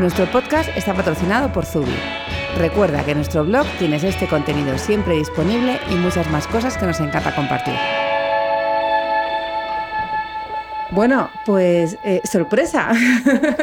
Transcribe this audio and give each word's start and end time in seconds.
Nuestro 0.00 0.24
podcast 0.32 0.70
está 0.78 0.94
patrocinado 0.94 1.52
por 1.52 1.66
Zubi. 1.66 1.92
Recuerda 2.56 3.04
que 3.04 3.10
en 3.10 3.18
nuestro 3.18 3.44
blog 3.44 3.66
tienes 3.78 4.02
este 4.02 4.26
contenido 4.26 4.78
siempre 4.78 5.12
disponible 5.12 5.78
y 5.90 5.94
muchas 5.96 6.26
más 6.30 6.46
cosas 6.46 6.78
que 6.78 6.86
nos 6.86 6.98
encanta 7.00 7.36
compartir. 7.36 7.74
Bueno, 10.92 11.28
pues 11.44 11.98
eh, 12.02 12.22
sorpresa. 12.24 12.92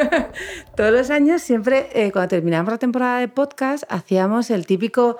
Todos 0.76 0.92
los 0.92 1.10
años 1.10 1.42
siempre, 1.42 1.88
eh, 1.92 2.12
cuando 2.12 2.28
terminamos 2.28 2.70
la 2.70 2.78
temporada 2.78 3.18
de 3.18 3.26
podcast, 3.26 3.82
hacíamos 3.88 4.50
el 4.50 4.64
típico 4.64 5.18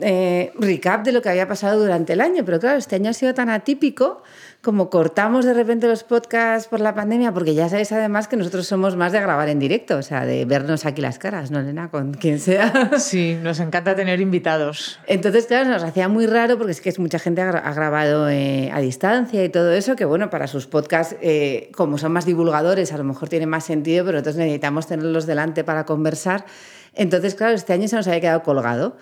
eh, 0.00 0.50
recap 0.58 1.04
de 1.04 1.12
lo 1.12 1.20
que 1.20 1.28
había 1.28 1.46
pasado 1.46 1.78
durante 1.78 2.14
el 2.14 2.22
año. 2.22 2.42
Pero 2.42 2.58
claro, 2.58 2.78
este 2.78 2.96
año 2.96 3.10
ha 3.10 3.12
sido 3.12 3.34
tan 3.34 3.50
atípico 3.50 4.22
como 4.64 4.90
cortamos 4.90 5.44
de 5.44 5.54
repente 5.54 5.86
los 5.86 6.02
podcasts 6.02 6.68
por 6.68 6.80
la 6.80 6.94
pandemia, 6.94 7.32
porque 7.32 7.54
ya 7.54 7.68
sabéis 7.68 7.92
además 7.92 8.26
que 8.26 8.36
nosotros 8.36 8.66
somos 8.66 8.96
más 8.96 9.12
de 9.12 9.20
grabar 9.20 9.48
en 9.48 9.58
directo, 9.58 9.98
o 9.98 10.02
sea, 10.02 10.24
de 10.24 10.44
vernos 10.46 10.86
aquí 10.86 11.02
las 11.02 11.18
caras, 11.18 11.50
¿no, 11.50 11.60
Elena? 11.60 11.90
Con 11.90 12.14
quien 12.14 12.40
sea. 12.40 12.90
Sí, 12.98 13.38
nos 13.40 13.60
encanta 13.60 13.94
tener 13.94 14.20
invitados. 14.20 14.98
Entonces, 15.06 15.46
claro, 15.46 15.68
nos 15.68 15.82
hacía 15.82 16.08
muy 16.08 16.26
raro 16.26 16.56
porque 16.56 16.72
es 16.72 16.80
que 16.80 16.92
mucha 16.98 17.18
gente 17.18 17.42
ha 17.42 17.72
grabado 17.74 18.28
eh, 18.30 18.70
a 18.72 18.80
distancia 18.80 19.44
y 19.44 19.50
todo 19.50 19.72
eso, 19.72 19.94
que 19.94 20.06
bueno, 20.06 20.30
para 20.30 20.46
sus 20.46 20.66
podcasts, 20.66 21.16
eh, 21.20 21.70
como 21.76 21.98
son 21.98 22.12
más 22.12 22.24
divulgadores, 22.24 22.92
a 22.92 22.96
lo 22.96 23.04
mejor 23.04 23.28
tiene 23.28 23.46
más 23.46 23.64
sentido, 23.64 24.04
pero 24.06 24.16
nosotros 24.16 24.36
necesitamos 24.36 24.86
tenerlos 24.86 25.26
delante 25.26 25.64
para 25.64 25.84
conversar. 25.84 26.46
Entonces, 26.94 27.34
claro, 27.34 27.54
este 27.54 27.74
año 27.74 27.88
se 27.88 27.96
nos 27.96 28.06
había 28.06 28.20
quedado 28.20 28.42
colgado. 28.42 28.96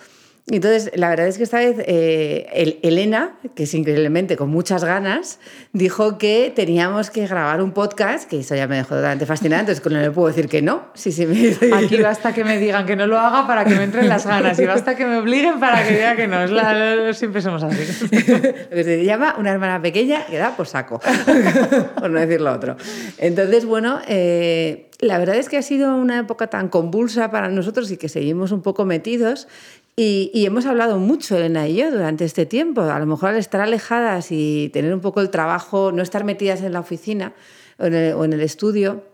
Entonces, 0.48 0.90
la 0.96 1.08
verdad 1.08 1.28
es 1.28 1.36
que 1.36 1.44
esta 1.44 1.58
vez 1.58 1.76
eh, 1.86 2.80
Elena, 2.82 3.36
que 3.54 3.62
es 3.62 3.74
increíblemente 3.74 4.36
con 4.36 4.50
muchas 4.50 4.82
ganas, 4.82 5.38
dijo 5.72 6.18
que 6.18 6.52
teníamos 6.54 7.10
que 7.10 7.28
grabar 7.28 7.62
un 7.62 7.70
podcast, 7.70 8.28
que 8.28 8.40
eso 8.40 8.56
ya 8.56 8.66
me 8.66 8.76
dejó 8.76 8.96
totalmente 8.96 9.24
fascinante, 9.24 9.70
entonces 9.70 9.92
no 9.92 10.00
le 10.00 10.10
puedo 10.10 10.26
decir 10.26 10.48
que 10.48 10.60
no. 10.60 10.86
Sí, 10.94 11.12
sí, 11.12 11.26
me... 11.26 11.56
Aquí 11.76 11.96
basta 11.98 12.34
que 12.34 12.42
me 12.42 12.58
digan 12.58 12.86
que 12.86 12.96
no 12.96 13.06
lo 13.06 13.20
haga 13.20 13.46
para 13.46 13.64
que 13.64 13.76
me 13.76 13.84
entren 13.84 14.08
las 14.08 14.26
ganas 14.26 14.58
y 14.58 14.66
basta 14.66 14.96
que 14.96 15.06
me 15.06 15.18
obliguen 15.18 15.60
para 15.60 15.86
que 15.86 15.94
diga 15.94 16.16
que 16.16 16.26
no. 16.26 17.14
siempre 17.14 17.40
somos 17.40 17.62
así. 17.62 18.08
Lo 18.10 18.76
que 18.76 18.84
se 18.84 19.04
llama 19.04 19.36
una 19.38 19.52
hermana 19.52 19.80
pequeña 19.80 20.26
que 20.26 20.38
da 20.38 20.56
por 20.56 20.66
saco, 20.66 21.00
por 22.00 22.10
no 22.10 22.18
decir 22.18 22.40
lo 22.40 22.52
otro. 22.52 22.76
Entonces, 23.18 23.64
bueno... 23.64 24.00
Eh, 24.08 24.88
la 25.02 25.18
verdad 25.18 25.34
es 25.34 25.48
que 25.48 25.56
ha 25.56 25.62
sido 25.62 25.96
una 25.96 26.20
época 26.20 26.46
tan 26.46 26.68
convulsa 26.68 27.32
para 27.32 27.48
nosotros 27.48 27.90
y 27.90 27.96
que 27.96 28.08
seguimos 28.08 28.52
un 28.52 28.62
poco 28.62 28.84
metidos 28.84 29.48
y, 29.94 30.46
hemos 30.46 30.64
hablado 30.64 30.98
mucho, 30.98 31.36
Elena 31.36 31.68
y 31.68 31.76
yo, 31.76 31.90
durante 31.90 32.24
este 32.24 32.46
tiempo. 32.46 32.80
A 32.82 32.98
lo 32.98 33.06
mejor 33.06 33.30
al 33.30 33.36
estar 33.36 33.60
alejadas 33.60 34.28
y 34.30 34.70
tener 34.72 34.94
un 34.94 35.00
poco 35.00 35.20
el 35.20 35.28
trabajo, 35.28 35.92
no 35.92 36.02
estar 36.02 36.24
metidas 36.24 36.62
en 36.62 36.72
la 36.72 36.80
oficina 36.80 37.34
o 37.78 37.84
en 37.84 38.32
el, 38.32 38.40
estudio, 38.40 39.04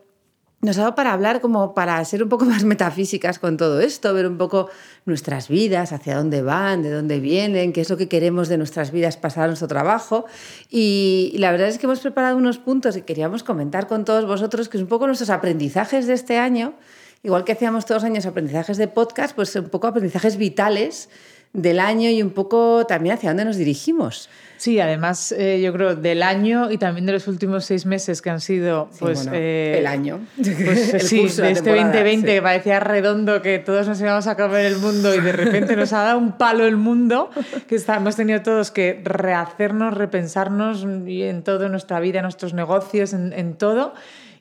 nos 0.60 0.78
ha 0.78 0.82
dado 0.82 0.94
para 0.94 1.12
hablar 1.12 1.40
como 1.40 1.74
para 1.74 2.04
ser 2.04 2.22
un 2.22 2.28
poco 2.28 2.44
más 2.46 2.62
metafísicas 2.62 3.40
con 3.40 3.56
todo 3.56 3.80
esto, 3.80 4.14
ver 4.14 4.28
un 4.28 4.38
poco 4.38 4.68
nuestras 5.04 5.48
vidas, 5.48 5.92
hacia 5.92 6.16
dónde 6.16 6.42
van, 6.42 6.82
de 6.82 6.90
dónde 6.90 7.18
vienen, 7.18 7.72
qué 7.72 7.80
es 7.80 7.90
lo 7.90 7.96
que 7.96 8.08
queremos 8.08 8.48
de 8.48 8.56
nuestras 8.56 8.92
vidas 8.92 9.16
pasar 9.16 9.44
a 9.44 9.46
nuestro 9.48 9.66
trabajo. 9.66 10.26
Y 10.70 11.34
la 11.38 11.50
verdad 11.50 11.66
es 11.66 11.78
que 11.78 11.86
hemos 11.86 11.98
preparado 11.98 12.36
unos 12.36 12.58
puntos 12.58 12.94
que 12.94 13.02
queríamos 13.02 13.42
comentar 13.42 13.88
con 13.88 14.04
todos 14.04 14.26
vosotros, 14.26 14.68
que 14.68 14.76
es 14.76 14.82
un 14.84 14.88
poco 14.88 15.06
nuestros 15.06 15.30
aprendizajes 15.30 16.06
de 16.06 16.12
este 16.12 16.38
año 16.38 16.74
igual 17.22 17.44
que 17.44 17.52
hacíamos 17.52 17.84
todos 17.84 18.02
los 18.02 18.10
años 18.10 18.26
aprendizajes 18.26 18.76
de 18.76 18.88
podcast, 18.88 19.34
pues 19.34 19.54
un 19.56 19.68
poco 19.68 19.86
aprendizajes 19.86 20.36
vitales 20.36 21.08
del 21.52 21.80
año 21.80 22.10
y 22.10 22.22
un 22.22 22.30
poco 22.30 22.84
también 22.86 23.14
hacia 23.14 23.30
dónde 23.30 23.44
nos 23.44 23.56
dirigimos. 23.56 24.28
Sí, 24.58 24.80
además 24.80 25.32
eh, 25.32 25.60
yo 25.62 25.72
creo 25.72 25.94
del 25.94 26.22
año 26.22 26.70
y 26.70 26.78
también 26.78 27.06
de 27.06 27.12
los 27.12 27.28
últimos 27.28 27.64
seis 27.64 27.86
meses 27.86 28.20
que 28.20 28.28
han 28.28 28.40
sido 28.40 28.90
pues 28.98 29.28
eh, 29.32 29.76
el 29.78 29.86
año. 29.86 30.20
Pues, 30.36 30.96
sí, 31.08 31.28
de 31.28 31.52
este 31.52 31.74
2020 31.74 32.26
que 32.26 32.42
parecía 32.42 32.80
redondo 32.80 33.40
que 33.40 33.60
todos 33.60 33.86
nos 33.86 34.00
íbamos 34.00 34.26
a 34.26 34.32
acabar 34.32 34.60
el 34.60 34.76
mundo 34.78 35.14
y 35.14 35.20
de 35.20 35.32
repente 35.32 35.76
nos 35.76 35.92
ha 35.92 36.02
dado 36.02 36.18
un 36.18 36.36
palo 36.36 36.66
el 36.66 36.76
mundo 36.76 37.30
que 37.68 37.76
hemos 37.76 38.16
tenido 38.16 38.42
todos 38.42 38.70
que 38.70 39.00
rehacernos, 39.04 39.94
repensarnos 39.94 40.84
en 40.84 41.42
toda 41.44 41.68
nuestra 41.68 42.00
vida, 42.00 42.18
en 42.18 42.24
nuestros 42.24 42.52
negocios, 42.52 43.12
en, 43.12 43.32
en 43.32 43.54
todo. 43.54 43.94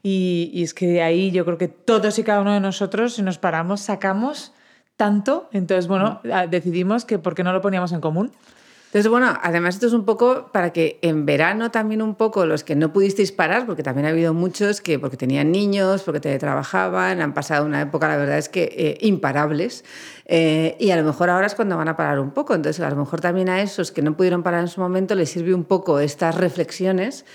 Y, 0.10 0.64
es 0.64 0.74
que 0.74 0.88
de 0.88 1.02
ahí 1.02 1.32
yo 1.32 1.44
creo 1.44 1.58
que 1.58 1.68
todos 1.68 2.18
y 2.18 2.24
cada 2.24 2.40
uno 2.40 2.54
de 2.54 2.62
nosotros, 2.62 3.16
si 3.16 3.22
nos 3.22 3.40
paramos, 3.40 3.82
sacamos 3.82 4.54
tanto. 4.96 5.50
Entonces, 5.52 5.90
bueno, 5.90 6.22
mm. 6.24 6.50
decidimos 6.50 7.04
que 7.04 7.20
por 7.20 7.36
qué 7.36 7.44
no 7.44 7.52
lo 7.52 7.62
poníamos 7.62 7.92
en 7.92 8.00
común. 8.00 8.32
Entonces, 8.86 9.12
bueno, 9.12 9.38
además 9.44 9.76
esto 9.76 9.88
es 9.88 9.92
un 9.92 10.06
poco 10.06 10.50
para 10.54 10.72
que 10.72 10.98
en 11.02 11.26
verano 11.26 11.72
también 11.72 12.02
un 12.02 12.16
poco 12.16 12.46
los 12.46 12.64
que 12.64 12.74
no 12.74 12.94
pudisteis 12.94 13.34
parar, 13.34 13.66
porque 13.66 13.84
también 13.84 14.06
ha 14.06 14.12
habido 14.12 14.34
muchos 14.34 14.80
que 14.80 14.98
porque 14.98 15.18
tenían 15.18 15.52
niños, 15.52 16.04
porque 16.04 16.22
teletrabajaban, 16.22 17.20
han 17.20 17.34
pasado 17.34 17.66
una 17.66 17.82
época, 17.82 18.08
la 18.08 18.16
verdad 18.16 18.38
es 18.38 18.48
que 18.48 18.64
eh, 18.78 18.98
imparables, 19.02 19.84
eh, 20.26 20.78
y 20.80 20.92
a 20.92 20.96
lo 20.96 21.04
mejor 21.04 21.30
ahora 21.30 21.48
es 21.48 21.54
cuando 21.54 21.76
van 21.76 21.90
a 21.90 21.98
parar 21.98 22.22
un 22.22 22.32
poco. 22.32 22.56
Entonces, 22.56 22.82
a 22.82 22.90
lo 22.90 22.96
mejor 22.96 23.20
también 23.20 23.50
a 23.50 23.62
esos 23.62 23.92
que 23.92 24.02
no 24.02 24.16
pudieron 24.16 24.42
parar 24.42 24.62
en 24.62 24.70
su 24.70 24.80
momento 24.80 25.16
les 25.16 25.30
sirve 25.30 25.54
un 25.54 25.66
poco 25.66 26.00
estas 26.00 26.36
reflexiones 26.36 27.26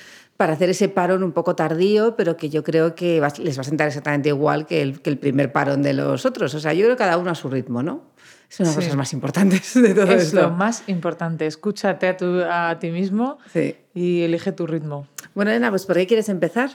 para 0.42 0.54
hacer 0.54 0.70
ese 0.70 0.88
parón 0.88 1.22
un 1.22 1.30
poco 1.30 1.54
tardío, 1.54 2.16
pero 2.16 2.36
que 2.36 2.50
yo 2.50 2.64
creo 2.64 2.96
que 2.96 3.24
les 3.38 3.56
va 3.56 3.60
a 3.60 3.64
sentar 3.64 3.86
exactamente 3.86 4.30
igual 4.30 4.66
que 4.66 4.82
el, 4.82 5.00
que 5.00 5.08
el 5.08 5.16
primer 5.16 5.52
parón 5.52 5.82
de 5.82 5.92
los 5.92 6.26
otros. 6.26 6.52
O 6.56 6.58
sea, 6.58 6.72
yo 6.72 6.80
creo 6.80 6.96
que 6.96 6.98
cada 6.98 7.16
uno 7.16 7.30
a 7.30 7.36
su 7.36 7.48
ritmo, 7.48 7.80
¿no? 7.84 8.02
Es 8.50 8.58
una 8.58 8.70
de 8.70 8.74
las 8.74 8.84
cosas 8.84 8.96
más 8.96 9.12
importantes 9.12 9.80
de 9.80 9.94
todo 9.94 10.12
es 10.12 10.24
esto. 10.24 10.38
Es 10.38 10.42
lo 10.42 10.50
más 10.50 10.82
importante. 10.88 11.46
Escúchate 11.46 12.08
a, 12.08 12.70
a 12.70 12.78
ti 12.80 12.90
mismo 12.90 13.38
y 13.94 14.22
elige 14.22 14.50
tu 14.50 14.66
ritmo. 14.66 15.06
Bueno, 15.32 15.52
Elena, 15.52 15.70
pues 15.70 15.86
¿por 15.86 15.94
qué 15.94 16.08
quieres 16.08 16.28
empezar? 16.28 16.70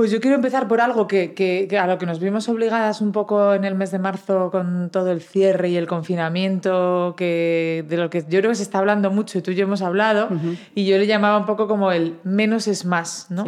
Pues 0.00 0.10
yo 0.10 0.18
quiero 0.18 0.36
empezar 0.36 0.66
por 0.66 0.80
algo 0.80 1.06
que, 1.06 1.68
a 1.78 1.86
lo 1.86 1.98
que 1.98 2.06
nos 2.06 2.20
vimos 2.20 2.48
obligadas 2.48 3.02
un 3.02 3.12
poco 3.12 3.52
en 3.52 3.66
el 3.66 3.74
mes 3.74 3.90
de 3.90 3.98
marzo 3.98 4.50
con 4.50 4.88
todo 4.90 5.10
el 5.10 5.20
cierre 5.20 5.68
y 5.68 5.76
el 5.76 5.86
confinamiento, 5.86 7.12
que, 7.18 7.84
de 7.86 7.98
lo 7.98 8.08
que 8.08 8.22
yo 8.22 8.38
creo 8.38 8.48
que 8.48 8.54
se 8.54 8.62
está 8.62 8.78
hablando 8.78 9.10
mucho 9.10 9.36
y 9.36 9.42
tú 9.42 9.50
y 9.50 9.56
yo 9.56 9.64
hemos 9.64 9.82
hablado, 9.82 10.30
y 10.74 10.86
yo 10.86 10.96
le 10.96 11.06
llamaba 11.06 11.36
un 11.36 11.44
poco 11.44 11.68
como 11.68 11.92
el 11.92 12.16
menos 12.24 12.66
es 12.66 12.86
más, 12.86 13.26
¿no? 13.28 13.44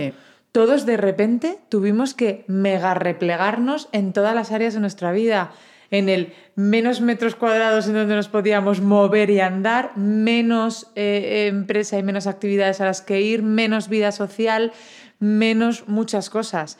Todos 0.52 0.84
de 0.84 0.98
repente 0.98 1.58
tuvimos 1.70 2.12
que 2.12 2.44
mega 2.48 2.92
replegarnos 2.92 3.88
en 3.92 4.12
todas 4.12 4.34
las 4.34 4.52
áreas 4.52 4.74
de 4.74 4.80
nuestra 4.80 5.10
vida, 5.10 5.52
en 5.91 6.10
el 6.10 6.34
menos 6.54 7.00
metros 7.00 7.34
cuadrados 7.34 7.86
en 7.86 7.94
donde 7.94 8.14
nos 8.14 8.28
podíamos 8.28 8.82
mover 8.82 9.30
y 9.30 9.41
andar, 9.41 9.96
menos 9.96 10.91
eh, 10.96 11.46
empresa 11.48 11.98
y 11.98 12.02
menos 12.02 12.26
actividades 12.26 12.82
a 12.82 12.84
las 12.84 13.00
que 13.00 13.22
ir, 13.22 13.42
menos 13.42 13.88
vida 13.88 14.12
social 14.12 14.72
menos 15.22 15.84
muchas 15.87 16.28
cosas. 16.28 16.78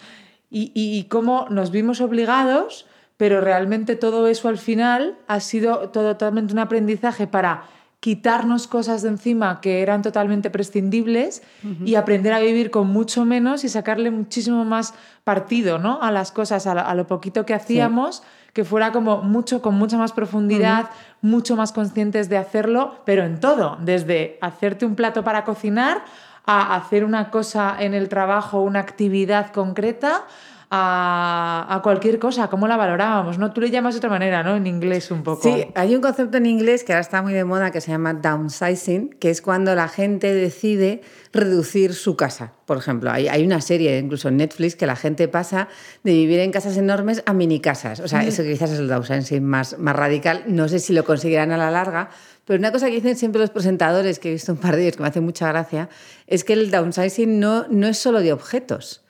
Y, 0.51 1.07
cómo 1.09 1.47
nos 1.49 1.71
vimos 1.71 2.03
obligados, 2.03 2.87
pero 3.17 3.41
realmente 3.41 3.97
todo 3.97 4.27
eso 4.29 4.49
al 4.49 4.59
final 4.59 5.17
ha 5.27 5.41
sido 5.41 5.89
totalmente 5.89 6.53
un 6.53 6.59
aprendizaje 6.59 7.27
para 7.27 7.65
quitarnos 8.01 8.67
cosas 8.67 9.01
de 9.01 9.09
encima 9.09 9.63
que 9.63 9.81
eran 9.81 10.03
totalmente 10.03 10.51
prescindibles 10.51 11.43
y 11.87 11.95
aprender 11.95 12.35
a 12.35 12.41
vivir 12.41 12.71
con 12.71 12.89
mucho 12.89 13.25
menos 13.25 13.65
y 13.65 13.71
sacarle 13.71 14.11
muchísimo 14.11 14.67
más 14.67 14.93
partido 15.25 15.79
¿no? 15.79 16.03
a 16.03 16.11
las 16.11 16.33
cosas, 16.33 16.67
a, 16.67 16.95
lo 16.95 17.07
poquito 17.07 17.47
que 17.47 17.55
hacíamos, 17.55 18.23
que 18.53 18.65
fuera 18.65 18.93
como 18.93 19.23
mucho, 19.23 19.63
con 19.63 19.77
mucha 19.77 19.97
más 19.97 20.13
profundidad, 20.13 20.91
mucho 21.23 21.57
más 21.57 21.73
conscientes 21.73 22.29
de 22.29 22.37
hacerlo, 22.37 22.97
pero 23.07 23.25
en 23.25 23.41
todo, 23.41 23.79
desde 23.81 24.37
hacerte 24.43 24.85
un 24.85 24.97
plato 24.97 25.25
para 25.25 25.45
cocinar 25.45 26.03
a 26.45 26.77
hacer 26.77 27.05
una 27.05 27.31
cosa 27.31 27.77
en 27.79 27.95
el 27.95 28.09
trabajo, 28.09 28.61
una 28.61 28.81
actividad 28.81 29.53
concreta, 29.53 30.25
a, 30.75 31.81
cualquier 31.83 32.19
cosa, 32.19 32.49
cómo 32.49 32.67
la 32.67 32.79
valorábamos, 32.79 33.39
¿no? 33.39 33.53
Tú 33.53 33.61
le 33.61 33.71
llamas 33.71 33.93
de 33.93 33.99
otra 33.99 34.09
manera, 34.09 34.43
¿no? 34.43 34.57
En 34.57 34.67
inglés 34.67 35.11
un 35.11 35.23
poco. 35.23 35.43
Sí, 35.43 35.67
hay 35.75 35.95
un 35.95 36.01
concepto 36.01 36.39
en 36.39 36.47
inglés 36.47 36.83
que 36.83 36.95
ahora 36.95 37.03
está 37.03 37.21
muy 37.21 37.35
de 37.35 37.45
moda 37.45 37.71
que 37.71 37.83
se 37.83 37.91
llama 37.91 38.15
downsizing, 38.15 39.11
que 39.21 39.29
es 39.29 39.43
cuando 39.43 39.75
la 39.75 39.89
gente 39.89 40.33
decide 40.33 41.03
reducir 41.35 41.93
su 41.93 42.17
casa. 42.17 42.55
Por 42.65 42.79
ejemplo, 42.79 43.11
hay, 43.11 43.29
hay 43.29 43.45
una 43.45 43.61
serie, 43.61 43.99
incluso 43.99 44.29
en 44.29 44.39
Netflix, 44.39 44.75
que 44.75 44.87
la 44.87 44.97
gente 44.97 45.29
pasa 45.29 45.69
de 46.05 46.13
vivir 46.13 46.41
en 46.41 46.51
casas 46.53 46.79
enormes 46.79 47.23
a 47.27 47.35
mini 47.35 47.61
casas. 47.61 48.01
O 48.01 48.09
sea, 48.09 48.23
mm. 48.23 48.29
eso 48.29 48.43
quizás 48.43 48.71
es 48.71 48.79
el 48.79 48.89
downsizing 48.89 49.45
más, 49.45 49.79
más 49.79 49.95
radical. 49.95 50.45
No 50.47 50.69
sé 50.69 50.79
si 50.79 50.95
lo 50.95 51.05
conseguirán 51.05 51.53
a 51.53 51.59
la 51.59 51.71
larga, 51.71 52.09
pero 52.45 52.59
una 52.59 52.73
cosa 52.73 52.87
que 52.87 52.95
dicen 52.95 53.17
siempre 53.17 53.41
los 53.41 53.51
presentadores, 53.51 54.19
que 54.19 54.29
he 54.29 54.33
visto 54.33 54.53
un 54.53 54.59
par 54.59 54.77
de 54.77 54.83
ellos 54.83 54.97
que 54.97 55.03
me 55.03 55.09
hace 55.09 55.21
mucha 55.21 55.49
gracia, 55.49 55.89
es 56.27 56.45
que 56.45 56.55
el 56.55 56.71
downsizing 56.71 57.39
no, 57.39 57.67
no 57.69 57.87
es 57.87 57.99
solo 57.99 58.21
de 58.21 58.33
objetos. 58.33 59.02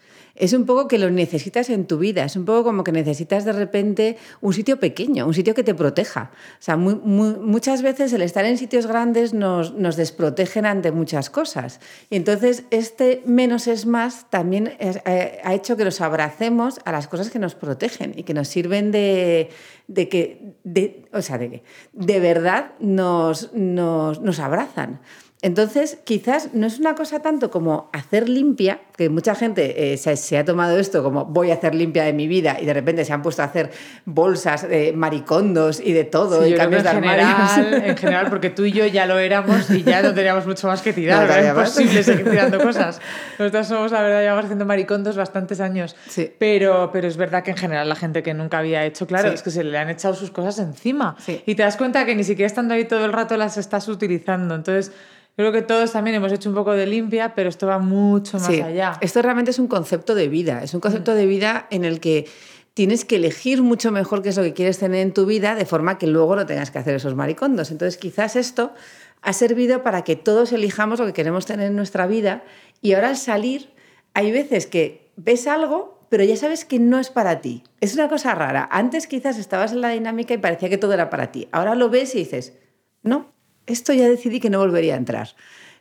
Es 0.42 0.54
un 0.54 0.66
poco 0.66 0.88
que 0.88 0.98
lo 0.98 1.08
necesitas 1.08 1.70
en 1.70 1.86
tu 1.86 1.98
vida, 1.98 2.24
es 2.24 2.34
un 2.34 2.44
poco 2.44 2.64
como 2.64 2.82
que 2.82 2.90
necesitas 2.90 3.44
de 3.44 3.52
repente 3.52 4.16
un 4.40 4.52
sitio 4.52 4.80
pequeño, 4.80 5.24
un 5.24 5.34
sitio 5.34 5.54
que 5.54 5.62
te 5.62 5.72
proteja. 5.72 6.32
Muchas 6.76 7.82
veces 7.82 8.12
el 8.12 8.22
estar 8.22 8.44
en 8.44 8.58
sitios 8.58 8.88
grandes 8.88 9.34
nos, 9.34 9.72
nos, 9.74 9.94
desprotegen 9.94 10.66
ante 10.66 10.90
muchas 10.90 11.30
cosas. 11.30 11.78
Y 12.10 12.16
entonces 12.16 12.64
este 12.70 13.22
menos 13.24 13.68
es 13.68 13.86
más 13.86 14.30
también 14.30 14.72
eh, 14.80 15.40
ha 15.44 15.54
hecho 15.54 15.76
que 15.76 15.84
nos 15.84 16.00
abracemos 16.00 16.80
a 16.84 16.90
las 16.90 17.06
cosas 17.06 17.30
que 17.30 17.38
nos 17.38 17.54
protegen 17.54 18.12
y 18.16 18.24
que 18.24 18.34
nos 18.34 18.48
sirven 18.48 18.90
de, 18.90 19.48
de 19.86 20.08
que, 20.08 20.56
de, 20.64 21.04
o 21.12 21.22
sea, 21.22 21.38
de 21.38 21.50
que 21.50 21.62
de 21.92 22.18
verdad 22.18 22.72
nos, 22.80 23.52
nos, 23.52 24.20
nos 24.20 24.40
abrazan. 24.40 24.98
Entonces, 25.42 25.98
quizás 26.04 26.54
no 26.54 26.68
es 26.68 26.78
una 26.78 26.94
cosa 26.94 27.18
tanto 27.18 27.50
como 27.50 27.90
hacer 27.92 28.28
limpia, 28.28 28.80
que 29.02 29.08
mucha 29.08 29.34
gente 29.34 29.92
eh, 29.92 29.96
se, 29.96 30.38
ha 30.38 30.44
tomado 30.44 30.78
esto 30.78 31.02
como 31.02 31.24
voy 31.24 31.50
a 31.50 31.54
hacer 31.54 31.74
limpia 31.74 32.04
de 32.04 32.12
mi 32.12 32.28
vida 32.28 32.58
y 32.60 32.66
de 32.66 32.72
repente 32.72 33.04
se 33.04 33.12
han 33.12 33.20
puesto 33.20 33.42
a 33.42 33.46
hacer 33.46 33.70
bolsas 34.04 34.68
de 34.68 34.92
maricondos 34.92 35.80
y 35.80 35.92
de 35.92 36.04
todo 36.04 36.46
y 36.46 36.54
cambios 36.54 36.84
de 36.84 36.90
general, 36.90 37.82
En 37.84 37.96
general, 38.02 38.26
porque 38.30 38.50
tú 38.50 38.64
y 38.64 38.70
yo 38.70 38.86
ya 38.86 39.06
lo 39.06 39.18
éramos 39.18 39.70
y 39.70 39.82
ya 39.82 40.02
no 40.02 40.14
teníamos 40.14 40.46
mucho 40.46 40.68
más 40.68 40.82
que 40.82 40.92
tirar, 40.92 41.26
no, 41.26 41.34
era 41.34 41.48
imposible 41.48 42.02
seguir 42.04 42.30
tirando 42.30 42.60
cosas. 42.60 43.00
Nosotros 43.38 43.66
somos, 43.66 43.90
la 43.90 44.02
verdad, 44.02 44.20
llevamos 44.20 44.44
haciendo 44.44 44.66
maricondos 44.66 45.16
bastantes 45.16 45.60
años, 45.60 45.96
sí. 46.08 46.32
pero, 46.38 46.90
pero 46.92 47.08
es 47.08 47.16
verdad 47.16 47.42
que 47.42 47.50
en 47.50 47.56
general 47.56 47.88
la 47.88 47.96
gente 47.96 48.22
que 48.22 48.34
nunca 48.34 48.58
había 48.58 48.84
hecho, 48.84 49.08
claro, 49.08 49.30
es 49.30 49.42
que 49.42 49.50
se 49.50 49.64
le 49.64 49.76
han 49.78 49.90
echado 49.90 50.14
sus 50.14 50.30
cosas 50.30 50.60
encima 50.60 51.16
y 51.44 51.56
te 51.56 51.64
das 51.64 51.76
cuenta 51.76 52.06
que 52.06 52.14
ni 52.14 52.22
siquiera 52.22 52.46
estando 52.46 52.74
ahí 52.74 52.84
todo 52.84 53.04
el 53.04 53.12
rato 53.12 53.36
las 53.36 53.56
estás 53.56 53.88
utilizando. 53.88 54.54
Entonces, 54.54 54.92
Creo 55.34 55.50
que 55.50 55.62
todos 55.62 55.92
también 55.92 56.16
hemos 56.16 56.30
hecho 56.30 56.50
un 56.50 56.54
poco 56.54 56.72
de 56.72 56.86
limpia, 56.86 57.34
pero 57.34 57.48
esto 57.48 57.66
va 57.66 57.78
mucho 57.78 58.38
más 58.38 58.50
allá. 58.50 58.91
Esto 59.00 59.22
realmente 59.22 59.50
es 59.50 59.58
un 59.58 59.68
concepto 59.68 60.14
de 60.14 60.28
vida, 60.28 60.62
es 60.62 60.74
un 60.74 60.80
concepto 60.80 61.14
de 61.14 61.26
vida 61.26 61.66
en 61.70 61.84
el 61.84 62.00
que 62.00 62.26
tienes 62.74 63.04
que 63.04 63.16
elegir 63.16 63.62
mucho 63.62 63.92
mejor 63.92 64.22
qué 64.22 64.30
es 64.30 64.36
lo 64.36 64.42
que 64.42 64.54
quieres 64.54 64.78
tener 64.78 65.00
en 65.00 65.12
tu 65.12 65.26
vida, 65.26 65.54
de 65.54 65.66
forma 65.66 65.98
que 65.98 66.06
luego 66.06 66.36
no 66.36 66.46
tengas 66.46 66.70
que 66.70 66.78
hacer 66.78 66.94
esos 66.94 67.14
maricondos. 67.14 67.70
Entonces, 67.70 67.98
quizás 67.98 68.36
esto 68.36 68.72
ha 69.20 69.32
servido 69.32 69.82
para 69.82 70.02
que 70.02 70.16
todos 70.16 70.52
elijamos 70.52 70.98
lo 70.98 71.06
que 71.06 71.12
queremos 71.12 71.46
tener 71.46 71.68
en 71.68 71.76
nuestra 71.76 72.06
vida 72.06 72.44
y 72.80 72.94
ahora 72.94 73.10
al 73.10 73.16
salir 73.16 73.70
hay 74.14 74.32
veces 74.32 74.66
que 74.66 75.10
ves 75.16 75.46
algo, 75.46 76.06
pero 76.08 76.24
ya 76.24 76.36
sabes 76.36 76.64
que 76.64 76.78
no 76.78 76.98
es 76.98 77.10
para 77.10 77.40
ti. 77.40 77.62
Es 77.80 77.94
una 77.94 78.08
cosa 78.08 78.34
rara. 78.34 78.68
Antes 78.70 79.06
quizás 79.06 79.38
estabas 79.38 79.72
en 79.72 79.80
la 79.80 79.90
dinámica 79.90 80.34
y 80.34 80.38
parecía 80.38 80.68
que 80.68 80.78
todo 80.78 80.92
era 80.92 81.08
para 81.08 81.32
ti. 81.32 81.48
Ahora 81.52 81.74
lo 81.74 81.88
ves 81.88 82.14
y 82.14 82.18
dices, 82.18 82.54
no, 83.02 83.32
esto 83.66 83.92
ya 83.92 84.08
decidí 84.08 84.40
que 84.40 84.50
no 84.50 84.58
volvería 84.58 84.94
a 84.94 84.98
entrar. 84.98 85.28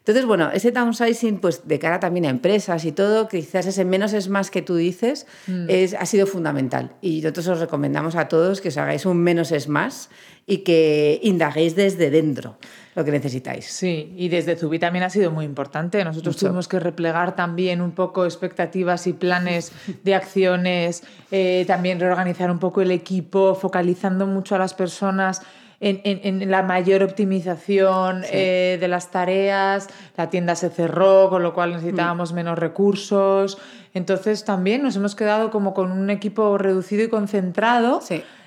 Entonces, 0.02 0.26
bueno, 0.26 0.50
ese 0.52 0.72
downsizing, 0.72 1.40
pues 1.40 1.68
de 1.68 1.78
cara 1.78 2.00
también 2.00 2.26
a 2.26 2.30
empresas 2.30 2.86
y 2.86 2.92
todo, 2.92 3.28
quizás 3.28 3.68
ese 3.68 3.86
menos 3.86 4.14
es 4.14 4.30
más 4.30 4.50
que 4.50 4.64
tú 4.64 4.76
dices, 4.76 5.28
mm. 5.46 5.66
es, 5.70 5.94
ha 5.94 6.08
sido 6.08 6.26
fundamental. 6.26 6.94
Y 7.02 7.22
nosotros 7.22 7.48
os 7.50 7.60
recomendamos 7.60 8.16
a 8.16 8.28
todos 8.28 8.62
que 8.62 8.70
os 8.70 8.78
hagáis 8.78 9.06
un 9.06 9.18
menos 9.18 9.52
es 9.52 9.68
más 9.68 10.10
y 10.48 10.60
que 10.60 11.20
indaguéis 11.22 11.76
desde 11.76 12.10
dentro 12.10 12.58
lo 12.96 13.06
que 13.06 13.12
necesitáis. 13.12 13.66
Sí, 13.68 14.14
y 14.18 14.28
desde 14.30 14.56
Zubi 14.56 14.80
también 14.80 15.04
ha 15.04 15.10
sido 15.10 15.32
muy 15.32 15.46
importante. 15.46 16.04
Nosotros 16.04 16.36
tuvimos 16.36 16.68
que 16.68 16.80
replegar 16.80 17.36
también 17.36 17.80
un 17.80 17.92
poco 17.92 18.26
expectativas 18.26 19.08
y 19.08 19.14
planes 19.14 19.72
de 20.04 20.16
acciones, 20.16 21.04
eh, 21.32 21.64
también 21.68 22.00
reorganizar 22.00 22.50
un 22.52 22.60
poco 22.60 22.82
el 22.82 22.92
equipo, 22.92 23.56
focalizando 23.56 24.26
mucho 24.26 24.56
a 24.56 24.58
las 24.58 24.74
personas 24.74 25.42
en, 25.82 26.52
la 26.52 26.62
mayor 26.62 27.02
optimización 27.02 28.24
eh, 28.32 28.78
de 28.80 28.88
las 28.88 29.10
tareas, 29.10 29.88
la 30.16 30.30
tienda 30.30 30.56
se 30.56 30.70
cerró, 30.70 31.30
con 31.30 31.42
lo 31.42 31.54
cual 31.54 31.72
necesitábamos 31.72 32.32
mm. 32.32 32.36
menos 32.36 32.60
recursos. 32.60 33.58
Entonces 33.94 34.46
también 34.46 34.84
nos 34.84 34.96
hemos 34.96 35.16
quedado 35.16 35.50
como 35.50 35.74
con 35.74 35.92
un 35.92 36.10
equipo 36.10 36.58
reducido 36.58 37.04
y 37.04 37.10
concentrado. 37.10 38.00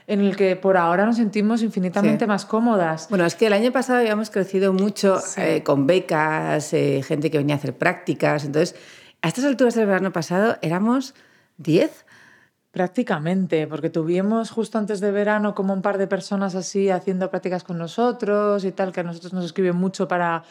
en 0.07 0.21
el 0.21 0.37
que 0.37 0.55
por 0.55 0.77
ahora 0.77 1.07
nos 1.07 1.17
sentimos 1.17 1.63
infinitamente 1.63 2.27
más 2.27 2.45
cómodas. 2.45 3.09
Bueno, 3.09 3.25
es 3.25 3.35
que 3.35 3.47
el 3.47 3.55
año 3.55 3.73
pasado 3.73 4.01
habíamos 4.01 4.29
crecido 4.29 4.75
mucho 4.75 5.19
eh, 5.39 5.63
con 5.63 5.87
becas, 5.87 6.75
eh, 6.75 7.03
gente 7.03 7.31
que 7.31 7.39
venía 7.39 7.55
a 7.55 7.59
hacer 7.59 7.75
prácticas. 7.75 8.45
Entonces, 8.45 8.77
a 9.23 9.29
estas 9.29 9.47
alturas 9.47 9.75
del 9.75 9.87
verano 9.87 10.13
pasado 10.13 10.59
éramos 10.61 11.15
10 11.57 12.04
Prácticamente, 12.75 13.69
porque 13.69 13.89
tuvimos 13.89 14.51
justo 14.51 14.79
antes 14.79 14.99
de 14.99 15.13
verano 15.13 15.55
como 15.55 15.73
un 15.73 15.81
par 15.81 15.97
de 15.97 16.09
personas 16.09 16.57
así 16.57 16.91
haciendo 16.91 17.31
prácticas 17.31 17.63
con 17.63 17.79
nosotros 17.79 18.65
y 18.65 18.73
tal, 18.73 18.91
que 18.91 18.99
a 18.99 19.05
nosotros 19.05 19.33
nos 19.33 19.45
escriben 19.45 19.77
mucho 19.77 20.09
para 20.09 20.43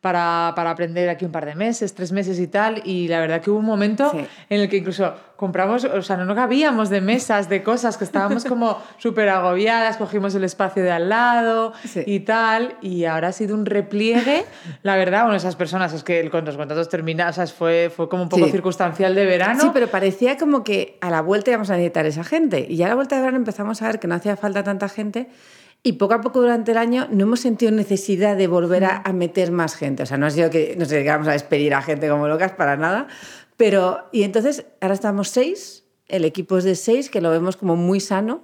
para, 0.00 0.52
para, 0.54 0.70
aprender 0.70 1.08
aquí 1.08 1.24
un 1.24 1.32
par 1.32 1.44
de 1.44 1.56
meses, 1.56 1.94
tres 1.94 2.12
meses 2.12 2.38
y 2.38 2.46
tal. 2.46 2.82
Y 2.84 3.08
la 3.08 3.18
verdad 3.20 3.40
que 3.40 3.50
hubo 3.50 3.58
un 3.58 3.64
momento 3.64 4.12
en 4.48 4.60
el 4.60 4.68
que 4.68 4.76
incluso 4.76 5.12
compramos, 5.34 5.84
o 5.84 6.02
sea, 6.02 6.16
no 6.16 6.24
nos 6.24 6.36
cabíamos 6.36 6.88
de 6.88 7.00
mesas, 7.00 7.48
de 7.48 7.62
cosas, 7.62 7.96
que 7.96 8.04
estábamos 8.04 8.44
como 8.44 8.80
súper 8.98 9.28
agobiadas, 9.28 9.96
cogimos 9.96 10.34
el 10.34 10.44
espacio 10.44 10.82
de 10.82 10.92
al 10.92 11.08
lado 11.08 11.72
y 12.06 12.20
tal. 12.20 12.76
Y 12.80 13.06
ahora 13.06 13.28
ha 13.28 13.32
sido 13.32 13.54
un 13.56 13.66
repliegue. 13.66 14.44
La 14.82 14.96
verdad, 14.96 15.22
bueno, 15.22 15.36
esas 15.36 15.56
personas, 15.56 15.92
es 15.92 16.04
que 16.04 16.30
con 16.30 16.44
los 16.44 16.56
contratos 16.56 16.88
terminados, 16.88 17.52
fue, 17.52 17.90
fue 17.94 18.08
como 18.08 18.22
un 18.22 18.28
poco 18.28 18.46
circunstancial 18.46 19.14
de 19.14 19.26
verano. 19.26 19.60
Sí, 19.60 19.70
pero 19.72 19.88
parecía 19.88 20.36
como 20.36 20.62
que 20.62 20.96
a 21.00 21.10
la 21.10 21.22
vuelta 21.22 21.50
íbamos 21.50 21.70
a 21.70 21.74
necesitar 21.74 22.06
esa 22.06 22.22
gente. 22.22 22.66
Y 22.68 22.76
ya 22.76 22.86
a 22.86 22.88
la 22.88 22.94
vuelta 22.94 23.16
de 23.16 23.22
verano 23.22 23.38
empezamos 23.38 23.82
a 23.82 23.86
ver 23.88 23.98
que 23.98 24.06
no 24.06 24.14
hacía 24.14 24.36
falta 24.36 24.62
tanta 24.62 24.88
gente 24.88 25.28
y 25.82 25.92
poco 25.92 26.14
a 26.14 26.20
poco 26.20 26.40
durante 26.40 26.72
el 26.72 26.78
año 26.78 27.08
no 27.10 27.24
hemos 27.24 27.40
sentido 27.40 27.70
necesidad 27.72 28.36
de 28.36 28.46
volver 28.46 28.84
a, 28.84 29.02
meter 29.12 29.52
más 29.52 29.74
gente. 29.74 30.02
O 30.02 30.06
sea, 30.06 30.18
no 30.18 30.26
ha 30.26 30.30
sido 30.30 30.50
que 30.50 30.74
nos 30.76 30.88
llegamos 30.88 31.28
a 31.28 31.32
despedir 31.32 31.74
a 31.74 31.82
gente 31.82 32.08
como 32.08 32.28
locas 32.28 32.52
para 32.52 32.76
nada. 32.76 33.06
Pero, 33.56 34.08
y 34.12 34.22
entonces, 34.22 34.66
ahora 34.80 34.94
estamos 34.94 35.30
seis, 35.30 35.84
el 36.08 36.24
equipo 36.24 36.58
es 36.58 36.64
de 36.64 36.74
seis, 36.74 37.10
que 37.10 37.20
lo 37.20 37.30
vemos 37.30 37.56
como 37.56 37.76
muy 37.76 38.00
sano, 38.00 38.42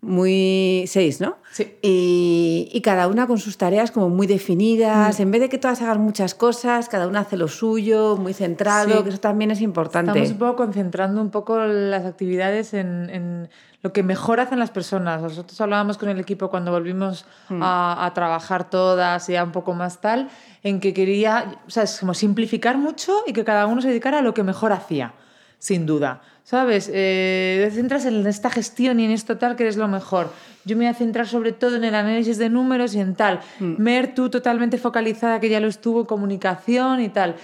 muy 0.00 0.84
seis, 0.86 1.20
¿no? 1.20 1.38
Sí. 1.52 1.76
Y, 1.82 2.68
y, 2.72 2.80
cada 2.82 3.08
una 3.08 3.26
con 3.26 3.38
sus 3.38 3.58
tareas 3.58 3.90
como 3.90 4.08
muy 4.08 4.28
definidas. 4.28 5.18
Mm. 5.18 5.22
En 5.22 5.30
vez 5.32 5.40
de 5.42 5.48
que 5.48 5.58
todas 5.58 5.82
hagan 5.82 6.00
muchas 6.00 6.34
cosas, 6.34 6.88
cada 6.88 7.08
una 7.08 7.20
hace 7.20 7.36
lo 7.36 7.48
suyo, 7.48 8.16
muy 8.16 8.32
centrado, 8.32 9.02
que 9.02 9.10
eso 9.10 9.18
también 9.18 9.50
es 9.50 9.60
importante. 9.60 10.12
Estamos 10.12 10.30
un 10.30 10.38
poco 10.38 10.56
concentrando 10.56 11.20
un 11.20 11.30
poco 11.30 11.58
las 11.58 12.04
actividades 12.04 12.74
en, 12.74 13.10
en 13.10 13.48
lo 13.82 13.92
que 13.92 14.02
mejor 14.02 14.40
hacen 14.40 14.58
las 14.58 14.70
personas. 14.70 15.22
Nosotros 15.22 15.60
hablábamos 15.60 15.98
con 15.98 16.08
el 16.08 16.18
equipo 16.18 16.50
cuando 16.50 16.72
volvimos 16.72 17.24
mm. 17.48 17.60
a, 17.62 18.10
trabajar 18.14 18.68
todas 18.68 19.28
y 19.28 19.32
ya 19.32 19.44
un 19.44 19.52
poco 19.52 19.74
más 19.74 20.00
tal, 20.00 20.28
en 20.62 20.80
que 20.80 20.92
quería, 20.92 21.60
o 21.66 21.70
sea, 21.70 21.84
es 21.84 21.98
como 22.00 22.14
simplificar 22.14 22.76
mucho 22.76 23.22
y 23.26 23.32
que 23.32 23.44
cada 23.44 23.66
uno 23.66 23.80
se 23.80 23.88
dedicara 23.88 24.18
a 24.18 24.22
lo 24.22 24.34
que 24.34 24.42
mejor 24.42 24.72
hacía, 24.72 25.14
sin 25.58 25.86
duda. 25.86 26.22
¿Sabes? 26.42 26.90
Eh, 26.92 27.62
te 27.62 27.70
centras 27.76 28.06
en 28.06 28.26
esta 28.26 28.48
gestión 28.48 28.98
y 29.00 29.04
en 29.04 29.10
esto 29.10 29.36
tal 29.36 29.54
que 29.54 29.64
eres 29.64 29.76
lo 29.76 29.86
mejor. 29.86 30.32
Yo 30.64 30.76
me 30.76 30.84
voy 30.84 30.90
a 30.90 30.94
centrar 30.94 31.28
sobre 31.28 31.52
todo 31.52 31.76
en 31.76 31.84
el 31.84 31.94
análisis 31.94 32.38
de 32.38 32.48
números 32.48 32.94
y 32.94 33.00
en 33.00 33.14
tal. 33.14 33.40
Mm. 33.60 33.74
Mer, 33.76 34.14
tú 34.14 34.30
totalmente 34.30 34.78
focalizada, 34.78 35.40
que 35.40 35.50
ya 35.50 35.60
lo 35.60 35.68
estuvo, 35.68 36.06
comunicación 36.06 37.02
y 37.02 37.10
tal. 37.10 37.36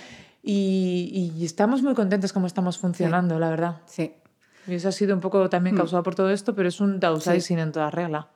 Y, 0.42 1.32
y 1.38 1.44
estamos 1.44 1.82
muy 1.82 1.92
contentos 1.92 2.32
como 2.32 2.46
estamos 2.46 2.78
funcionando, 2.78 3.38
la 3.38 3.50
verdad. 3.50 3.76
Sí. 3.84 4.14
Y 4.66 4.74
eso 4.74 4.88
ha 4.88 4.92
sido 4.92 5.14
un 5.14 5.20
poco 5.20 5.48
también 5.48 5.74
mm. 5.74 5.78
causado 5.78 6.02
por 6.02 6.14
todo 6.14 6.30
esto, 6.30 6.54
pero 6.54 6.68
es 6.68 6.80
un 6.80 7.00
downsizing 7.00 7.58
en 7.58 7.72
toda 7.72 7.90
regla. 7.90 8.28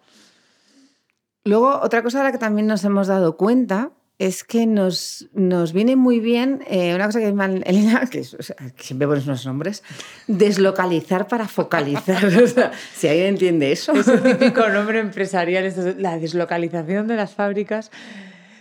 Luego, 1.45 1.81
otra 1.83 2.03
cosa 2.03 2.19
de 2.19 2.25
la 2.25 2.33
que 2.33 2.39
también 2.39 2.67
nos 2.67 2.85
hemos 2.85 3.07
dado 3.07 3.37
cuenta 3.37 3.93
es 4.19 4.43
que 4.43 4.67
nos, 4.67 5.29
nos 5.33 5.73
viene 5.73 5.95
muy 5.95 6.19
bien 6.19 6.65
eh, 6.67 6.95
una 6.95 7.07
cosa 7.07 7.21
que 7.21 7.29
es 7.29 7.35
Elena, 7.65 8.07
que, 8.11 8.25
siempre 8.25 9.07
pones 9.07 9.25
unos 9.27 9.47
nombres, 9.47 9.83
deslocalizar 10.27 11.29
para 11.29 11.47
focalizar. 11.47 12.21
si 12.95 13.09
alguien 13.09 13.29
entiende 13.29 13.73
eso. 13.73 13.93
Es 13.93 14.09
un 14.09 14.23
típico 14.23 14.69
nombre 14.69 14.99
empresarial, 14.99 15.73
la 15.99 16.19
deslocalización 16.19 17.07
de 17.07 17.17
las 17.17 17.35
fábricas. 17.35 17.91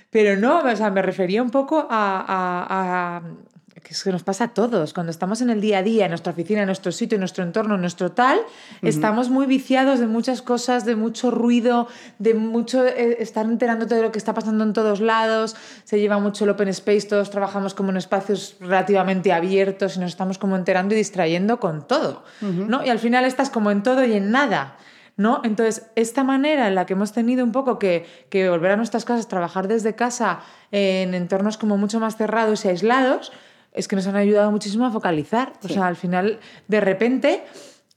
Pero 0.10 0.40
no, 0.40 0.60
o 0.60 0.76
sea, 0.76 0.90
me 0.90 1.02
refería 1.02 1.44
un 1.44 1.50
poco 1.50 1.86
a, 1.90 3.22
que 3.22 3.56
es 3.56 3.57
que 3.82 4.12
nos 4.12 4.24
pasa 4.24 4.46
a 4.46 4.48
todos. 4.50 4.94
Cuando 4.94 5.12
estamos 5.12 5.42
en 5.42 5.50
el 5.50 5.62
día 5.62 5.80
a 5.80 5.84
día, 5.84 6.06
en 6.06 6.12
nuestra 6.12 6.32
oficina, 6.34 6.62
en 6.62 6.66
nuestro 6.66 6.92
sitio, 6.92 7.16
en 7.16 7.22
nuestro 7.22 7.44
entorno, 7.44 7.76
en 7.76 7.82
nuestro 7.82 8.12
tal, 8.12 8.40
estamos 8.82 9.30
muy 9.30 9.46
viciados 9.46 10.00
de 10.00 10.08
muchas 10.08 10.42
cosas, 10.42 10.86
de 10.86 10.96
mucho 10.96 11.32
ruido, 11.32 11.88
de 12.18 12.34
mucho 12.34 12.86
eh, 12.86 13.18
estar 13.20 13.46
enterándote 13.46 13.96
de 13.96 14.02
lo 14.02 14.12
que 14.12 14.18
está 14.18 14.34
pasando 14.34 14.64
en 14.64 14.74
todos 14.74 15.00
lados. 15.00 15.56
Se 15.84 16.00
lleva 16.00 16.20
mucho 16.20 16.44
el 16.44 16.52
open 16.52 16.70
space, 16.70 17.08
todos 17.08 17.30
trabajamos 17.30 17.74
como 17.74 17.92
en 17.92 17.98
espacios 17.98 18.56
relativamente 18.60 19.32
abiertos 19.32 19.98
y 19.98 20.00
nos 20.00 20.10
estamos 20.10 20.38
como 20.38 20.56
enterando 20.56 20.96
y 20.96 20.98
distrayendo 20.98 21.60
con 21.60 21.88
todo. 21.88 22.24
¿no? 22.42 22.84
Y 22.84 22.90
al 22.90 23.00
final 23.00 23.26
estás 23.26 23.50
como 23.50 23.70
en 23.72 23.84
todo 23.84 24.04
y 24.06 24.14
en 24.14 24.32
nada. 24.32 24.78
¿No? 25.20 25.42
Entonces, 25.44 25.88
esta 25.96 26.24
manera 26.24 26.68
en 26.68 26.76
la 26.76 26.86
que 26.86 26.94
hemos 26.94 27.12
tenido 27.12 27.44
un 27.44 27.52
poco 27.52 27.80
que, 27.80 28.06
que 28.30 28.52
volver 28.52 28.74
a 28.74 28.78
nuestras 28.78 29.04
casas, 29.04 29.28
trabajar 29.28 29.68
desde 29.68 29.96
casa 29.96 30.42
en 30.72 31.16
entornos 31.16 31.58
como 31.58 31.76
mucho 31.76 32.00
más 32.00 32.18
cerrados 32.18 32.66
y 32.66 32.68
aislados, 32.68 33.32
es 33.78 33.88
que 33.88 33.96
nos 33.96 34.08
han 34.08 34.16
ayudado 34.16 34.52
muchísimo 34.52 34.86
a 34.86 34.92
focalizar. 34.92 35.54
O 35.64 35.68
sea, 35.68 35.88
al 35.88 35.96
final, 35.96 36.40
de 36.68 36.82
repente, 36.82 37.44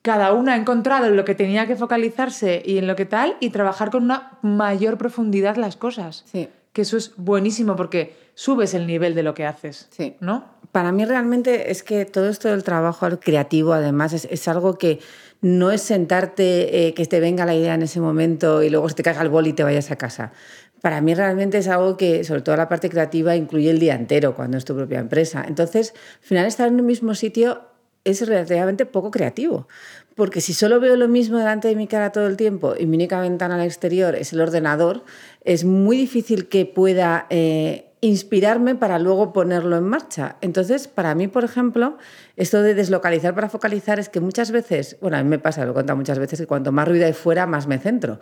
cada 0.02 0.32
una 0.32 0.54
ha 0.54 0.56
encontrado 0.56 1.06
en 1.06 1.16
lo 1.16 1.24
que 1.24 1.34
tenía 1.34 1.66
que 1.66 1.76
focalizarse 1.76 2.62
y 2.64 2.78
en 2.78 2.86
lo 2.86 2.96
que 2.96 3.04
tal, 3.06 3.36
y 3.40 3.50
trabajar 3.50 3.90
con 3.90 4.04
una 4.04 4.38
mayor 4.42 4.98
profundidad 4.98 5.56
las 5.56 5.76
cosas. 5.76 6.24
Sí. 6.30 6.48
que 6.72 6.82
eso 6.82 6.96
es 6.96 7.14
buenísimo 7.16 7.74
porque 7.74 8.14
subes 8.34 8.74
el 8.74 8.86
nivel 8.86 9.16
de 9.16 9.24
lo 9.24 9.34
que 9.34 9.44
haces. 9.44 9.88
Sí. 9.90 10.16
¿No? 10.20 10.44
Para 10.70 10.92
mí 10.92 11.04
realmente 11.04 11.72
es 11.72 11.82
que 11.82 12.04
todo 12.04 12.28
esto 12.28 12.48
del 12.48 12.62
trabajo 12.62 13.08
creativo, 13.18 13.72
además, 13.72 14.12
es, 14.12 14.28
es 14.30 14.46
algo 14.46 14.78
que 14.78 15.00
no 15.42 15.70
es 15.70 15.82
sentarte, 15.82 16.86
eh, 16.86 16.94
que 16.94 17.06
te 17.06 17.18
venga 17.18 17.46
la 17.46 17.54
idea 17.54 17.74
en 17.74 17.82
ese 17.82 18.00
momento 18.00 18.62
y 18.62 18.70
luego 18.70 18.88
se 18.88 18.94
te 18.94 19.02
caiga 19.02 19.22
el 19.22 19.30
bol 19.30 19.46
y 19.46 19.52
te 19.52 19.64
vayas 19.64 19.90
a 19.90 19.96
casa. 19.96 20.32
Para 20.80 21.00
mí 21.00 21.14
realmente 21.14 21.58
es 21.58 21.68
algo 21.68 21.96
que, 21.96 22.24
sobre 22.24 22.42
todo 22.42 22.56
la 22.56 22.68
parte 22.68 22.88
creativa, 22.88 23.36
incluye 23.36 23.70
el 23.70 23.78
día 23.78 23.94
entero 23.94 24.34
cuando 24.34 24.56
es 24.56 24.64
tu 24.64 24.74
propia 24.74 24.98
empresa. 24.98 25.44
Entonces, 25.46 25.92
al 26.22 26.26
final 26.26 26.46
estar 26.46 26.68
en 26.68 26.80
un 26.80 26.86
mismo 26.86 27.14
sitio 27.14 27.62
es 28.04 28.26
relativamente 28.26 28.86
poco 28.86 29.10
creativo. 29.10 29.68
Porque 30.14 30.40
si 30.40 30.52
solo 30.54 30.80
veo 30.80 30.96
lo 30.96 31.08
mismo 31.08 31.38
delante 31.38 31.68
de 31.68 31.76
mi 31.76 31.86
cara 31.86 32.12
todo 32.12 32.26
el 32.26 32.36
tiempo 32.36 32.74
y 32.78 32.86
mi 32.86 32.96
única 32.96 33.20
ventana 33.20 33.56
al 33.56 33.62
exterior 33.62 34.14
es 34.14 34.32
el 34.32 34.40
ordenador, 34.40 35.04
es 35.44 35.64
muy 35.64 35.96
difícil 35.96 36.48
que 36.48 36.66
pueda 36.66 37.26
eh, 37.30 37.90
inspirarme 38.00 38.74
para 38.74 38.98
luego 38.98 39.32
ponerlo 39.32 39.76
en 39.76 39.84
marcha. 39.84 40.36
Entonces, 40.40 40.88
para 40.88 41.14
mí, 41.14 41.28
por 41.28 41.44
ejemplo, 41.44 41.98
esto 42.36 42.62
de 42.62 42.74
deslocalizar 42.74 43.34
para 43.34 43.48
focalizar 43.48 44.00
es 44.00 44.08
que 44.08 44.20
muchas 44.20 44.50
veces, 44.50 44.96
bueno, 45.00 45.16
a 45.16 45.22
mí 45.22 45.28
me 45.28 45.38
pasa, 45.38 45.64
lo 45.64 45.78
he 45.78 45.94
muchas 45.94 46.18
veces, 46.18 46.40
que 46.40 46.46
cuanto 46.46 46.72
más 46.72 46.88
ruido 46.88 47.06
hay 47.06 47.12
fuera, 47.12 47.46
más 47.46 47.66
me 47.66 47.78
centro. 47.78 48.18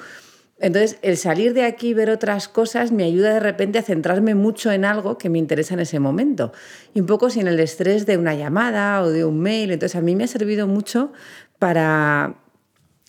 Entonces, 0.60 0.98
el 1.02 1.16
salir 1.16 1.54
de 1.54 1.64
aquí 1.64 1.88
y 1.88 1.94
ver 1.94 2.10
otras 2.10 2.48
cosas 2.48 2.90
me 2.90 3.04
ayuda 3.04 3.32
de 3.32 3.40
repente 3.40 3.78
a 3.78 3.82
centrarme 3.82 4.34
mucho 4.34 4.72
en 4.72 4.84
algo 4.84 5.16
que 5.16 5.28
me 5.28 5.38
interesa 5.38 5.74
en 5.74 5.80
ese 5.80 6.00
momento. 6.00 6.52
Y 6.94 7.00
un 7.00 7.06
poco 7.06 7.30
sin 7.30 7.46
el 7.46 7.60
estrés 7.60 8.06
de 8.06 8.18
una 8.18 8.34
llamada 8.34 9.02
o 9.02 9.10
de 9.10 9.24
un 9.24 9.38
mail. 9.40 9.70
Entonces, 9.70 9.96
a 9.96 10.00
mí 10.00 10.16
me 10.16 10.24
ha 10.24 10.28
servido 10.28 10.66
mucho 10.66 11.12
para, 11.60 12.34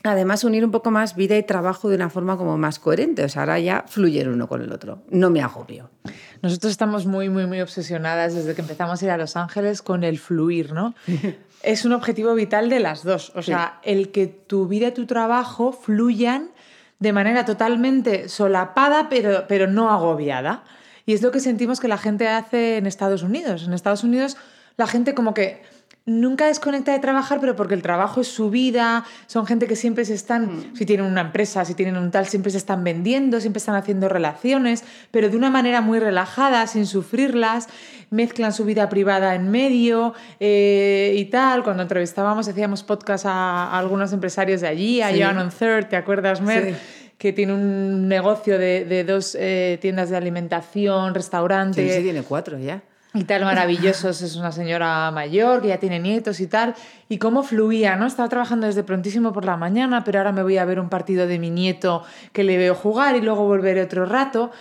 además, 0.03 0.43
unir 0.43 0.63
un 0.63 0.69
poco 0.69 0.91
más 0.91 1.15
vida 1.15 1.37
y 1.37 1.43
trabajo 1.43 1.89
de 1.89 1.95
una 1.95 2.11
forma 2.11 2.37
como 2.37 2.55
más 2.59 2.77
coherente. 2.77 3.23
O 3.23 3.29
sea, 3.29 3.41
ahora 3.41 3.59
ya 3.59 3.83
fluyen 3.87 4.29
uno 4.29 4.47
con 4.47 4.61
el 4.61 4.71
otro. 4.71 5.01
No 5.09 5.31
me 5.31 5.41
agobio. 5.41 5.89
Nosotros 6.43 6.69
estamos 6.69 7.07
muy, 7.07 7.29
muy, 7.29 7.47
muy 7.47 7.61
obsesionadas 7.61 8.35
desde 8.35 8.53
que 8.53 8.61
empezamos 8.61 9.01
a 9.01 9.05
ir 9.05 9.11
a 9.11 9.17
Los 9.17 9.35
Ángeles 9.35 9.81
con 9.81 10.03
el 10.03 10.19
fluir, 10.19 10.71
¿no? 10.71 10.93
es 11.63 11.83
un 11.83 11.93
objetivo 11.93 12.35
vital 12.35 12.69
de 12.69 12.79
las 12.79 13.03
dos. 13.03 13.31
O 13.35 13.41
sea, 13.41 13.79
el 13.83 14.11
que 14.11 14.27
tu 14.27 14.67
vida 14.67 14.89
y 14.89 14.91
tu 14.91 15.07
trabajo 15.07 15.71
fluyan 15.71 16.51
de 16.99 17.13
manera 17.13 17.45
totalmente 17.45 18.29
solapada, 18.29 19.07
pero, 19.09 19.45
pero 19.47 19.67
no 19.67 19.89
agobiada. 19.89 20.63
Y 21.05 21.13
es 21.13 21.21
lo 21.21 21.31
que 21.31 21.39
sentimos 21.39 21.79
que 21.79 21.87
la 21.87 21.97
gente 21.97 22.27
hace 22.27 22.77
en 22.77 22.85
Estados 22.85 23.23
Unidos. 23.23 23.63
En 23.63 23.73
Estados 23.73 24.03
Unidos 24.03 24.37
la 24.77 24.87
gente 24.87 25.13
como 25.13 25.33
que 25.33 25.63
nunca 26.09 26.47
desconecta 26.47 26.91
de 26.91 26.99
trabajar, 26.99 27.39
pero 27.39 27.55
porque 27.55 27.75
el 27.75 27.81
trabajo 27.81 28.21
es 28.21 28.27
su 28.27 28.49
vida, 28.49 29.05
son 29.27 29.45
gente 29.45 29.67
que 29.67 29.75
siempre 29.75 30.05
se 30.05 30.15
están, 30.15 30.45
mm. 30.45 30.75
si 30.75 30.85
tienen 30.85 31.05
una 31.05 31.21
empresa, 31.21 31.63
si 31.65 31.75
tienen 31.75 31.97
un 31.97 32.11
tal, 32.11 32.25
siempre 32.25 32.51
se 32.51 32.57
están 32.57 32.83
vendiendo, 32.83 33.39
siempre 33.39 33.59
están 33.59 33.75
haciendo 33.75 34.09
relaciones, 34.09 34.83
pero 35.11 35.29
de 35.29 35.37
una 35.37 35.49
manera 35.49 35.81
muy 35.81 35.99
relajada, 35.99 36.65
sin 36.67 36.85
sufrirlas, 36.85 37.67
mezclan 38.09 38.53
su 38.53 38.65
vida 38.65 38.89
privada 38.89 39.35
en 39.35 39.51
medio 39.51 40.13
eh, 40.39 41.13
y 41.15 41.25
tal. 41.25 41.63
Cuando 41.63 41.83
entrevistábamos, 41.83 42.47
hacíamos 42.47 42.83
podcast 42.83 43.25
a, 43.27 43.77
algunos 43.77 44.11
empresarios 44.11 44.61
de 44.61 44.67
allí, 44.67 45.01
a 45.01 45.11
Joan 45.15 45.37
on 45.37 45.49
Third, 45.51 45.87
¿te 45.87 45.95
acuerdas, 45.95 46.41
Mer? 46.41 46.75
que 47.17 47.33
tiene 47.33 47.53
un 47.53 48.07
negocio 48.07 48.57
de, 48.57 49.03
dos 49.03 49.35
eh, 49.37 49.77
tiendas 49.81 50.09
de 50.09 50.15
alimentación, 50.15 51.13
restaurantes. 51.13 51.91
Sí, 51.91 51.97
sí, 51.97 52.03
tiene 52.03 52.23
cuatro 52.23 52.57
ya 52.57 52.81
y 53.13 53.23
tal, 53.23 53.43
maravillosos. 53.43 54.21
Es 54.21 54.35
una 54.35 54.51
señora 54.51 55.09
mayor 55.11 55.61
que 55.61 55.69
ya 55.69 55.79
tiene 55.79 55.99
nietos 55.99 56.39
y 56.39 56.47
tal. 56.47 56.75
Y 57.07 57.17
cómo 57.17 57.43
fluía, 57.43 57.95
¿no? 57.95 58.05
Estaba 58.05 58.29
trabajando 58.29 58.67
desde 58.67 58.83
prontísimo 58.83 59.33
por 59.33 59.45
la 59.45 59.57
mañana, 59.57 60.03
pero 60.03 60.19
ahora 60.19 60.31
me 60.31 60.43
voy 60.43 60.57
a 60.57 60.65
ver 60.65 60.79
un 60.79 60.89
partido 60.89 61.25
de 61.25 61.39
mi 61.39 61.49
nieto 61.49 62.03
que 62.33 62.43
le 62.43 62.57
veo 62.57 62.75
jugar 62.75 63.15
y 63.15 63.21
luego 63.21 63.45
volveré 63.45 63.81
otro 63.81 64.05
rato. 64.05 64.51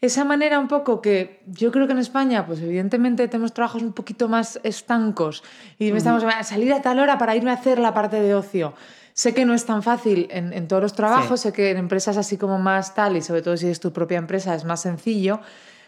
Esa 0.00 0.24
manera 0.24 0.58
un 0.60 0.68
poco 0.68 1.00
que 1.00 1.42
yo 1.46 1.72
creo 1.72 1.86
que 1.86 1.94
en 1.94 1.98
España, 1.98 2.46
pues 2.46 2.60
evidentemente 2.60 3.26
tenemos 3.28 3.52
trabajos 3.54 3.82
un 3.82 3.92
poquito 3.92 4.28
más 4.28 4.60
estancos 4.62 5.42
y 5.78 5.90
me 5.90 5.98
estamos 5.98 6.22
a 6.22 6.44
salir 6.44 6.72
a 6.74 6.82
tal 6.82 7.00
hora 7.00 7.16
para 7.16 7.34
irme 7.34 7.50
a 7.50 7.54
hacer 7.54 7.78
la 7.78 7.94
parte 7.94 8.20
de 8.20 8.34
ocio. 8.34 8.74
Sé 9.14 9.32
que 9.32 9.46
no 9.46 9.54
es 9.54 9.64
tan 9.64 9.82
fácil 9.82 10.28
en, 10.30 10.52
en 10.52 10.68
todos 10.68 10.82
los 10.82 10.92
trabajos, 10.92 11.40
sé 11.40 11.52
que 11.54 11.70
en 11.70 11.78
empresas 11.78 12.18
así 12.18 12.36
como 12.36 12.58
más 12.58 12.94
tal, 12.94 13.16
y 13.16 13.22
sobre 13.22 13.40
todo 13.40 13.56
si 13.56 13.68
es 13.68 13.80
tu 13.80 13.90
propia 13.90 14.18
empresa, 14.18 14.54
es 14.54 14.66
más 14.66 14.82
sencillo, 14.82 15.40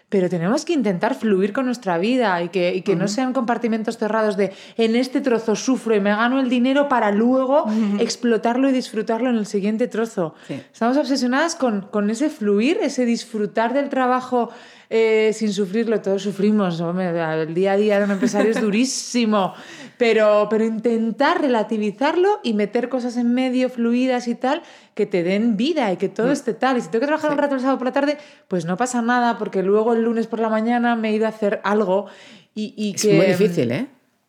pero 0.09 0.31
tenemos 0.31 0.65
que 0.65 0.73
intentar 0.73 1.15
fluir 1.15 1.53
con 1.53 1.67
nuestra 1.67 1.99
vida 1.99 2.43
y 2.43 2.49
que, 2.49 2.75
y 2.75 2.83
que 2.83 2.97
no 2.97 3.09
sean 3.09 3.33
compartimentos 3.33 3.99
cerrados 3.99 4.37
de 4.37 4.53
en 4.77 4.97
este 4.97 5.21
trozo 5.21 5.55
sufro 5.55 5.95
y 5.95 6.01
me 6.01 6.11
gano 6.11 6.41
el 6.41 6.49
dinero 6.49 6.89
para 6.89 7.11
luego 7.11 7.67
explotarlo 7.99 8.69
y 8.69 8.73
disfrutarlo 8.73 9.29
en 9.29 9.37
el 9.37 9.47
siguiente 9.47 9.87
trozo. 9.87 10.35
Estamos 10.49 10.97
obsesionadas 10.97 11.55
con, 11.55 11.83
con, 11.83 12.09
ese 12.09 12.31
fluir, 12.31 12.79
ese 12.81 13.05
disfrutar 13.05 13.75
del 13.75 13.91
trabajo 13.91 14.51
eh, 14.91 15.33
sin 15.35 15.53
sufrirlo. 15.53 16.01
Todos 16.01 16.23
sufrimos, 16.23 16.81
el 16.81 17.55
día 17.55 17.73
a 17.73 17.77
día 17.77 17.99
de 17.99 18.05
un 18.05 18.11
empresario 18.13 18.51
es 18.51 18.61
durísimo, 18.61 19.55
pero, 19.99 20.47
pero 20.49 20.65
intentar 20.65 21.41
relativizarlo 21.41 22.41
y 22.43 22.55
meter 22.55 22.89
cosas 22.89 23.17
en 23.17 23.35
medio, 23.35 23.69
fluidas 23.69 24.29
y 24.29 24.35
tal, 24.35 24.63
que 24.95 25.07
te 25.07 25.23
den 25.23 25.57
vida 25.57 25.93
y 25.93 25.97
que 25.97 26.09
todo 26.09 26.29
mm. 26.29 26.33
esté 26.33 26.55
tal. 26.55 26.79
Y 26.79 26.81
si 26.81 26.89
tengo 26.89 27.01
que 27.01 27.07
trabajar 27.07 27.33
un 27.33 27.39
rato 27.39 27.55
el 27.55 27.61
sábado 27.61 27.79
por 27.79 27.87
la 27.87 27.93
tarde, 27.93 28.19
pues 28.49 28.65
no 28.65 28.77
pasa 28.77 29.03
nada, 29.03 29.39
porque 29.39 29.63
luego 29.63 29.93
el 29.93 30.03
lunes 30.03 30.27
por 30.27 30.41
la 30.41 30.49
mañana 30.49 30.97
me 30.97 31.11
he 31.11 31.13
ido 31.15 31.27
a 31.27 31.31
hacer 31.31 31.61
algo. 31.65 32.07
Y, 32.55 32.75
y 32.77 32.95
es 32.95 33.15
muy 33.15 33.27
difícil, 33.27 33.71
¿eh? 33.71 33.89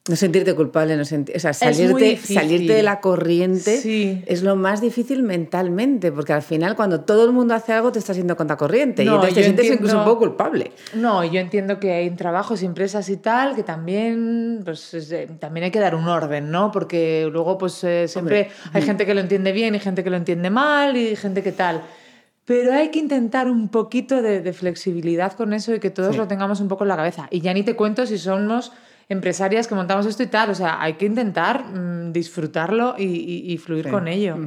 No 0.09 0.15
sentirte 0.15 0.55
culpable, 0.55 0.97
no 0.97 1.05
sentir, 1.05 1.35
o 1.35 1.39
sea, 1.39 1.53
salirte, 1.53 2.17
salirte 2.17 2.73
de 2.73 2.81
la 2.81 2.99
corriente 2.99 4.23
es 4.25 4.41
lo 4.41 4.55
más 4.55 4.81
difícil 4.81 5.21
mentalmente, 5.21 6.11
porque 6.11 6.33
al 6.33 6.41
final 6.41 6.75
cuando 6.75 7.01
todo 7.01 7.25
el 7.25 7.31
mundo 7.31 7.53
hace 7.53 7.73
algo 7.73 7.91
te 7.91 7.99
estás 7.99 8.17
yendo 8.17 8.35
contra 8.35 8.57
corriente 8.57 9.03
y 9.03 9.07
entonces 9.07 9.35
te 9.35 9.43
sientes 9.43 9.67
incluso 9.67 9.99
un 9.99 10.05
poco 10.05 10.19
culpable. 10.21 10.71
No, 10.95 11.23
yo 11.23 11.39
entiendo 11.39 11.79
que 11.79 11.93
hay 11.93 12.09
trabajos 12.09 12.63
empresas 12.63 13.07
y 13.09 13.17
tal 13.17 13.55
que 13.55 13.61
también, 13.61 14.61
pues, 14.65 14.97
también 15.39 15.65
hay 15.65 15.71
que 15.71 15.79
dar 15.79 15.93
un 15.93 16.07
orden, 16.07 16.49
¿no? 16.49 16.71
Porque 16.71 17.29
luego 17.31 17.59
pues 17.59 17.83
eh, 17.83 18.07
siempre 18.07 18.49
hay 18.73 18.81
gente 18.81 19.05
que 19.05 19.13
lo 19.13 19.21
entiende 19.21 19.51
bien 19.51 19.75
y 19.75 19.79
gente 19.79 20.03
que 20.03 20.09
lo 20.09 20.17
entiende 20.17 20.49
mal 20.49 20.97
y 20.97 21.15
gente 21.15 21.43
que 21.43 21.51
tal. 21.51 21.83
Pero 22.49 22.73
hay 22.73 22.89
que 22.89 22.97
intentar 22.97 23.47
un 23.47 23.69
poquito 23.69 24.23
de, 24.23 24.53
flexibilidad 24.53 25.33
con 25.33 25.53
eso 25.53 25.75
y 25.75 25.79
que 25.79 25.91
todos 25.91 26.17
lo 26.17 26.27
tengamos 26.27 26.59
un 26.61 26.67
poco 26.67 26.83
en 26.83 26.87
la 26.87 26.95
cabeza. 26.95 27.27
Y 27.29 27.41
ya 27.41 27.53
ni 27.53 27.61
te 27.61 27.75
cuento 27.75 28.07
si 28.07 28.17
somos 28.17 28.71
empresarias 29.09 29.67
que 29.67 29.75
montamos 29.75 30.05
esto 30.05 30.23
y 30.23 30.27
tal. 30.27 30.51
O 30.51 30.55
sea, 30.55 30.81
hay 30.81 30.93
que 30.93 31.05
intentar 31.05 31.65
mm, 31.65 32.13
disfrutarlo 32.13 32.95
y, 32.97 33.57
fluir 33.57 33.89
con 33.89 34.07
ello. 34.07 34.37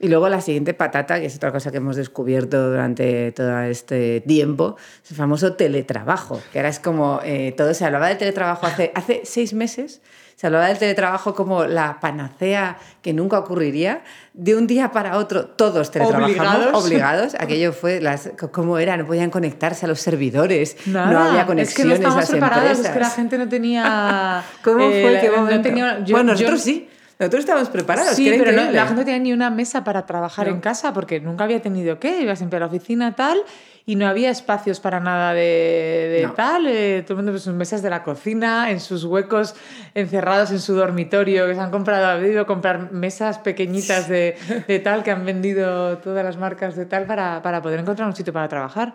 Y 0.00 0.08
luego 0.08 0.28
la 0.28 0.40
siguiente 0.40 0.74
patata, 0.74 1.20
que 1.20 1.26
es 1.26 1.36
otra 1.36 1.52
cosa 1.52 1.70
que 1.70 1.76
hemos 1.76 1.96
descubierto 1.96 2.70
durante 2.70 3.30
todo 3.32 3.60
este 3.60 4.20
tiempo, 4.22 4.76
es 5.04 5.12
el 5.12 5.16
famoso 5.16 5.54
teletrabajo, 5.54 6.42
que 6.52 6.58
ahora 6.58 6.68
es 6.68 6.80
como, 6.80 7.20
eh, 7.24 7.54
todo 7.56 7.72
se 7.74 7.84
hablaba 7.84 8.08
de 8.08 8.16
teletrabajo 8.16 8.66
hace, 8.66 8.90
hace 8.94 9.22
seis 9.24 9.54
meses, 9.54 10.02
se 10.44 10.48
hablaba 10.48 10.68
del 10.68 10.76
teletrabajo 10.76 11.34
como 11.34 11.64
la 11.64 12.00
panacea 12.00 12.76
que 13.00 13.14
nunca 13.14 13.38
ocurriría. 13.38 14.02
De 14.34 14.54
un 14.54 14.66
día 14.66 14.92
para 14.92 15.16
otro, 15.16 15.46
todos 15.46 15.90
teletrabajamos 15.90 16.84
obligados. 16.84 17.34
Aquello 17.38 17.72
fue, 17.72 18.02
las, 18.02 18.28
¿cómo 18.52 18.76
era? 18.76 18.94
No 18.98 19.06
podían 19.06 19.30
conectarse 19.30 19.86
a 19.86 19.88
los 19.88 20.00
servidores, 20.00 20.76
no 20.84 21.00
había 21.00 21.46
conexiones 21.46 21.94
es 21.94 21.98
que 22.00 22.06
no 22.06 22.12
a 22.12 22.16
las 22.16 22.30
empresas. 22.30 22.78
Es 22.80 22.88
que 22.90 23.00
la 23.00 23.08
gente 23.08 23.38
no 23.38 23.48
tenía... 23.48 24.44
¿Cómo 24.62 24.80
fue? 24.80 25.18
¿Qué 25.22 25.30
momento? 25.34 25.70
bueno, 26.10 26.32
nosotros 26.32 26.60
sí. 26.60 26.90
Nosotros 27.18 27.40
estábamos 27.40 27.68
preparados. 27.68 28.16
Sí, 28.16 28.32
pero 28.36 28.50
la 28.50 28.86
gente 28.86 29.00
no 29.00 29.04
tenía 29.04 29.20
ni 29.20 29.32
una 29.32 29.50
mesa 29.50 29.84
para 29.84 30.04
trabajar 30.04 30.48
en 30.48 30.60
casa 30.60 30.92
porque 30.92 31.20
nunca 31.20 31.44
había 31.44 31.62
tenido 31.62 31.98
que, 32.00 32.20
iba 32.20 32.34
siempre 32.34 32.56
a 32.56 32.60
la 32.60 32.66
oficina 32.66 33.14
tal 33.14 33.38
y 33.86 33.96
no 33.96 34.06
había 34.06 34.30
espacios 34.30 34.80
para 34.80 34.98
nada 34.98 35.32
de, 35.34 36.28
tal. 36.34 36.66
Eh, 36.66 37.02
todo 37.02 37.14
el 37.14 37.24
mundo 37.24 37.32
en 37.32 37.38
sus 37.38 37.54
mesas 37.54 37.82
de 37.82 37.90
la 37.90 38.02
cocina, 38.02 38.70
en 38.70 38.80
sus 38.80 39.04
huecos 39.04 39.54
encerrados 39.94 40.50
en 40.50 40.60
su 40.60 40.74
dormitorio, 40.74 41.46
que 41.46 41.54
se 41.54 41.60
han 41.60 41.70
comprado, 41.70 42.06
han 42.06 42.22
debido 42.22 42.46
comprar 42.46 42.92
mesas 42.92 43.38
pequeñitas 43.38 44.08
de, 44.08 44.36
de, 44.66 44.78
tal 44.80 45.02
que 45.02 45.10
han 45.10 45.24
vendido 45.24 45.98
todas 45.98 46.24
las 46.24 46.36
marcas 46.36 46.76
de 46.76 46.86
tal 46.86 47.06
para, 47.06 47.42
para 47.42 47.62
poder 47.62 47.80
encontrar 47.80 48.08
un 48.08 48.16
sitio 48.16 48.32
para 48.32 48.48
trabajar. 48.48 48.94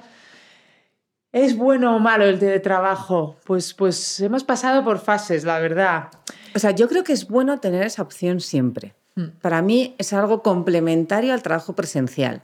¿Es 1.31 1.55
bueno 1.55 1.95
o 1.95 1.99
malo 1.99 2.25
el 2.25 2.39
teletrabajo? 2.39 3.37
Pues, 3.45 3.75
pues 3.75 4.19
hemos 4.19 4.43
pasado 4.43 4.83
por 4.83 4.97
fases, 4.97 5.43
la 5.43 5.59
verdad. 5.59 6.09
O 6.55 6.59
sea, 6.59 6.71
yo 6.71 6.87
creo 6.87 7.03
que 7.03 7.13
es 7.13 7.27
bueno 7.27 7.59
tener 7.59 7.83
esa 7.83 8.01
opción 8.01 8.39
siempre. 8.39 8.93
Mm. 9.15 9.39
Para 9.41 9.61
mí 9.61 9.95
es 9.97 10.13
algo 10.13 10.41
complementario 10.43 11.33
al 11.33 11.41
trabajo 11.41 11.75
presencial. 11.75 12.43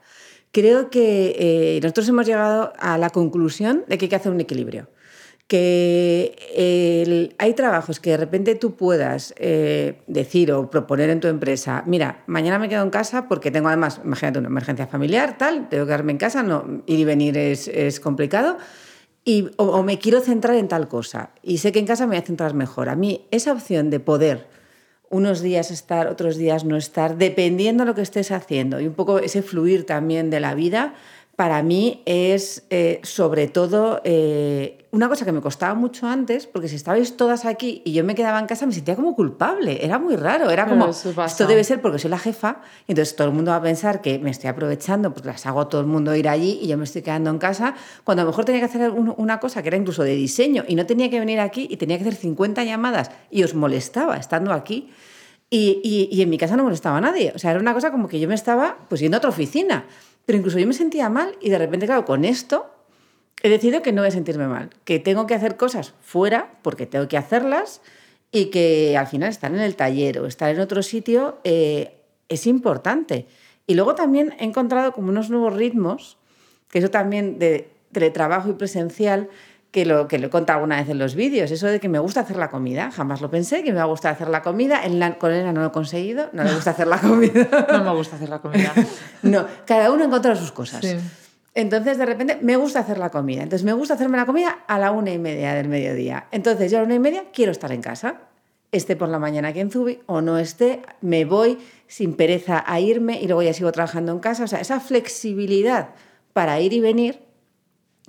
Creo 0.51 0.89
que 0.89 1.35
eh, 1.37 1.79
nosotros 1.81 2.07
hemos 2.09 2.25
llegado 2.25 2.73
a 2.79 2.97
la 2.97 3.09
conclusión 3.09 3.83
de 3.87 3.97
que 3.97 4.05
hay 4.05 4.09
que 4.09 4.15
hacer 4.15 4.31
un 4.31 4.39
equilibrio. 4.39 4.89
Que 5.47 7.35
hay 7.37 7.53
trabajos 7.53 7.99
que 7.99 8.11
de 8.11 8.17
repente 8.17 8.55
tú 8.55 8.75
puedas 8.75 9.35
eh, 9.37 10.01
decir 10.07 10.51
o 10.51 10.71
proponer 10.71 11.11
en 11.11 11.19
tu 11.19 11.27
empresa, 11.27 11.83
mira, 11.85 12.23
mañana 12.25 12.57
me 12.57 12.67
quedo 12.67 12.81
en 12.81 12.89
casa 12.89 13.27
porque 13.27 13.51
tengo 13.51 13.67
además, 13.67 14.01
imagínate, 14.03 14.39
una 14.39 14.47
emergencia 14.47 14.87
familiar, 14.87 15.37
tal, 15.37 15.69
tengo 15.69 15.85
que 15.85 15.89
quedarme 15.89 16.13
en 16.13 16.17
casa, 16.17 16.41
no, 16.41 16.81
ir 16.87 16.99
y 16.99 17.03
venir 17.03 17.37
es, 17.37 17.67
es 17.67 17.99
complicado 17.99 18.57
y, 19.25 19.49
o, 19.57 19.81
me 19.81 19.97
quiero 19.97 20.21
centrar 20.21 20.55
en 20.55 20.67
tal 20.67 20.87
cosa 20.87 21.31
y 21.41 21.57
sé 21.57 21.71
que 21.71 21.79
en 21.79 21.87
casa 21.87 22.05
me 22.05 22.15
voy 22.15 22.23
a 22.23 22.25
centrar 22.25 22.53
mejor. 22.53 22.89
A 22.89 22.95
mí 22.95 23.25
esa 23.31 23.51
opción 23.51 23.89
de 23.89 23.99
poder 23.99 24.47
unos 25.09 25.41
días 25.41 25.71
estar, 25.71 26.07
otros 26.07 26.37
días 26.37 26.63
no 26.63 26.77
estar, 26.77 27.17
dependiendo 27.17 27.83
de 27.83 27.87
lo 27.87 27.95
que 27.95 28.01
estés 28.01 28.31
haciendo 28.31 28.79
y 28.79 28.87
un 28.87 28.93
poco 28.93 29.19
ese 29.19 29.41
fluir 29.41 29.85
también 29.85 30.29
de 30.29 30.39
la 30.39 30.53
vida, 30.53 30.93
para 31.35 31.61
mí 31.63 32.01
es 32.05 32.65
eh, 32.69 33.01
sobre 33.03 33.47
todo 33.47 34.01
eh, 34.05 34.85
una 34.91 35.09
cosa 35.09 35.25
que 35.25 35.33
me 35.33 35.41
costaba 35.41 35.73
mucho 35.73 36.07
antes, 36.07 36.47
porque 36.47 36.69
si 36.69 36.77
estabais 36.77 37.17
todas 37.17 37.43
aquí 37.43 37.81
y 37.83 37.91
yo 37.91 38.05
me 38.05 38.15
quedaba 38.15 38.39
en 38.39 38.45
casa 38.45 38.65
me 38.65 38.71
sentía 38.71 38.95
como 38.95 39.15
culpable, 39.15 39.83
era 39.83 39.99
muy 39.99 40.15
raro, 40.15 40.49
era 40.49 40.65
como, 40.65 40.87
esto 40.87 41.47
debe 41.47 41.65
ser 41.65 41.81
porque 41.81 41.99
soy 41.99 42.09
la 42.09 42.17
jefa, 42.17 42.61
y 42.87 42.93
entonces 42.93 43.17
todo 43.17 43.27
el 43.27 43.33
mundo 43.33 43.51
va 43.51 43.57
a 43.57 43.61
pensar 43.61 44.01
que 44.01 44.17
me 44.19 44.29
estoy 44.29 44.49
aprovechando 44.49 45.13
porque 45.13 45.27
las 45.27 45.45
hago 45.45 45.59
a 45.59 45.67
todo 45.67 45.81
el 45.81 45.87
mundo 45.87 46.15
ir 46.15 46.29
allí 46.29 46.59
y 46.61 46.67
yo 46.67 46.77
me 46.77 46.85
estoy 46.85 47.01
quedando 47.01 47.29
en 47.29 47.37
casa, 47.37 47.75
cuando 48.05 48.21
a 48.21 48.23
lo 48.23 48.31
mejor 48.31 48.45
tenía 48.45 48.61
que 48.61 48.65
hacer 48.65 48.91
una 48.91 49.41
cosa 49.41 49.61
que 49.61 49.67
era 49.67 49.77
incluso 49.77 50.03
de 50.03 50.15
diseño 50.15 50.63
y 50.65 50.75
no 50.75 50.85
tenía 50.85 51.09
que 51.09 51.19
venir 51.19 51.41
aquí 51.41 51.67
y 51.69 51.75
tenía 51.75 51.97
que 51.97 52.03
hacer 52.03 52.15
50 52.15 52.63
llamadas 52.63 53.11
y 53.29 53.43
os 53.43 53.53
molestaba 53.53 54.15
estando 54.15 54.53
aquí. 54.53 54.89
Y, 55.47 56.09
y, 56.11 56.21
en 56.21 56.29
mi 56.29 56.39
casa 56.39 56.57
no 56.57 56.63
molestaba 56.63 56.97
a 56.97 57.01
nadie. 57.01 57.31
O 57.35 57.39
sea, 57.39 57.51
era 57.51 57.59
una 57.59 57.73
cosa 57.73 57.91
como 57.91 58.09
que 58.09 58.19
yo 58.19 58.27
me 58.27 58.33
estaba 58.33 58.77
pues 58.89 58.99
yendo 58.99 59.15
a 59.15 59.19
otra 59.19 59.29
oficina. 59.29 59.85
Pero 60.25 60.37
incluso 60.37 60.59
yo 60.59 60.67
me 60.67 60.73
sentía 60.73 61.09
mal 61.09 61.37
y 61.41 61.49
de 61.49 61.57
repente, 61.57 61.85
claro, 61.85 62.05
con 62.05 62.25
esto 62.25 62.71
he 63.43 63.49
decidido 63.49 63.81
que 63.81 63.91
no 63.91 64.01
voy 64.01 64.09
a 64.09 64.11
sentirme 64.11 64.47
mal, 64.47 64.71
que 64.85 64.99
tengo 64.99 65.27
que 65.27 65.35
hacer 65.35 65.57
cosas 65.57 65.93
fuera 66.01 66.51
porque 66.61 66.85
tengo 66.85 67.07
que 67.07 67.17
hacerlas 67.17 67.81
y 68.31 68.45
que 68.45 68.97
al 68.97 69.07
final 69.07 69.29
estar 69.29 69.53
en 69.53 69.59
el 69.59 69.75
taller 69.75 70.19
o 70.19 70.25
estar 70.25 70.53
en 70.53 70.59
otro 70.59 70.81
sitio 70.83 71.37
eh, 71.43 71.95
es 72.27 72.47
importante. 72.47 73.27
Y 73.67 73.75
luego 73.75 73.95
también 73.95 74.33
he 74.39 74.45
encontrado 74.45 74.91
como 74.91 75.09
unos 75.09 75.29
nuevos 75.29 75.53
ritmos, 75.53 76.17
que 76.69 76.79
eso 76.79 76.89
también 76.89 77.39
de 77.39 77.69
teletrabajo 77.91 78.49
y 78.49 78.53
presencial, 78.53 79.29
que 79.75 79.85
lo, 79.85 80.07
que 80.07 80.19
lo 80.19 80.27
he 80.27 80.29
contado 80.29 80.59
alguna 80.59 80.77
vez 80.77 80.87
en 80.87 80.97
los 80.99 81.15
vídeos, 81.15 81.51
eso 81.51 81.67
de 81.67 81.81
que 81.81 81.89
me 81.89 81.99
gusta 81.99 82.21
hacer 82.21 82.37
la 82.37 82.49
comida. 82.49 82.91
Jamás 82.91 83.19
lo 83.19 83.29
pensé, 83.29 83.61
que 83.61 83.73
me 83.73 83.79
va 83.79 83.83
a 83.83 83.87
gustar 83.87 84.13
hacer 84.13 84.29
la 84.29 84.41
comida. 84.41 84.85
En 84.85 84.99
la, 84.99 85.17
con 85.17 85.33
Elena 85.33 85.51
no 85.51 85.59
lo 85.59 85.67
he 85.67 85.71
conseguido, 85.73 86.29
no 86.31 86.45
le 86.45 86.55
gusta 86.55 86.71
hacer 86.71 86.87
la 86.87 86.97
comida. 86.97 87.67
No 87.73 87.83
me 87.83 87.93
gusta 87.93 88.15
hacer 88.15 88.29
la 88.29 88.39
comida. 88.39 88.71
no, 89.21 89.45
cada 89.65 89.91
uno 89.91 90.05
encuentra 90.05 90.33
sus 90.37 90.53
cosas. 90.53 90.81
Entonces, 91.53 91.97
de 91.97 92.05
repente, 92.05 92.39
me 92.41 92.55
gusta 92.55 92.79
hacer 92.79 92.97
la 92.97 93.09
comida. 93.09 93.43
Entonces, 93.43 93.65
me 93.65 93.73
gusta 93.73 93.95
hacerme 93.95 94.15
la 94.15 94.25
comida 94.25 94.59
a 94.65 94.79
la 94.79 94.91
una 94.91 95.11
y 95.11 95.19
media 95.19 95.53
del 95.53 95.67
mediodía. 95.67 96.27
Entonces, 96.31 96.71
yo 96.71 96.77
a 96.77 96.81
la 96.81 96.85
una 96.85 96.95
y 96.95 96.99
media 96.99 97.25
quiero 97.33 97.51
estar 97.51 97.73
en 97.73 97.81
casa. 97.81 98.21
Esté 98.71 98.95
por 98.95 99.09
la 99.09 99.19
mañana 99.19 99.49
aquí 99.49 99.59
en 99.59 99.71
Zubi 99.71 99.99
o 100.05 100.21
no 100.21 100.37
esté, 100.37 100.83
me 101.01 101.25
voy 101.25 101.57
sin 101.87 102.13
pereza 102.13 102.63
a 102.65 102.79
irme 102.79 103.19
y 103.21 103.27
luego 103.27 103.41
ya 103.41 103.53
sigo 103.53 103.73
trabajando 103.73 104.13
en 104.13 104.19
casa. 104.19 104.45
O 104.45 104.47
sea, 104.47 104.61
esa 104.61 104.79
flexibilidad 104.79 105.89
para 106.31 106.61
ir 106.61 106.71
y 106.71 106.79
venir 106.79 107.24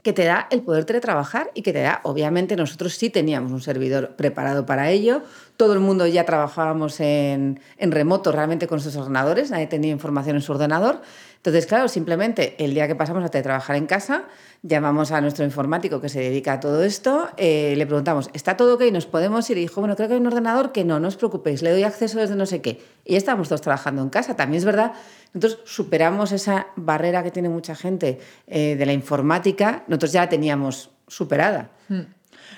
que 0.07 0.13
te 0.13 0.25
da 0.25 0.47
el 0.53 0.63
poder 0.63 0.85
teletrabajar 0.85 1.51
y 1.53 1.63
que 1.63 1.73
te 1.73 1.81
da, 1.83 1.99
obviamente 2.05 2.55
nosotros 2.55 2.95
sí 2.95 3.11
teníamos 3.11 3.51
un 3.51 3.61
servidor 3.61 4.15
preparado 4.15 4.65
para 4.65 4.89
ello, 4.93 5.23
todo 5.57 5.73
el 5.73 5.81
mundo 5.81 6.07
ya 6.07 6.25
trabajábamos 6.25 7.01
en, 7.01 7.59
en 7.77 7.91
remoto 7.91 8.31
realmente 8.31 8.69
con 8.69 8.79
sus 8.79 8.95
ordenadores, 8.95 9.51
nadie 9.51 9.67
tenía 9.67 9.91
información 9.91 10.37
en 10.37 10.43
su 10.43 10.53
ordenador, 10.53 11.03
entonces 11.47 11.69
claro, 11.69 11.87
simplemente 11.87 12.57
el 12.59 12.75
día 12.75 12.89
que 12.89 12.97
pasamos 12.97 13.25
a 13.25 13.29
teletrabajar 13.29 13.77
en 13.77 13.87
casa, 13.87 14.25
llamamos 14.63 15.13
a 15.13 15.21
nuestro 15.21 15.45
informático 15.45 16.01
que 16.01 16.09
se 16.09 16.19
dedica 16.19 16.55
a 16.55 16.61
todo 16.61 16.83
esto, 16.83 17.29
eh, 17.37 17.75
le 17.77 17.87
preguntamos, 17.87 18.31
¿está 18.33 18.57
todo 18.57 18.75
ok? 18.75 18.83
¿Nos 18.93 19.07
podemos 19.07 19.49
ir? 19.49 19.59
Y 19.59 19.61
dijo, 19.61 19.81
bueno, 19.81 19.95
creo 19.95 20.09
que 20.09 20.15
hay 20.15 20.21
un 20.21 20.27
ordenador 20.27 20.73
que 20.73 20.83
no, 20.85 20.99
no 20.99 21.07
os 21.07 21.17
preocupéis, 21.17 21.63
le 21.63 21.71
doy 21.71 21.85
acceso 21.85 22.19
desde 22.19 22.35
no 22.35 22.47
sé 22.47 22.63
qué. 22.63 22.83
Y 23.05 23.13
ya 23.13 23.19
estamos 23.19 23.49
todos 23.49 23.61
trabajando 23.61 24.03
en 24.03 24.09
casa. 24.09 24.35
También 24.35 24.59
es 24.59 24.65
verdad, 24.65 24.95
nosotros 25.35 25.61
superamos 25.65 26.33
esa 26.33 26.67
barrera 26.75 27.23
que 27.23 27.31
tiene 27.31 27.49
mucha 27.49 27.77
gente 27.77 28.19
eh, 28.49 28.75
de 28.75 28.85
la 28.85 28.93
informática, 28.93 29.85
nosotros 29.87 30.11
ya 30.11 30.23
la 30.23 30.29
teníamos 30.29 30.91
superada. 31.07 31.71
Hmm. 31.89 32.07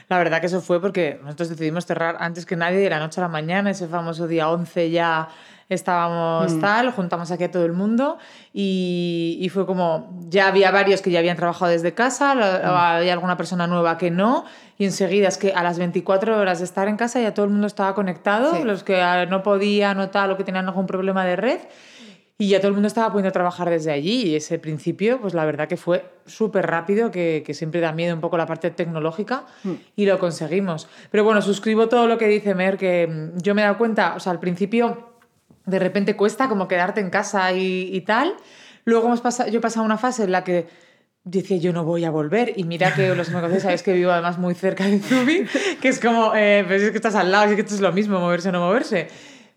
La 0.08 0.16
verdad 0.16 0.40
que 0.40 0.46
eso 0.46 0.62
fue 0.62 0.80
porque 0.80 1.20
nosotros 1.22 1.50
decidimos 1.50 1.84
cerrar 1.84 2.16
antes 2.20 2.46
que 2.46 2.56
nadie 2.56 2.78
de 2.78 2.88
la 2.88 2.98
noche 2.98 3.20
a 3.20 3.24
la 3.24 3.28
mañana, 3.28 3.70
ese 3.70 3.86
famoso 3.86 4.26
día 4.26 4.48
11 4.48 4.90
ya 4.90 5.28
estábamos 5.68 6.54
mm. 6.54 6.60
tal, 6.60 6.90
juntamos 6.92 7.30
aquí 7.30 7.44
a 7.44 7.50
todo 7.50 7.64
el 7.64 7.72
mundo 7.72 8.18
y, 8.52 9.48
fue 9.52 9.66
como, 9.66 10.10
ya 10.28 10.48
había 10.48 10.70
varios 10.70 11.02
que 11.02 11.10
ya 11.10 11.18
habían 11.18 11.36
trabajado 11.36 11.70
desde 11.70 11.94
casa, 11.94 12.34
mm. 12.34 12.66
había 12.66 13.12
alguna 13.12 13.36
persona 13.36 13.66
nueva 13.66 13.98
que 13.98 14.10
no, 14.10 14.44
y 14.78 14.84
enseguida 14.84 15.28
es 15.28 15.38
que 15.38 15.52
a 15.52 15.62
las 15.62 15.78
24 15.78 16.38
horas 16.38 16.58
de 16.58 16.64
estar 16.64 16.88
en 16.88 16.96
casa 16.96 17.20
ya 17.20 17.34
todo 17.34 17.44
el 17.44 17.50
mundo 17.50 17.66
estaba 17.66 17.94
conectado, 17.94 18.64
los 18.64 18.82
que 18.82 19.26
no 19.28 19.42
podían 19.42 19.98
o 20.00 20.08
tal 20.10 20.30
o 20.30 20.36
que 20.36 20.44
tenían 20.44 20.66
algún 20.66 20.86
problema 20.86 21.24
de 21.24 21.36
red. 21.36 21.60
Y 22.40 22.50
ya 22.50 22.58
todo 22.58 22.68
el 22.68 22.74
mundo 22.74 22.86
estaba 22.86 23.10
pudiendo 23.10 23.32
trabajar 23.32 23.68
desde 23.68 23.90
allí 23.90 24.28
y 24.28 24.36
ese 24.36 24.60
principio, 24.60 25.20
pues 25.20 25.34
la 25.34 25.44
verdad 25.44 25.66
que 25.66 25.76
fue 25.76 26.08
súper 26.24 26.68
rápido, 26.68 27.10
que, 27.10 27.42
que, 27.44 27.52
siempre 27.52 27.80
da 27.80 27.90
miedo 27.90 28.14
un 28.14 28.20
poco 28.20 28.36
la 28.36 28.46
parte 28.46 28.70
tecnológica 28.70 29.44
mm. 29.64 29.72
y 29.96 30.06
lo 30.06 30.20
conseguimos. 30.20 30.86
Pero 31.10 31.24
bueno, 31.24 31.42
suscribo 31.42 31.88
todo 31.88 32.06
lo 32.06 32.16
que 32.16 32.28
dice 32.28 32.54
Mer, 32.54 32.78
que 32.78 33.32
yo 33.42 33.56
me 33.56 33.62
he 33.62 33.64
dado 33.64 33.76
cuenta, 33.76 34.14
o 34.14 34.20
sea, 34.20 34.30
al 34.30 34.38
principio 34.38 35.07
de 35.68 35.78
repente 35.78 36.16
cuesta 36.16 36.48
como 36.48 36.68
quedarte 36.68 37.00
en 37.00 37.10
casa 37.10 37.52
y, 37.52 38.00
tal. 38.06 38.34
Luego 38.84 39.06
hemos 39.06 39.20
pasado, 39.20 39.50
yo 39.50 39.58
he 39.58 39.62
pasado 39.62 39.84
una 39.84 39.98
fase 39.98 40.24
en 40.24 40.32
la 40.32 40.44
que 40.44 40.66
decía 41.24 41.58
yo 41.58 41.72
no 41.72 41.84
voy 41.84 42.04
a 42.04 42.10
volver 42.10 42.54
y 42.56 42.64
mira 42.64 42.94
que 42.94 43.14
los 43.14 43.28
me 43.30 43.40
conocéis 43.40 43.62
sabéis 43.62 43.82
que 43.82 43.92
vivo 43.92 44.10
además 44.10 44.38
muy 44.38 44.54
cerca 44.54 44.86
de 44.86 44.98
Zubi 44.98 45.46
que 45.82 45.88
es 45.88 46.00
como 46.00 46.32
eh, 46.34 46.64
pues 46.66 46.80
es 46.80 46.90
que 46.90 46.96
estás 46.96 47.16
al 47.16 47.30
lado 47.30 47.50
es 47.50 47.54
que 47.54 47.60
esto 47.60 47.74
es 47.74 47.82
lo 47.82 47.92
mismo 47.92 48.18
moverse 48.18 48.48
o 48.48 48.52
no 48.52 48.60
moverse. 48.60 49.08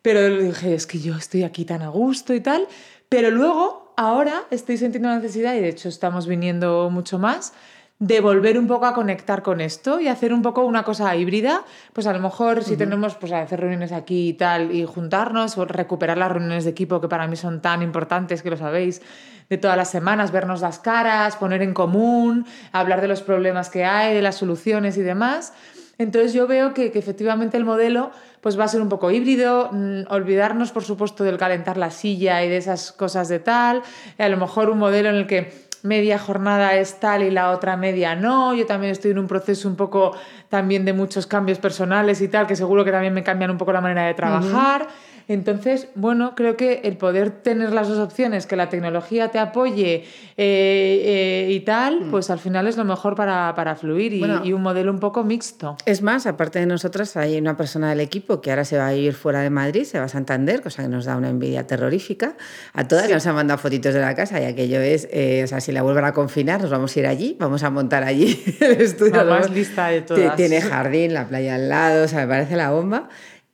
Pero 0.01 0.27
dije 0.29 0.73
es 0.73 0.85
que 0.85 0.99
yo 0.99 1.15
estoy 1.15 1.43
aquí 1.43 1.63
tan 1.65 1.81
a 1.81 1.89
gusto 1.89 2.33
y 2.33 2.41
tal 2.41 2.67
pero 3.07 3.29
luego 3.29 3.93
ahora 3.95 4.43
estoy 4.51 4.77
sintiendo 4.77 5.09
la 5.09 5.17
necesidad 5.17 5.53
y 5.55 5.59
de 5.59 5.69
hecho 5.69 5.89
estamos 5.89 6.27
viniendo 6.27 6.89
mucho 6.89 7.19
más 7.19 7.53
de 8.01 8.19
volver 8.19 8.57
un 8.57 8.65
poco 8.65 8.87
a 8.87 8.95
conectar 8.95 9.43
con 9.43 9.61
esto 9.61 9.99
y 9.99 10.07
hacer 10.07 10.33
un 10.33 10.41
poco 10.41 10.65
una 10.65 10.81
cosa 10.81 11.15
híbrida, 11.15 11.63
pues 11.93 12.07
a 12.07 12.13
lo 12.13 12.19
mejor 12.19 12.63
si 12.63 12.75
tenemos 12.75 13.13
pues 13.13 13.31
hacer 13.31 13.59
reuniones 13.59 13.91
aquí 13.91 14.29
y 14.29 14.33
tal 14.33 14.73
y 14.73 14.85
juntarnos 14.85 15.55
o 15.59 15.65
recuperar 15.65 16.17
las 16.17 16.31
reuniones 16.31 16.63
de 16.63 16.71
equipo 16.71 16.99
que 16.99 17.07
para 17.07 17.27
mí 17.27 17.35
son 17.35 17.61
tan 17.61 17.83
importantes 17.83 18.41
que 18.41 18.49
lo 18.49 18.57
sabéis 18.57 19.03
de 19.51 19.57
todas 19.59 19.77
las 19.77 19.91
semanas, 19.91 20.31
vernos 20.31 20.61
las 20.61 20.79
caras, 20.79 21.35
poner 21.35 21.61
en 21.61 21.75
común, 21.75 22.47
hablar 22.71 23.01
de 23.01 23.07
los 23.07 23.21
problemas 23.21 23.69
que 23.69 23.85
hay, 23.85 24.15
de 24.15 24.23
las 24.23 24.35
soluciones 24.35 24.97
y 24.97 25.03
demás. 25.03 25.53
Entonces 25.99 26.33
yo 26.33 26.47
veo 26.47 26.73
que, 26.73 26.91
efectivamente 26.95 27.55
el 27.55 27.65
modelo 27.65 28.09
pues 28.41 28.59
va 28.59 28.63
a 28.63 28.67
ser 28.67 28.81
un 28.81 28.89
poco 28.89 29.11
híbrido, 29.11 29.69
mm, 29.71 30.05
olvidarnos 30.09 30.71
por 30.71 30.83
supuesto 30.83 31.23
del 31.23 31.37
calentar 31.37 31.77
la 31.77 31.91
silla 31.91 32.43
y 32.43 32.49
de 32.49 32.57
esas 32.57 32.91
cosas 32.91 33.29
de 33.29 33.37
tal, 33.37 33.83
a 34.17 34.27
lo 34.27 34.37
mejor 34.37 34.71
un 34.71 34.79
modelo 34.79 35.09
en 35.09 35.15
el 35.17 35.27
que 35.27 35.69
media 35.83 36.19
jornada 36.19 36.75
es 36.75 36.99
tal 36.99 37.23
y 37.23 37.31
la 37.31 37.51
otra 37.51 37.77
media 37.77 38.15
no. 38.15 38.53
Yo 38.53 38.65
también 38.65 38.91
estoy 38.91 39.11
en 39.11 39.19
un 39.19 39.27
proceso 39.27 39.67
un 39.67 39.75
poco 39.75 40.15
también 40.49 40.85
de 40.85 40.93
muchos 40.93 41.27
cambios 41.27 41.59
personales 41.59 42.21
y 42.21 42.27
tal, 42.27 42.47
que 42.47 42.55
seguro 42.55 42.85
que 42.85 42.91
también 42.91 43.13
me 43.13 43.23
cambian 43.23 43.51
un 43.51 43.57
poco 43.57 43.73
la 43.73 43.81
manera 43.81 44.05
de 44.05 44.13
trabajar. 44.13 44.87
Entonces, 45.33 45.87
bueno, 45.95 46.33
creo 46.35 46.57
que 46.57 46.81
el 46.83 46.97
poder 46.97 47.31
tener 47.31 47.71
las 47.71 47.87
dos 47.87 47.99
opciones, 47.99 48.45
que 48.45 48.55
la 48.55 48.67
tecnología 48.69 49.29
te 49.29 49.39
apoye 49.39 49.95
eh, 49.95 50.03
eh, 50.37 51.47
y 51.49 51.61
tal, 51.61 52.01
mm. 52.01 52.11
pues 52.11 52.29
al 52.29 52.39
final 52.39 52.67
es 52.67 52.75
lo 52.75 52.83
mejor 52.83 53.15
para, 53.15 53.53
para 53.55 53.75
fluir 53.75 54.13
y, 54.13 54.23
y, 54.43 54.53
un 54.53 54.61
modelo 54.61 54.91
un 54.91 54.99
poco 54.99 55.23
mixto. 55.23 55.77
Es 55.85 56.01
más, 56.01 56.25
aparte 56.27 56.59
de 56.59 56.65
nosotras, 56.65 57.15
hay 57.15 57.37
una 57.37 57.55
persona 57.55 57.89
del 57.89 58.01
equipo 58.01 58.41
que 58.41 58.49
ahora 58.49 58.65
se 58.65 58.77
va 58.77 58.87
a 58.87 58.93
ir 58.93 59.13
fuera 59.13 59.39
de 59.39 59.49
Madrid, 59.49 59.83
se 59.85 59.99
va 59.99 60.05
a 60.05 60.09
Santander, 60.09 60.61
cosa 60.61 60.83
que 60.83 60.89
nos 60.89 61.05
da 61.05 61.15
una 61.15 61.29
envidia 61.29 61.65
terrorífica. 61.65 62.35
A 62.73 62.87
todas 62.87 63.09
nos 63.09 63.25
han 63.25 63.35
mandado 63.35 63.57
fotitos 63.57 63.93
de 63.93 64.01
la 64.01 64.13
casa 64.15 64.41
y 64.41 64.45
aquello 64.45 64.81
es, 64.81 65.07
eh, 65.11 65.41
o 65.45 65.47
sea, 65.47 65.61
si 65.61 65.71
la 65.71 65.81
vuelven 65.81 66.05
a 66.05 66.11
confinar, 66.11 66.61
nos 66.61 66.69
vamos 66.69 66.95
a 66.95 66.99
ir 66.99 67.07
allí, 67.07 67.37
vamos 67.39 67.63
a 67.63 67.69
montar 67.69 68.03
allí 68.03 68.43
el 68.59 68.81
estudio. 68.81 69.15
La 69.15 69.23
más 69.23 69.49
lista 69.49 69.87
de 69.87 70.01
todas. 70.01 70.35
Tiene 70.35 70.61
jardín, 70.61 71.13
la 71.13 71.27
playa 71.27 71.55
al 71.55 71.69
lado, 71.69 72.03
o 72.03 72.07
sea, 72.07 72.19
me 72.21 72.27
parece 72.27 72.55
la 72.57 72.71
bomba 72.71 73.09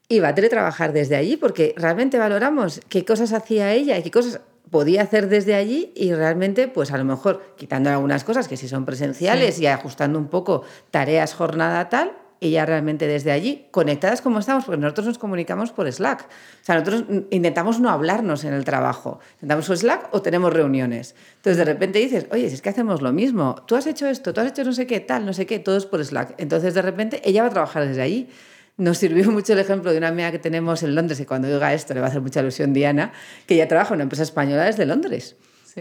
y 0.09 0.19
va 0.19 0.29
a 0.29 0.35
teletrabajar 0.35 0.93
desde 0.93 1.15
allí 1.15 1.37
porque 1.37 1.73
realmente 1.77 2.17
valoramos 2.17 2.81
qué 2.89 3.05
cosas 3.05 3.33
hacía 3.33 3.73
ella 3.73 3.97
y 3.97 4.03
qué 4.03 4.11
cosas 4.11 4.41
podía 4.69 5.01
hacer 5.01 5.29
desde 5.29 5.55
allí 5.55 5.91
y 5.95 6.13
realmente, 6.13 6.67
pues 6.67 6.91
a 6.91 6.97
lo 6.97 7.05
mejor 7.05 7.53
quitando 7.55 7.89
algunas 7.89 8.23
cosas 8.23 8.47
que 8.47 8.57
sí 8.57 8.67
son 8.67 8.85
presenciales 8.85 9.59
y 9.59 9.67
ajustando 9.67 10.19
un 10.19 10.27
poco 10.27 10.63
tareas, 10.91 11.33
jornada 11.33 11.89
tal, 11.89 12.13
ella 12.39 12.65
realmente 12.65 13.07
desde 13.07 13.31
allí, 13.31 13.65
conectadas 13.71 14.21
como 14.21 14.39
estamos, 14.39 14.65
porque 14.65 14.79
nosotros 14.79 15.07
nos 15.07 15.17
comunicamos 15.17 15.71
por 15.71 15.91
Slack. 15.91 16.21
O 16.21 16.65
sea, 16.65 16.75
nosotros 16.75 17.05
intentamos 17.31 17.79
no 17.79 17.89
hablarnos 17.89 18.43
en 18.43 18.53
el 18.53 18.63
trabajo. 18.63 19.19
Intentamos 19.35 19.69
o 19.69 19.75
Slack 19.75 20.09
o 20.11 20.21
tenemos 20.21 20.53
reuniones. 20.53 21.15
Entonces 21.37 21.57
de 21.57 21.65
repente 21.65 21.99
dices, 21.99 22.27
oye, 22.31 22.47
si 22.49 22.55
es 22.55 22.61
que 22.61 22.69
hacemos 22.69 23.01
lo 23.01 23.11
mismo, 23.11 23.55
tú 23.65 23.75
has 23.75 23.87
hecho 23.87 24.07
esto, 24.07 24.33
tú 24.33 24.41
has 24.41 24.47
hecho 24.47 24.63
no 24.63 24.73
sé 24.73 24.85
qué, 24.85 24.99
tal, 24.99 25.25
no 25.25 25.33
sé 25.33 25.45
qué, 25.45 25.57
todo 25.59 25.77
es 25.77 25.85
por 25.85 26.03
Slack. 26.03 26.35
Entonces 26.37 26.73
de 26.73 26.81
repente 26.81 27.21
ella 27.23 27.41
va 27.41 27.47
a 27.47 27.51
trabajar 27.51 27.87
desde 27.87 28.01
allí. 28.01 28.29
Nos 28.77 28.97
sirvió 28.97 29.29
mucho 29.31 29.53
el 29.53 29.59
ejemplo 29.59 29.91
de 29.91 29.97
una 29.97 30.07
amiga 30.07 30.31
que 30.31 30.39
tenemos 30.39 30.83
en 30.83 30.95
Londres, 30.95 31.19
y 31.19 31.25
cuando 31.25 31.47
diga 31.47 31.73
esto 31.73 31.93
le 31.93 31.99
va 31.99 32.07
a 32.07 32.09
hacer 32.09 32.21
mucha 32.21 32.39
ilusión 32.39 32.73
Diana, 32.73 33.11
que 33.45 33.55
ella 33.55 33.67
trabaja 33.67 33.89
en 33.89 33.97
una 33.97 34.03
empresa 34.03 34.23
española 34.23 34.65
desde 34.65 34.85
Londres. 34.85 35.35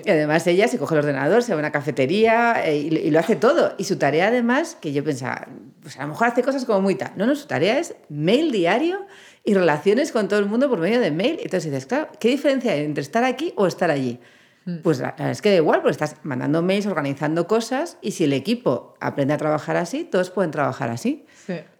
Y 0.04 0.10
además 0.10 0.46
ella 0.46 0.68
se 0.68 0.78
coge 0.78 0.94
el 0.94 0.98
ordenador, 1.00 1.42
se 1.42 1.52
va 1.52 1.58
a 1.58 1.60
una 1.60 1.72
cafetería 1.72 2.62
eh, 2.66 2.76
y, 2.76 3.10
lo 3.10 3.18
hace 3.18 3.36
todo. 3.36 3.74
Y 3.78 3.84
su 3.84 3.96
tarea 3.96 4.28
además, 4.28 4.76
que 4.78 4.92
yo 4.92 5.02
pensaba, 5.02 5.48
pues 5.82 5.96
a 5.96 6.02
lo 6.02 6.08
mejor 6.08 6.28
hace 6.28 6.42
cosas 6.42 6.66
como 6.66 6.82
muy 6.82 6.96
tal. 6.96 7.12
No, 7.16 7.26
no, 7.26 7.34
su 7.34 7.46
tarea 7.46 7.78
es 7.78 7.94
mail 8.10 8.52
diario 8.52 9.06
y 9.42 9.54
relaciones 9.54 10.12
con 10.12 10.28
todo 10.28 10.38
el 10.38 10.46
mundo 10.46 10.68
por 10.68 10.80
medio 10.80 11.00
de 11.00 11.10
mail. 11.10 11.38
Entonces 11.42 11.64
dices, 11.64 11.86
claro, 11.86 12.08
¿qué 12.20 12.28
diferencia 12.28 12.72
hay 12.72 12.84
entre 12.84 13.00
estar 13.00 13.24
aquí 13.24 13.54
o 13.56 13.66
estar 13.66 13.90
allí? 13.90 14.20
Mm. 14.66 14.78
Pues 14.82 14.98
la, 14.98 15.14
es 15.30 15.40
que 15.40 15.50
da 15.50 15.56
igual, 15.56 15.80
porque 15.80 15.92
estás 15.92 16.16
mandando 16.24 16.60
mails, 16.60 16.86
organizando 16.86 17.46
cosas 17.46 17.96
y 18.02 18.10
si 18.10 18.24
el 18.24 18.34
equipo 18.34 18.96
aprende 19.00 19.32
a 19.32 19.38
trabajar 19.38 19.76
así, 19.76 20.04
todos 20.04 20.30
pueden 20.30 20.50
trabajar 20.50 20.90
así. 20.90 21.24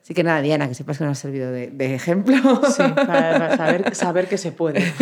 Sí. 0.07 0.13
Así 0.13 0.15
que 0.15 0.23
nada, 0.23 0.41
Diana, 0.41 0.69
que 0.69 0.75
sepas 0.75 0.99
que 0.99 1.05
nos 1.05 1.19
ha 1.19 1.21
servido 1.21 1.51
de, 1.51 1.95
ejemplo. 1.95 2.37
Sí, 2.71 2.85
para, 2.95 3.57
saber, 3.57 3.93
saber 3.97 4.29
que 4.29 4.39
se 4.39 4.53
puede. 4.53 4.85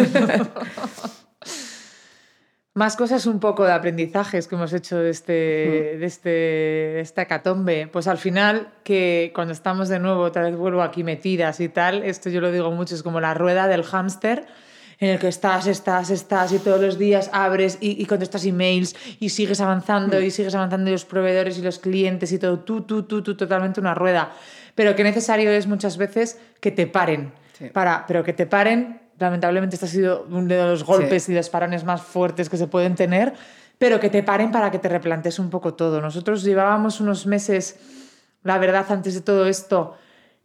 Más 2.73 2.97
cosas 2.97 3.27
un 3.27 3.39
poco 3.39 3.67
de 3.67 3.73
aprendizajes 3.73 4.49
que 4.49 4.55
hemos 4.55 4.73
hecho 4.73 4.97
de, 4.97 5.11
este, 5.11 5.33
de, 5.33 6.07
este, 6.07 6.31
de 6.31 7.01
esta 7.01 7.21
hecatombe. 7.21 7.87
Pues 7.87 8.09
al 8.09 8.17
final, 8.17 8.73
que 8.83 9.31
cuando 9.35 9.53
estamos 9.53 9.91
de 9.91 9.99
nuevo, 9.99 10.23
otra 10.23 10.45
vez 10.45 10.57
vuelvo 10.57 10.81
aquí 10.81 11.05
metidas 11.05 11.61
y 11.61 11.69
tal, 11.69 12.03
esto 12.03 12.31
yo 12.31 12.41
lo 12.41 12.51
digo 12.51 12.71
mucho, 12.71 12.95
es 12.95 13.03
como 13.03 13.21
la 13.21 13.35
rueda 13.35 13.69
del 13.69 13.83
hámster 13.83 14.47
en 15.01 15.11
el 15.11 15.19
que 15.19 15.29
estás, 15.29 15.67
estás, 15.67 16.09
estás 16.09 16.53
y 16.53 16.59
todos 16.59 16.81
los 16.81 16.99
días 16.99 17.29
abres 17.35 17.77
y, 17.81 18.01
y 18.01 18.07
contestas 18.07 18.47
emails 18.47 18.97
y 19.21 19.29
sigues 19.29 19.61
avanzando 19.61 20.19
y 20.19 20.31
sigues 20.31 20.55
avanzando 20.55 20.89
y 20.89 20.93
los 20.93 21.05
proveedores 21.05 21.59
y 21.59 21.63
los 21.63 21.79
clientes 21.79 22.33
y 22.33 22.39
todo, 22.39 22.61
tú, 22.61 22.83
tú, 22.83 23.03
tú, 23.03 23.23
tú, 23.23 23.37
totalmente 23.37 23.81
una 23.81 23.95
rueda. 23.95 24.33
Pero 24.75 24.97
que 24.97 25.05
necesario 25.05 25.51
es 25.51 25.67
muchas 25.67 25.97
veces 25.97 26.39
que 26.61 26.71
te 26.71 26.87
paren, 26.87 27.33
Sí. 27.59 27.67
para, 27.71 28.05
pero 28.07 28.25
que 28.25 28.33
te 28.33 28.47
paren, 28.47 29.01
lamentablemente 29.19 29.77
este 29.77 29.87
ha 29.87 29.89
sido 29.89 30.27
uno 30.29 30.47
de 30.49 30.57
los 30.65 30.83
golpes 30.85 31.25
Sí. 31.25 31.33
y 31.33 31.35
los 31.37 31.49
parones 31.51 31.85
más 31.85 32.03
fuertes 32.03 32.49
que 32.49 32.57
se 32.57 32.67
pueden 32.67 32.97
tener, 32.97 33.35
pero 33.79 34.01
que 34.01 34.11
te 34.11 34.23
paren 34.25 34.51
para 34.51 34.71
que 34.71 34.79
te 34.81 34.89
replantes 34.89 35.39
un 35.39 35.51
poco 35.51 35.75
todo. 35.75 36.01
Nosotros 36.01 36.43
llevábamos 36.43 37.01
unos 37.01 37.27
meses, 37.27 37.77
la 38.43 38.59
verdad, 38.59 38.87
antes 38.91 39.15
de 39.15 39.21
todo 39.21 39.47
esto, 39.47 39.97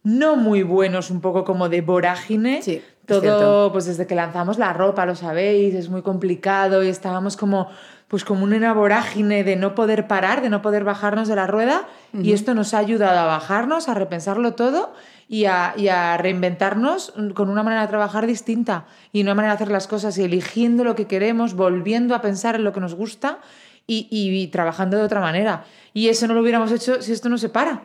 no 0.04 0.36
muy 0.36 0.62
buenos, 0.62 1.10
un 1.10 1.20
poco 1.20 1.44
como 1.44 1.68
de 1.68 1.80
vorágine. 1.80 2.62
Sí, 2.62 2.82
todo, 3.14 3.20
cierto. 3.22 3.68
pues 3.72 3.86
desde 3.86 4.06
que 4.06 4.14
lanzamos 4.14 4.58
la 4.58 4.72
ropa, 4.72 5.04
lo 5.06 5.14
sabéis, 5.14 5.74
es 5.74 5.88
muy 5.88 6.02
complicado 6.02 6.82
y 6.82 6.88
estábamos 6.88 7.36
como, 7.36 7.68
pues 8.08 8.24
como 8.24 8.44
una 8.44 8.72
vorágine 8.72 9.44
de 9.44 9.56
no 9.56 9.74
poder 9.74 10.06
parar, 10.06 10.42
de 10.42 10.50
no 10.50 10.62
poder 10.62 10.84
bajarnos 10.84 11.28
de 11.28 11.36
la 11.36 11.46
rueda 11.46 11.86
y 12.12 12.32
esto 12.32 12.54
nos 12.54 12.74
ha 12.74 12.78
ayudado 12.78 13.18
a 13.18 13.24
bajarnos, 13.26 13.88
a 13.88 13.94
repensarlo 13.94 14.54
todo 14.54 14.92
y 15.28 15.44
a, 15.44 15.74
y 15.76 15.86
a 15.88 16.16
reinventarnos 16.16 17.12
con 17.34 17.48
una 17.50 17.62
manera 17.62 17.82
de 17.82 17.88
trabajar 17.88 18.26
distinta 18.26 18.86
y 19.12 19.22
una 19.22 19.34
manera 19.34 19.52
de 19.52 19.56
hacer 19.62 19.70
las 19.70 19.86
cosas 19.86 20.18
y 20.18 20.24
eligiendo 20.24 20.82
lo 20.82 20.94
que 20.96 21.06
queremos, 21.06 21.54
volviendo 21.54 22.14
a 22.16 22.20
pensar 22.20 22.56
en 22.56 22.64
lo 22.64 22.72
que 22.72 22.80
nos 22.80 22.94
gusta 22.96 23.38
y, 23.86 24.08
y- 24.10 24.36
y 24.42 24.46
trabajando 24.48 24.96
de 24.96 25.04
otra 25.04 25.20
manera. 25.20 25.64
Y 25.94 26.08
eso 26.08 26.26
no 26.26 26.34
lo 26.34 26.40
hubiéramos 26.40 26.72
hecho 26.72 27.00
si 27.02 27.12
esto 27.12 27.28
no 27.28 27.38
se 27.38 27.48
para. 27.48 27.82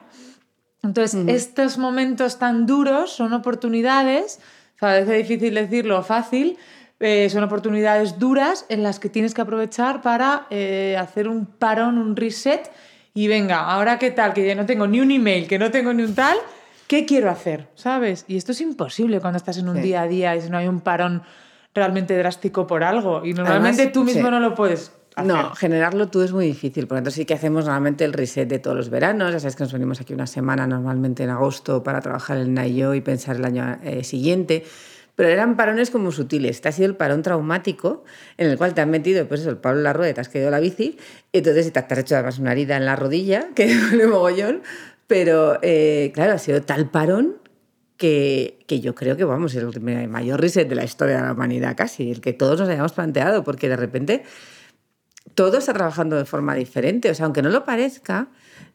Entonces, 0.83 1.15
estos 1.29 1.77
momentos 1.79 2.37
tan 2.37 2.65
duros 2.67 3.11
son 3.11 3.33
oportunidades, 3.33 4.39
parece 4.79 5.13
difícil 5.13 5.53
decirlo, 5.55 6.03
fácil, 6.03 6.57
eh, 6.99 7.29
son 7.29 7.43
oportunidades 7.43 8.19
duras 8.19 8.65
en 8.69 8.83
las 8.83 8.99
que 8.99 9.09
tienes 9.09 9.33
que 9.33 9.41
aprovechar 9.41 10.01
para 10.01 10.47
eh, 10.49 10.95
hacer 10.99 11.27
un 11.27 11.45
parón, 11.45 11.97
un 11.97 12.15
reset 12.15 12.71
y 13.13 13.27
venga, 13.27 13.59
ahora 13.61 13.97
qué 13.99 14.11
tal, 14.11 14.33
que 14.33 14.45
ya 14.45 14.55
no 14.55 14.65
tengo 14.65 14.87
ni 14.87 14.99
un 14.99 15.11
email, 15.11 15.47
que 15.47 15.57
no 15.59 15.71
tengo 15.71 15.93
ni 15.93 16.03
un 16.03 16.15
tal, 16.15 16.37
¿qué 16.87 17.05
quiero 17.05 17.29
hacer? 17.29 17.67
¿Sabes? 17.75 18.25
Y 18.27 18.37
esto 18.37 18.51
es 18.51 18.61
imposible 18.61 19.19
cuando 19.19 19.37
estás 19.37 19.57
en 19.57 19.69
un 19.69 19.77
Sí. 19.77 19.81
día 19.83 20.01
a 20.01 20.07
día 20.07 20.35
y 20.35 20.41
si 20.41 20.49
no 20.49 20.57
hay 20.57 20.67
un 20.67 20.81
parón 20.81 21.23
realmente 21.73 22.17
drástico 22.17 22.65
por 22.67 22.83
algo 22.83 23.25
y 23.25 23.33
normalmente 23.33 23.81
Además, 23.83 23.93
tú 23.93 24.03
mismo 24.03 24.23
sí. 24.27 24.31
no 24.31 24.39
lo 24.39 24.55
puedes 24.55 24.91
No, 25.23 25.55
generarlo 25.55 26.09
tú 26.09 26.21
es 26.21 26.33
muy 26.33 26.45
difícil, 26.45 26.87
por 26.87 26.95
lo 26.95 26.97
tanto 26.97 27.11
sí 27.11 27.25
que 27.25 27.33
hacemos 27.33 27.65
normalmente 27.65 28.03
el 28.03 28.11
reset 28.11 28.49
de 28.49 28.59
todos 28.59 28.75
los 28.75 28.89
veranos, 28.89 29.31
ya 29.31 29.39
sabes 29.39 29.55
que 29.55 29.63
nos 29.63 29.71
venimos 29.71 30.01
aquí 30.01 30.13
una 30.13 30.27
semana 30.27 30.67
normalmente 30.67 31.23
en 31.23 31.29
agosto 31.29 31.83
para 31.83 32.01
trabajar 32.01 32.37
el 32.37 32.53
Nayo 32.53 32.93
y 32.93 32.99
pensar 32.99 33.37
el 33.37 33.45
año 33.45 33.79
eh, 33.83 34.03
siguiente, 34.03 34.65
pero 35.15 35.29
eran 35.29 35.55
parones 35.55 35.89
como 35.89 36.11
sutiles, 36.11 36.57
este 36.57 36.67
ha 36.67 36.71
sido 36.73 36.89
el 36.89 36.97
parón 36.97 37.21
traumático 37.21 38.03
en 38.37 38.49
el 38.49 38.57
cual 38.57 38.73
te 38.73 38.81
han 38.81 38.89
metido 38.89 39.25
pues 39.25 39.41
eso, 39.41 39.51
el 39.51 39.57
palo 39.57 39.77
en 39.77 39.83
la 39.83 39.93
rueda 39.93 40.13
te 40.13 40.21
has 40.21 40.27
caído 40.27 40.51
la 40.51 40.59
bici, 40.59 40.97
y 41.31 41.37
entonces 41.37 41.71
te 41.71 41.79
has 41.79 41.87
te 41.87 41.93
has 41.93 41.99
hecho 42.01 42.15
además 42.15 42.37
una 42.39 42.51
herida 42.51 42.75
en 42.75 42.83
la 42.83 42.97
rodilla, 42.97 43.47
que 43.55 43.73
duele 43.73 44.07
mogollón, 44.07 44.63
pero 45.07 45.59
eh, 45.61 46.11
claro, 46.13 46.33
ha 46.33 46.39
sido 46.39 46.61
tal 46.61 46.89
parón 46.89 47.37
que, 47.95 48.59
que 48.67 48.81
yo 48.81 48.95
creo 48.95 49.15
que 49.15 49.23
vamos, 49.23 49.55
es 49.55 49.63
el 49.63 50.09
mayor 50.09 50.41
reset 50.41 50.67
de 50.67 50.75
la 50.75 50.83
historia 50.83 51.15
de 51.15 51.21
la 51.21 51.31
humanidad 51.31 51.77
casi, 51.77 52.11
el 52.11 52.19
que 52.19 52.33
todos 52.33 52.59
nos 52.59 52.67
hayamos 52.67 52.91
planteado, 52.91 53.45
porque 53.45 53.69
de 53.69 53.77
repente 53.77 54.23
todo 55.33 55.57
está 55.57 55.73
trabajando 55.73 56.15
de 56.15 56.25
forma 56.25 56.55
diferente. 56.55 57.09
O 57.09 57.15
sea, 57.15 57.25
aunque 57.25 57.41
no 57.41 57.49
lo 57.49 57.65
parezca, 57.65 58.27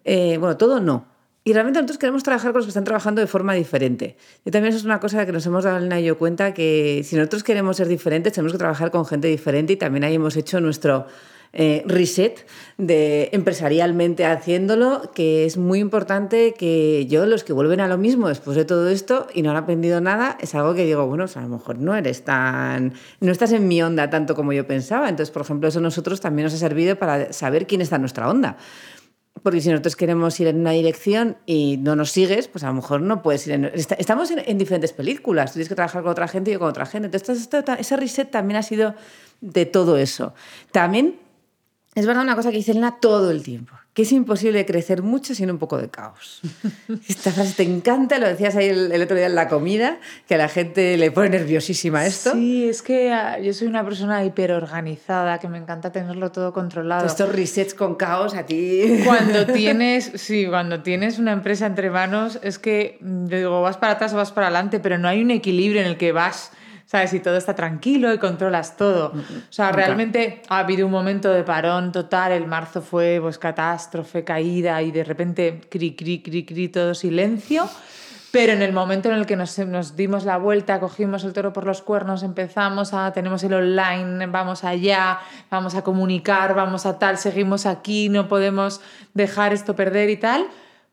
eh, 0.04 0.36
bueno, 0.38 0.56
todo 0.56 0.80
no. 0.80 1.06
Y 1.42 1.54
realmente 1.54 1.78
nosotros 1.78 1.98
queremos 1.98 2.22
trabajar 2.22 2.52
con 2.52 2.58
los 2.58 2.66
que 2.66 2.70
están 2.70 2.84
trabajando 2.84 3.20
de 3.20 3.26
forma 3.26 3.54
diferente. 3.54 4.16
Y 4.44 4.50
también 4.50 4.70
eso 4.70 4.78
es 4.78 4.84
una 4.84 5.00
cosa 5.00 5.24
que 5.24 5.32
nos 5.32 5.46
hemos 5.46 5.64
dado 5.64 5.78
Elena 5.78 5.98
y 5.98 6.04
yo 6.04 6.18
cuenta, 6.18 6.52
que 6.52 7.00
si 7.04 7.16
nosotros 7.16 7.42
queremos 7.42 7.78
ser 7.78 7.88
diferentes, 7.88 8.34
tenemos 8.34 8.52
que 8.52 8.58
trabajar 8.58 8.90
con 8.90 9.06
gente 9.06 9.28
diferente 9.28 9.72
y 9.72 9.76
también 9.76 10.04
ahí 10.04 10.16
hemos 10.16 10.36
hecho 10.36 10.60
nuestro 10.60 11.06
eh, 11.52 11.82
reset 11.86 12.46
de 12.78 13.28
empresarialmente 13.32 14.24
haciéndolo, 14.24 15.10
que 15.14 15.44
es 15.44 15.56
muy 15.56 15.80
importante 15.80 16.54
que 16.54 17.06
yo, 17.06 17.26
los 17.26 17.42
que 17.44 17.52
vuelven 17.52 17.80
a 17.80 17.88
lo 17.88 17.98
mismo 17.98 18.28
después 18.28 18.56
de 18.56 18.64
todo 18.64 18.88
esto 18.88 19.26
y 19.34 19.42
no 19.42 19.50
han 19.50 19.56
aprendido 19.56 20.00
nada, 20.00 20.38
es 20.40 20.54
algo 20.54 20.74
que 20.74 20.84
digo, 20.84 21.06
bueno, 21.06 21.24
o 21.24 21.28
sea, 21.28 21.42
a 21.42 21.46
lo 21.46 21.50
mejor 21.56 21.78
no 21.78 21.94
eres 21.96 22.24
tan, 22.24 22.94
no 23.20 23.32
estás 23.32 23.52
en 23.52 23.66
mi 23.66 23.82
onda 23.82 24.08
tanto 24.10 24.34
como 24.34 24.52
yo 24.52 24.66
pensaba. 24.66 25.08
Entonces, 25.08 25.32
por 25.32 25.42
ejemplo, 25.42 25.68
eso 25.68 25.80
a 25.80 25.82
nosotros 25.82 26.20
también 26.20 26.44
nos 26.44 26.54
ha 26.54 26.58
servido 26.58 26.96
para 26.96 27.32
saber 27.32 27.66
quién 27.66 27.80
está 27.80 27.96
en 27.96 28.02
nuestra 28.02 28.28
onda. 28.28 28.56
Porque 29.42 29.60
si 29.60 29.70
nosotros 29.70 29.96
queremos 29.96 30.38
ir 30.38 30.48
en 30.48 30.60
una 30.60 30.72
dirección 30.72 31.36
y 31.46 31.78
no 31.78 31.96
nos 31.96 32.10
sigues, 32.10 32.46
pues 32.48 32.62
a 32.62 32.66
lo 32.66 32.74
mejor 32.74 33.00
no 33.00 33.22
puedes 33.22 33.46
ir 33.46 33.54
en... 33.54 33.64
est- 33.66 33.92
Estamos 33.98 34.30
en, 34.30 34.40
en 34.44 34.58
diferentes 34.58 34.92
películas, 34.92 35.52
tienes 35.52 35.68
que 35.68 35.74
trabajar 35.74 36.02
con 36.02 36.10
otra 36.12 36.28
gente 36.28 36.50
y 36.50 36.54
yo 36.54 36.58
con 36.60 36.68
otra 36.68 36.84
gente. 36.84 37.06
Entonces, 37.06 37.40
esto- 37.40 37.64
ese 37.78 37.96
reset 37.96 38.30
también 38.30 38.58
ha 38.58 38.62
sido 38.62 38.94
de 39.40 39.64
todo 39.66 39.96
eso. 39.96 40.34
También 40.72 41.14
es 41.96 42.06
verdad 42.06 42.22
una 42.22 42.36
cosa 42.36 42.50
que 42.50 42.56
dice 42.56 42.70
Elena 42.70 42.98
todo 43.00 43.32
el 43.32 43.42
tiempo, 43.42 43.74
que 43.94 44.02
es 44.02 44.12
imposible 44.12 44.64
crecer 44.64 45.02
mucho 45.02 45.34
sin 45.34 45.50
un 45.50 45.58
poco 45.58 45.76
de 45.76 45.88
caos. 45.88 46.40
Esta 47.08 47.32
frase 47.32 47.54
te 47.56 47.62
encanta, 47.64 48.20
lo 48.20 48.28
decías 48.28 48.54
ahí 48.54 48.68
el, 48.68 48.92
el 48.92 49.02
otro 49.02 49.16
día 49.16 49.26
en 49.26 49.34
la 49.34 49.48
comida, 49.48 49.98
que 50.28 50.36
a 50.36 50.38
la 50.38 50.48
gente 50.48 50.96
le 50.96 51.10
pone 51.10 51.30
nerviosísima 51.30 52.06
esto. 52.06 52.32
Sí, 52.34 52.68
es 52.68 52.82
que 52.82 53.12
ah, 53.12 53.40
yo 53.40 53.52
soy 53.52 53.66
una 53.66 53.84
persona 53.84 54.24
hiperorganizada, 54.24 55.40
que 55.40 55.48
me 55.48 55.58
encanta 55.58 55.90
tenerlo 55.90 56.30
todo 56.30 56.52
controlado. 56.52 57.04
Estos 57.04 57.34
resets 57.34 57.74
con 57.74 57.96
caos 57.96 58.34
a 58.34 58.46
ti... 58.46 59.02
Cuando 59.04 59.46
tienes, 59.52 60.12
sí, 60.14 60.46
cuando 60.46 60.82
tienes 60.84 61.18
una 61.18 61.32
empresa 61.32 61.66
entre 61.66 61.90
manos, 61.90 62.38
es 62.44 62.60
que 62.60 62.98
mm, 63.00 63.26
digo, 63.26 63.62
vas 63.62 63.78
para 63.78 63.94
atrás 63.94 64.12
o 64.12 64.16
vas 64.16 64.30
para 64.30 64.46
adelante, 64.46 64.78
pero 64.78 64.96
no 64.96 65.08
hay 65.08 65.22
un 65.22 65.32
equilibrio 65.32 65.80
en 65.80 65.88
el 65.88 65.96
que 65.96 66.12
vas, 66.12 66.52
¿sabes? 66.90 67.14
Y 67.14 67.20
todo 67.20 67.36
está 67.36 67.54
tranquilo 67.54 68.12
y 68.12 68.18
controlas 68.18 68.76
todo. 68.76 69.12
O 69.12 69.52
sea, 69.52 69.70
realmente 69.70 70.42
ha 70.48 70.58
habido 70.58 70.86
un 70.86 70.90
momento 70.90 71.32
de 71.32 71.44
parón 71.44 71.92
total, 71.92 72.32
el 72.32 72.48
marzo 72.48 72.82
fue 72.82 73.20
pues 73.22 73.38
catástrofe, 73.38 74.24
caída 74.24 74.82
y 74.82 74.90
de 74.90 75.04
repente 75.04 75.60
cri, 75.70 75.94
cri, 75.94 76.20
cri, 76.20 76.44
cri, 76.44 76.68
todo 76.68 76.96
silencio. 76.96 77.68
Pero 78.32 78.54
en 78.54 78.62
el 78.62 78.72
momento 78.72 79.08
en 79.08 79.14
el 79.14 79.26
que 79.26 79.36
nos, 79.36 79.56
nos 79.58 79.94
dimos 79.94 80.24
la 80.24 80.36
vuelta, 80.36 80.80
cogimos 80.80 81.22
el 81.22 81.32
toro 81.32 81.52
por 81.52 81.64
los 81.64 81.80
cuernos, 81.80 82.24
empezamos 82.24 82.92
a, 82.92 83.12
tenemos 83.12 83.44
el 83.44 83.54
online, 83.54 84.26
vamos 84.26 84.64
allá, 84.64 85.20
vamos 85.48 85.76
a 85.76 85.82
comunicar, 85.82 86.56
vamos 86.56 86.86
a 86.86 86.98
tal, 86.98 87.18
seguimos 87.18 87.66
aquí, 87.66 88.08
no 88.08 88.26
podemos 88.26 88.80
dejar 89.14 89.52
esto 89.52 89.76
perder 89.76 90.10
y 90.10 90.16
tal, 90.16 90.46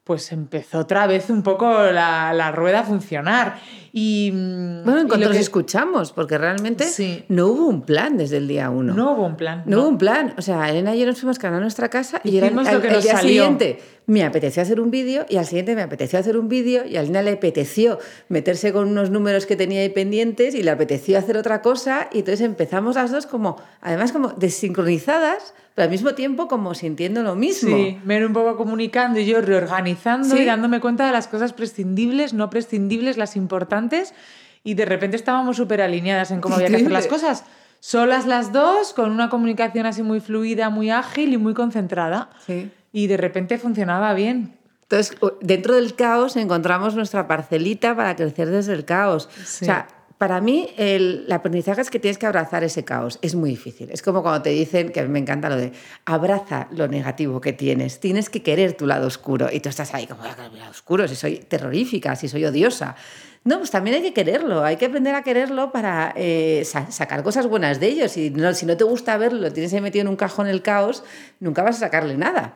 pues 0.04 0.32
empezó 0.32 0.80
otra 0.80 1.06
vez 1.08 1.32
un 1.32 1.42
poco 1.42 1.92
la, 1.92 2.34
la 2.34 2.52
rueda 2.52 2.82
a 2.82 2.84
funcionar. 2.84 3.60
Y, 4.00 4.30
Bueno, 4.30 5.00
en 5.00 5.06
y 5.08 5.10
cuanto 5.10 5.26
nos 5.26 5.36
que- 5.38 5.42
escuchamos, 5.42 6.12
porque 6.12 6.38
realmente 6.38 6.84
Sí. 6.84 7.24
no 7.30 7.48
hubo 7.48 7.66
un 7.68 7.82
plan 7.82 8.16
desde 8.16 8.38
el 8.38 8.48
día 8.48 8.70
uno. 8.70 8.94
no 8.94 9.14
hubo 9.14 9.26
un 9.26 9.36
plan. 9.36 9.64
No, 9.66 9.80
hubo 9.82 9.88
un 9.88 9.98
plan. 9.98 10.36
O 10.38 10.44
sea, 10.44 10.70
Elena 10.70 10.96
y 10.96 11.00
yo 11.00 11.08
nos 11.08 11.20
fuimos 11.20 11.40
cada 11.40 11.58
a 11.58 11.60
nuestra 11.60 11.90
casa 11.90 12.22
y 12.24 12.38
era, 12.38 12.46
Hicimos 12.46 12.68
al, 12.68 12.80
día 12.84 13.02
salió. 13.02 13.20
siguiente 13.22 13.80
me 14.06 14.24
apeteció 14.24 14.62
hacer 14.62 14.80
un 14.80 14.92
vídeo 14.92 15.26
y 15.28 15.38
al 15.38 15.46
siguiente 15.48 15.74
me 15.74 15.82
apeteció 15.82 16.20
hacer 16.20 16.38
un 16.38 16.48
vídeo 16.48 16.86
y 16.86 16.96
a 16.98 17.02
Elena 17.02 17.24
le 17.24 17.32
apeteció 17.32 17.98
meterse 18.30 18.72
con 18.72 18.88
unos 18.88 19.10
números 19.10 19.48
que 19.48 19.56
tenía 19.56 19.82
ahí 19.82 19.90
pendientes 19.90 20.54
y 20.54 20.62
le 20.62 20.70
apeteció 20.70 21.18
hacer 21.18 21.36
otra 21.36 21.64
cosa 21.64 22.08
y 22.14 22.20
entonces 22.20 22.42
empezamos 22.46 22.96
las 22.98 23.12
dos 23.12 23.26
como, 23.26 23.56
además 23.82 24.12
como 24.12 24.30
desincronizadas, 24.30 25.56
pero 25.78 25.84
al 25.84 25.92
mismo 25.92 26.16
tiempo 26.16 26.48
como 26.48 26.74
sintiendo 26.74 27.22
lo 27.22 27.36
mismo. 27.36 27.78
Sí, 27.78 28.00
me 28.04 28.26
un 28.26 28.34
poco 28.34 28.58
comunicando 28.58 29.20
y 29.20 29.28
yo 29.28 29.42
reorganizando 29.42 30.36
Sí. 30.36 30.42
y 30.42 30.46
dándome 30.46 30.80
cuenta 30.80 31.06
de 31.06 31.12
las 31.12 31.28
cosas 31.28 31.54
prescindibles, 31.54 32.34
no 32.34 32.50
prescindibles, 32.50 33.16
las 33.16 33.36
importantes. 33.36 34.16
Y 34.64 34.74
de 34.74 34.86
repente 34.86 35.16
estábamos 35.18 35.56
súper 35.58 35.84
alineadas 35.84 36.32
en 36.32 36.42
cómo 36.42 36.56
había 36.56 36.70
que 36.70 36.78
hacer 36.78 36.92
las 36.92 37.06
cosas. 37.06 37.44
Solas 37.80 38.26
las 38.26 38.52
dos, 38.52 38.94
con 38.94 39.12
una 39.12 39.30
comunicación 39.30 39.86
así 39.86 40.02
muy 40.02 40.20
fluida, 40.20 40.72
muy 40.72 40.90
ágil 40.90 41.32
y 41.32 41.38
muy 41.38 41.54
concentrada. 41.54 42.32
Sí. 42.48 42.72
Y 42.92 43.06
de 43.06 43.18
repente 43.18 43.60
funcionaba 43.60 44.16
bien. 44.16 44.58
Entonces, 44.82 45.16
dentro 45.42 45.76
del 45.76 45.94
caos 45.94 46.38
encontramos 46.38 46.96
nuestra 46.96 47.28
parcelita 47.28 47.96
para 47.96 48.16
crecer 48.16 48.50
desde 48.50 48.74
el 48.74 48.84
caos. 48.84 49.30
Sí. 49.46 49.66
O 49.66 49.68
sea, 49.68 49.88
para 50.18 50.42
mí 50.42 50.70
el, 50.78 51.28
aprendizaje 51.32 51.82
es 51.82 51.90
que 51.90 52.00
tienes 52.00 52.18
que 52.18 52.26
abrazar 52.26 52.64
ese 52.64 52.84
caos. 52.84 53.20
Es 53.22 53.36
muy 53.36 53.52
difícil. 53.52 53.90
Es 53.92 54.02
como 54.02 54.22
cuando 54.24 54.42
te 54.42 54.50
dicen, 54.50 54.92
que 54.92 55.04
me 55.04 55.20
encanta 55.20 55.50
lo 55.50 55.58
de, 55.58 55.72
abraza 56.06 56.68
lo 56.72 56.88
negativo 56.88 57.40
que 57.42 57.54
tienes. 57.54 58.00
Tienes 58.00 58.30
que 58.30 58.42
querer 58.42 58.74
tu 58.74 58.88
lado 58.88 59.06
oscuro. 59.08 59.48
Y 59.52 59.60
tú 59.60 59.70
estás 59.70 59.94
ahí 59.94 60.08
como, 60.08 60.24
"Ah, 60.24 60.36
lado 60.54 60.72
oscuro, 60.72 61.08
si 61.08 61.16
soy 61.16 61.38
terrorífica, 61.38 62.16
si 62.16 62.28
soy 62.28 62.46
odiosa. 62.46 62.96
No, 63.44 63.60
pues 63.60 63.72
también 63.72 63.96
hay 63.98 64.02
que 64.02 64.14
quererlo, 64.14 64.64
hay 64.64 64.76
que 64.76 64.88
aprender 64.88 65.16
a 65.16 65.22
quererlo 65.24 65.72
para 65.72 66.14
eh, 66.18 66.64
sa- 66.66 66.92
sacar 66.92 67.24
cosas 67.24 67.48
buenas 67.48 67.80
de 67.80 67.88
ellos. 67.88 68.12
Si 68.12 68.30
no, 68.30 68.54
si 68.54 68.66
no 68.66 68.76
te 68.76 68.84
gusta 68.84 69.18
verlo, 69.18 69.40
lo 69.40 69.54
tienes 69.54 69.72
ahí 69.74 69.82
metido 69.82 70.02
en 70.02 70.08
un 70.10 70.16
cajón 70.18 70.48
el 70.48 70.62
caos, 70.64 71.04
nunca 71.40 71.64
vas 71.64 71.78
a 71.78 71.80
sacarle 71.80 72.18
nada. 72.18 72.56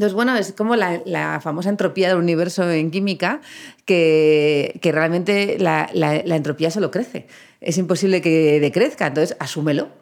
Entonces, 0.00 0.14
bueno, 0.14 0.34
es 0.34 0.54
como 0.54 0.76
la, 0.76 1.40
famosa 1.42 1.68
entropía 1.68 2.08
del 2.08 2.16
universo 2.16 2.70
en 2.70 2.90
química, 2.90 3.42
que, 3.84 4.78
que 4.80 4.92
realmente 4.92 5.58
la, 5.58 5.90
la- 5.92 6.22
la 6.24 6.36
entropía 6.36 6.70
solo 6.70 6.90
crece. 6.90 7.26
Es 7.60 7.76
imposible 7.76 8.22
que 8.22 8.60
decrezca, 8.60 9.08
entonces 9.08 9.36
asúmelo. 9.38 9.99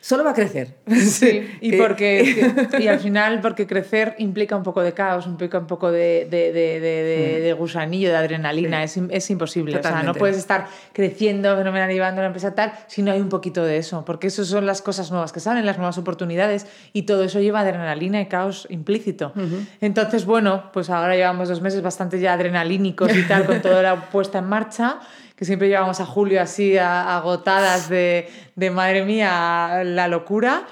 Solo 0.00 0.22
va 0.22 0.30
a 0.30 0.34
crecer. 0.34 0.76
Sí, 1.08 1.58
y, 1.60 1.76
porque, 1.76 2.68
y 2.78 2.86
al 2.86 3.00
final, 3.00 3.40
porque 3.40 3.66
crecer 3.66 4.14
implica 4.18 4.56
un 4.56 4.62
poco 4.62 4.82
de 4.82 4.92
caos, 4.92 5.26
implica 5.26 5.58
un 5.58 5.66
poco 5.66 5.90
de, 5.90 6.26
de, 6.30 6.52
de, 6.52 7.40
de 7.40 7.54
mm. 7.54 7.58
gusanillo, 7.58 8.10
de 8.10 8.16
adrenalina, 8.16 8.84
es, 8.84 8.96
es, 8.96 9.30
imposible. 9.30 9.78
O 9.78 9.82
sea, 9.82 10.02
no 10.02 10.14
puedes 10.14 10.36
estar 10.36 10.66
creciendo, 10.92 11.56
fenomenal, 11.56 11.90
llevando 11.90 12.20
la 12.20 12.28
empresa 12.28 12.54
tal, 12.54 12.72
si 12.86 13.02
no 13.02 13.10
hay 13.10 13.20
un 13.20 13.28
poquito 13.28 13.64
de 13.64 13.78
eso, 13.78 14.04
porque 14.04 14.28
eso 14.28 14.44
son 14.44 14.66
las 14.66 14.82
cosas 14.82 15.10
nuevas 15.10 15.32
que 15.32 15.40
salen, 15.40 15.66
las 15.66 15.78
nuevas 15.78 15.98
oportunidades, 15.98 16.66
y 16.92 17.02
todo 17.02 17.24
eso 17.24 17.40
lleva 17.40 17.60
adrenalina 17.60 18.20
y 18.20 18.26
caos 18.26 18.66
implícito. 18.70 19.32
Entonces, 19.80 20.24
bueno, 20.24 20.70
pues 20.72 20.90
ahora 20.90 21.16
llevamos 21.16 21.48
dos 21.48 21.60
meses 21.60 21.82
bastante 21.82 22.20
ya 22.20 22.34
adrenalínicos 22.34 23.16
y 23.16 23.22
tal, 23.22 23.46
con 23.46 23.60
toda 23.62 23.82
la 23.82 24.10
puesta 24.10 24.38
en 24.38 24.46
marcha 24.46 25.00
que 25.38 25.44
siempre 25.44 25.68
llevamos 25.68 26.00
a 26.00 26.04
Julio 26.04 26.42
así 26.42 26.76
agotadas 26.76 27.88
de, 27.88 28.28
de 28.56 28.70
madre 28.72 29.04
mía, 29.04 29.84
la 29.84 30.08
locura. 30.08 30.66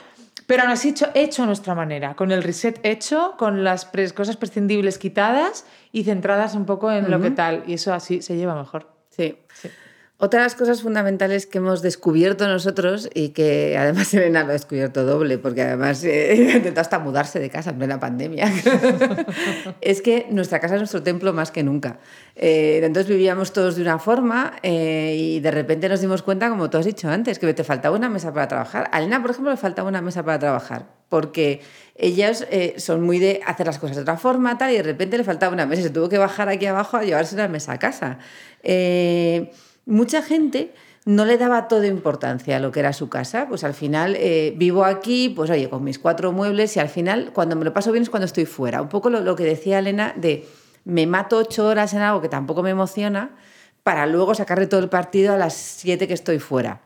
Pero 0.49 0.63
aún 0.65 0.73
así 0.73 0.89
hecho, 0.89 1.07
hecho 1.15 1.45
a 1.45 1.47
nuestra 1.47 1.77
manera, 1.77 2.15
con 2.15 2.33
el 2.33 2.43
reset 2.43 2.81
hecho, 2.83 3.35
con 3.39 3.63
las 3.63 3.89
cosas 4.15 4.37
prescindibles 4.37 4.99
quitadas 4.99 5.67
y 5.93 6.03
centradas 6.03 6.57
un 6.57 6.67
poco 6.67 6.91
en 6.91 7.13
lo 7.13 7.21
que 7.21 7.31
tal. 7.31 7.63
Y 7.69 7.75
eso 7.75 7.95
así 7.95 8.23
se 8.23 8.37
lleva 8.37 8.57
mejor. 8.57 8.89
Sí. 9.11 9.39
sí. 9.55 9.69
Otra 10.19 10.41
de 10.41 10.47
las 10.47 10.55
cosas 10.55 10.81
fundamentales 10.81 11.47
que 11.47 11.59
hemos 11.59 11.83
descubierto 11.83 12.49
nosotros 12.49 13.11
y 13.13 13.31
que 13.31 13.77
además 13.77 14.15
Elena 14.15 14.45
lo 14.45 14.51
ha 14.51 14.53
descubierto 14.53 15.05
doble, 15.05 15.37
porque 15.37 15.61
además 15.61 16.03
eh, 16.05 16.35
intentado 16.57 16.81
hasta 16.81 16.99
mudarse 16.99 17.39
de 17.39 17.51
casa 17.51 17.71
en 17.71 17.79
plena 17.79 18.01
pandemia, 18.01 18.51
es 19.83 20.01
que 20.01 20.27
nuestra 20.31 20.59
casa 20.59 20.77
es 20.77 20.81
nuestro 20.81 21.03
templo 21.03 21.35
más 21.35 21.51
que 21.51 21.63
nunca. 21.63 21.99
Eh, 22.35 22.81
entonces 22.83 23.11
vivíamos 23.11 23.53
todos 23.53 23.77
de 23.77 23.83
una 23.83 23.99
forma 23.99 24.55
eh, 24.63 25.17
y 25.19 25.41
de 25.41 25.51
repente 25.51 25.87
nos 25.87 26.01
dimos 26.01 26.23
cuenta, 26.23 26.49
como 26.49 26.71
tú 26.71 26.79
has 26.79 26.87
dicho 26.87 27.11
antes, 27.11 27.39
que 27.39 27.53
te 27.53 27.65
faltaba 27.65 27.95
una 27.95 28.09
mesa 28.09 28.33
para 28.33 28.49
trabajar. 28.49 28.89
A 28.93 29.01
Elena, 29.01 29.21
por 29.21 29.33
ejemplo, 29.33 29.51
le 29.51 29.59
faltaba 29.59 29.87
una 29.87 30.01
mesa 30.01 30.25
para 30.25 30.39
trabajar, 30.39 30.87
porque 31.11 31.61
ellas 31.95 32.47
son 32.79 33.03
muy 33.03 33.19
de 33.19 33.43
hacer 33.47 33.67
las 33.67 33.79
cosas 33.79 33.97
de 33.97 34.03
otra 34.03 34.17
forma 34.17 34.57
tal, 34.57 34.73
y 34.73 34.77
de 34.77 34.83
repente 34.83 35.19
le 35.19 35.25
faltaba 35.25 35.53
una 35.53 35.67
mesa 35.67 35.83
se 35.83 35.91
tuvo 35.91 36.09
que 36.09 36.19
bajar 36.19 36.49
aquí 36.49 36.65
abajo 36.65 36.97
a 36.97 37.05
llevarse 37.05 37.35
una 37.35 37.49
mesa 37.49 37.73
a 37.73 37.79
casa 37.79 38.19
mucha 39.87 40.23
gente 40.23 40.75
no 41.07 41.25
le 41.25 41.39
daba 41.39 41.69
toda 41.69 41.87
importancia 41.87 42.57
a 42.57 42.61
lo 42.61 42.73
que 42.73 42.81
era 42.81 42.93
su 42.93 43.09
casa. 43.09 43.47
Pues 43.49 43.65
al 43.65 43.75
final 43.75 44.17
eh, 44.17 44.53
vivo 44.57 44.85
aquí, 44.85 45.31
pues 45.31 45.49
oye, 45.51 45.71
con 45.71 45.85
mis 45.85 45.99
cuatro 45.99 46.33
muebles 46.33 46.77
y 46.77 46.81
al 46.81 46.89
final 46.89 47.31
cuando 47.33 47.57
me 47.57 47.65
lo 47.65 47.73
paso 47.73 47.93
bien 47.93 48.03
es 48.03 48.11
cuando 48.11 48.27
estoy 48.27 48.45
fuera. 48.45 48.83
Un 48.83 48.89
poco 48.89 49.09
lo, 49.09 49.37
que 49.37 49.45
decía 49.45 49.79
Elena 49.79 50.13
de 50.17 50.47
me 50.85 51.07
mato 51.07 51.39
ocho 51.39 51.67
horas 51.67 51.95
en 51.95 52.03
algo 52.03 52.21
que 52.21 52.29
tampoco 52.29 52.63
me 52.63 52.71
emociona 52.71 53.31
para 53.83 54.07
luego 54.07 54.35
sacarle 54.35 54.67
todo 54.67 54.81
el 54.81 54.89
partido 54.89 55.33
a 55.33 55.37
las 55.37 55.55
siete 55.55 56.09
que 56.09 56.15
estoy 56.15 56.41
fuera. 56.41 56.83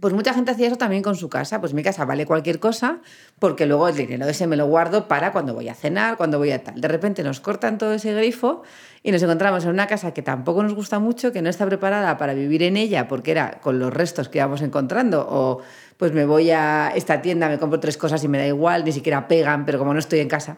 Pues 0.00 0.14
mucha 0.14 0.32
gente 0.32 0.50
hacía 0.50 0.68
eso 0.68 0.76
también 0.76 1.02
con 1.02 1.16
su 1.16 1.28
casa. 1.28 1.60
Pues 1.60 1.74
mi 1.74 1.82
casa 1.82 2.06
vale 2.06 2.24
cualquier 2.24 2.58
cosa 2.60 3.00
porque 3.38 3.66
luego 3.66 3.88
el 3.88 3.96
dinero 3.96 4.26
ese 4.26 4.46
me 4.46 4.56
lo 4.56 4.66
guardo 4.66 5.06
para 5.06 5.32
cuando 5.32 5.52
voy 5.52 5.68
a 5.68 5.74
cenar, 5.74 6.16
cuando 6.16 6.38
voy 6.38 6.50
a 6.50 6.64
tal. 6.64 6.80
De 6.80 6.88
repente 6.88 7.22
nos 7.22 7.40
cortan 7.40 7.76
todo 7.76 7.92
ese 7.92 8.14
grifo 8.14 8.62
y 9.02 9.12
nos 9.12 9.22
encontramos 9.22 9.64
en 9.64 9.70
una 9.70 9.86
casa 9.86 10.14
que 10.14 10.22
tampoco 10.22 10.62
nos 10.62 10.74
gusta 10.74 10.98
mucho, 10.98 11.30
que 11.30 11.42
no 11.42 11.50
está 11.50 11.66
preparada 11.66 12.16
para 12.16 12.32
vivir 12.32 12.62
en 12.62 12.78
ella 12.78 13.06
porque 13.06 13.32
era 13.32 13.60
con 13.60 13.78
los 13.78 13.92
restos 13.92 14.30
que 14.30 14.38
íbamos 14.38 14.62
encontrando 14.62 15.26
o 15.28 15.60
pues 15.98 16.12
me 16.12 16.24
voy 16.24 16.50
a 16.50 16.90
esta 16.94 17.20
tienda, 17.20 17.50
me 17.50 17.58
compro 17.58 17.78
tres 17.78 17.98
cosas 17.98 18.24
y 18.24 18.28
me 18.28 18.38
da 18.38 18.46
igual, 18.46 18.84
ni 18.84 18.92
siquiera 18.92 19.28
pegan, 19.28 19.66
pero 19.66 19.78
como 19.78 19.92
no 19.92 19.98
estoy 19.98 20.20
en 20.20 20.28
casa, 20.28 20.56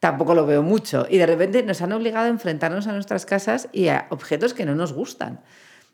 tampoco 0.00 0.34
lo 0.34 0.46
veo 0.46 0.62
mucho. 0.62 1.06
Y 1.08 1.18
de 1.18 1.26
repente 1.26 1.62
nos 1.62 1.82
han 1.82 1.92
obligado 1.92 2.26
a 2.26 2.28
enfrentarnos 2.28 2.86
a 2.86 2.92
nuestras 2.92 3.26
casas 3.26 3.68
y 3.72 3.88
a 3.88 4.06
objetos 4.08 4.54
que 4.54 4.64
no 4.64 4.74
nos 4.74 4.94
gustan. 4.94 5.40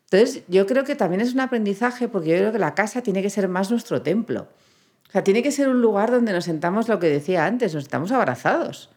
Entonces, 0.09 0.43
yo 0.47 0.65
creo 0.65 0.85
que 0.85 0.95
también 0.95 1.21
es 1.21 1.33
un 1.33 1.41
aprendizaje 1.41 2.07
porque 2.07 2.29
yo 2.29 2.37
creo 2.37 2.51
que 2.53 2.59
la 2.59 2.75
casa 2.75 3.01
tiene 3.01 3.21
que 3.21 3.29
ser 3.29 3.49
más 3.49 3.69
nuestro 3.69 4.01
templo. 4.01 4.47
O 5.09 5.11
sea, 5.11 5.23
tiene 5.23 5.43
que 5.43 5.51
ser 5.51 5.67
un 5.67 5.81
lugar 5.81 6.11
donde 6.11 6.31
nos 6.31 6.45
sentamos, 6.45 6.87
lo 6.87 6.99
que 6.99 7.07
decía 7.07 7.45
antes, 7.45 7.73
nos 7.73 7.83
estamos 7.83 8.11
abrazados. 8.11 8.89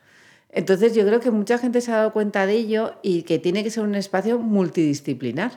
Entonces 0.53 0.94
yo 0.94 1.05
creo 1.05 1.20
que 1.20 1.31
mucha 1.31 1.59
gente 1.59 1.81
se 1.81 1.92
ha 1.92 1.96
dado 1.96 2.12
cuenta 2.12 2.46
de 2.46 2.55
ello 2.55 2.94
y 3.03 3.23
que 3.23 3.38
tiene 3.38 3.62
que 3.62 3.70
ser 3.70 3.85
un 3.85 3.94
espacio 3.94 4.38
multidisciplinar. 4.38 5.53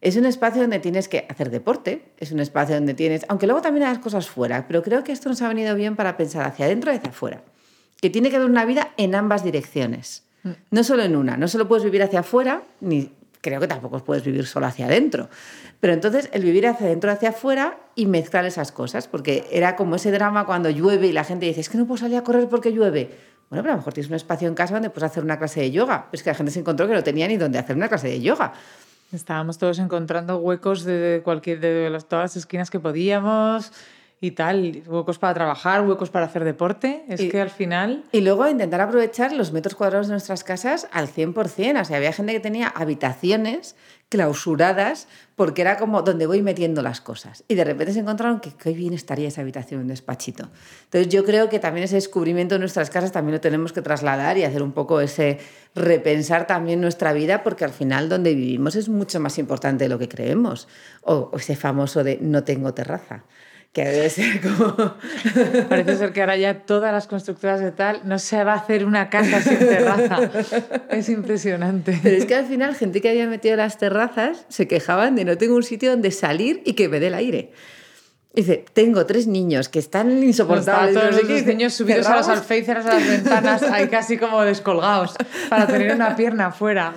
Es 0.00 0.16
un 0.16 0.26
espacio 0.26 0.62
donde 0.62 0.78
tienes 0.78 1.08
que 1.08 1.26
hacer 1.28 1.50
deporte, 1.50 2.12
es 2.18 2.32
un 2.32 2.40
espacio 2.40 2.74
donde 2.74 2.94
tienes, 2.94 3.24
aunque 3.28 3.46
luego 3.46 3.62
también 3.62 3.86
hagas 3.86 4.00
cosas 4.00 4.28
fuera, 4.28 4.66
pero 4.66 4.82
creo 4.82 5.04
que 5.04 5.12
esto 5.12 5.28
nos 5.28 5.40
ha 5.42 5.48
venido 5.48 5.74
bien 5.76 5.94
para 5.94 6.16
pensar 6.16 6.44
hacia 6.44 6.64
adentro 6.64 6.92
y 6.92 6.96
hacia 6.96 7.10
afuera. 7.10 7.42
Que 8.00 8.10
tiene 8.10 8.30
que 8.30 8.36
haber 8.36 8.50
una 8.50 8.64
vida 8.64 8.92
en 8.96 9.14
ambas 9.14 9.44
direcciones, 9.44 10.24
mm. 10.42 10.50
no 10.70 10.82
solo 10.82 11.04
en 11.04 11.14
una. 11.14 11.36
No 11.36 11.46
solo 11.46 11.68
puedes 11.68 11.84
vivir 11.84 12.02
hacia 12.02 12.20
afuera, 12.20 12.64
ni 12.80 13.12
creo 13.42 13.60
que 13.60 13.66
tampoco 13.66 14.02
puedes 14.02 14.24
vivir 14.24 14.46
solo 14.46 14.66
hacia 14.66 14.86
adentro. 14.86 15.28
Pero 15.80 15.92
entonces 15.92 16.30
el 16.32 16.42
vivir 16.42 16.66
hacia 16.66 16.86
adentro, 16.86 17.10
hacia 17.10 17.30
afuera 17.30 17.78
y 17.94 18.06
mezclar 18.06 18.46
esas 18.46 18.72
cosas, 18.72 19.08
porque 19.08 19.44
era 19.50 19.76
como 19.76 19.96
ese 19.96 20.10
drama 20.10 20.46
cuando 20.46 20.70
llueve 20.70 21.08
y 21.08 21.12
la 21.12 21.24
gente 21.24 21.44
dice, 21.44 21.60
es 21.60 21.68
que 21.68 21.76
no 21.76 21.86
puedo 21.86 21.98
salir 21.98 22.16
a 22.16 22.24
correr 22.24 22.48
porque 22.48 22.72
llueve. 22.72 23.10
Bueno, 23.50 23.64
pero 23.64 23.72
a 23.72 23.76
lo 23.76 23.80
mejor 23.80 23.92
tienes 23.92 24.08
un 24.08 24.16
espacio 24.16 24.48
en 24.48 24.54
casa 24.54 24.72
donde 24.72 24.88
puedes 24.88 25.10
hacer 25.10 25.22
una 25.22 25.38
clase 25.38 25.60
de 25.60 25.70
yoga. 25.70 26.06
Es 26.12 26.22
que 26.22 26.30
la 26.30 26.34
gente 26.34 26.52
se 26.52 26.60
encontró 26.60 26.86
que 26.86 26.94
no 26.94 27.02
tenía 27.02 27.28
ni 27.28 27.36
dónde 27.36 27.58
hacer 27.58 27.76
una 27.76 27.88
clase 27.88 28.08
de 28.08 28.20
yoga. 28.20 28.54
Estábamos 29.12 29.58
todos 29.58 29.78
encontrando 29.78 30.38
huecos 30.38 30.84
de 30.84 31.20
cualquier 31.22 31.60
de 31.60 31.90
las, 31.90 32.08
todas 32.08 32.30
las 32.30 32.36
esquinas 32.36 32.70
que 32.70 32.80
podíamos 32.80 33.72
y 34.22 34.30
tal, 34.30 34.84
huecos 34.86 35.18
para 35.18 35.34
trabajar, 35.34 35.84
huecos 35.84 36.10
para 36.10 36.26
hacer 36.26 36.44
deporte, 36.44 37.04
es 37.08 37.20
que 37.22 37.40
al 37.40 37.50
final... 37.50 38.04
Y 38.12 38.20
luego 38.20 38.48
intentar 38.48 38.80
aprovechar 38.80 39.32
los 39.32 39.50
metros 39.50 39.74
cuadrados 39.74 40.06
de 40.06 40.12
nuestras 40.12 40.44
casas 40.44 40.86
al 40.92 41.08
100%, 41.08 41.80
o 41.80 41.84
sea, 41.84 41.96
había 41.96 42.12
gente 42.12 42.32
que 42.32 42.38
tenía 42.38 42.68
habitaciones 42.68 43.74
clausuradas 44.08 45.08
porque 45.34 45.62
era 45.62 45.76
como 45.76 46.02
donde 46.02 46.26
voy 46.26 46.40
metiendo 46.40 46.82
las 46.82 47.00
cosas. 47.00 47.42
Y 47.48 47.56
de 47.56 47.64
repente 47.64 47.94
se 47.94 47.98
encontraron 47.98 48.38
que 48.38 48.52
qué 48.52 48.72
bien 48.72 48.92
estaría 48.92 49.26
esa 49.26 49.40
habitación, 49.40 49.80
un 49.80 49.88
despachito. 49.88 50.50
Entonces 50.84 51.08
yo 51.08 51.24
creo 51.24 51.48
que 51.48 51.58
también 51.58 51.84
ese 51.84 51.96
descubrimiento 51.96 52.54
de 52.54 52.60
nuestras 52.60 52.90
casas 52.90 53.10
también 53.10 53.32
lo 53.32 53.40
tenemos 53.40 53.72
que 53.72 53.82
trasladar 53.82 54.38
y 54.38 54.44
hacer 54.44 54.62
un 54.62 54.70
poco 54.70 55.00
ese 55.00 55.38
repensar 55.74 56.46
también 56.46 56.80
nuestra 56.80 57.12
vida 57.12 57.42
porque 57.42 57.64
al 57.64 57.72
final 57.72 58.08
donde 58.08 58.34
vivimos 58.34 58.76
es 58.76 58.88
mucho 58.88 59.18
más 59.18 59.36
importante 59.38 59.84
de 59.84 59.88
lo 59.88 59.98
que 59.98 60.08
creemos. 60.08 60.68
O, 61.00 61.32
ese 61.34 61.56
famoso 61.56 62.04
de 62.04 62.18
no 62.20 62.44
tengo 62.44 62.72
terraza 62.72 63.24
que 63.72 63.84
debe 63.84 64.10
ser 64.10 64.40
como... 64.40 64.76
Parece 65.68 65.96
ser 65.96 66.12
que 66.12 66.20
ahora 66.20 66.36
ya 66.36 66.60
todas 66.60 66.92
las 66.92 67.06
constructoras 67.06 67.60
de 67.60 67.72
tal 67.72 68.02
no 68.04 68.18
se 68.18 68.44
va 68.44 68.52
a 68.52 68.56
hacer 68.56 68.84
una 68.84 69.08
casa 69.08 69.40
sin 69.40 69.58
terraza. 69.58 70.30
Es 70.90 71.08
impresionante. 71.08 71.98
Pero 72.02 72.16
es 72.16 72.26
que 72.26 72.34
al 72.34 72.46
final 72.46 72.74
gente 72.74 73.00
que 73.00 73.08
había 73.08 73.26
metido 73.26 73.56
las 73.56 73.78
terrazas 73.78 74.44
se 74.48 74.68
quejaban 74.68 75.14
de 75.16 75.24
no 75.24 75.38
tengo 75.38 75.56
un 75.56 75.62
sitio 75.62 75.90
donde 75.90 76.10
salir 76.10 76.62
y 76.66 76.74
que 76.74 76.88
me 76.88 77.00
dé 77.00 77.06
el 77.06 77.14
aire. 77.14 77.52
Dice, 78.34 78.64
tengo 78.72 79.04
tres 79.04 79.26
niños 79.26 79.68
que 79.68 79.78
están 79.78 80.10
insoportables. 80.22 80.94
todos 80.94 81.22
los 81.22 81.44
niños 81.44 81.74
subidos 81.74 82.06
a 82.06 82.16
los 82.16 82.28
alféizares, 82.28 82.86
a 82.86 82.94
las 82.94 83.06
ventanas, 83.06 83.62
ahí 83.64 83.88
casi 83.88 84.16
como 84.16 84.40
descolgados, 84.40 85.14
para 85.50 85.66
tener 85.66 85.94
una 85.94 86.16
pierna 86.16 86.46
afuera. 86.46 86.94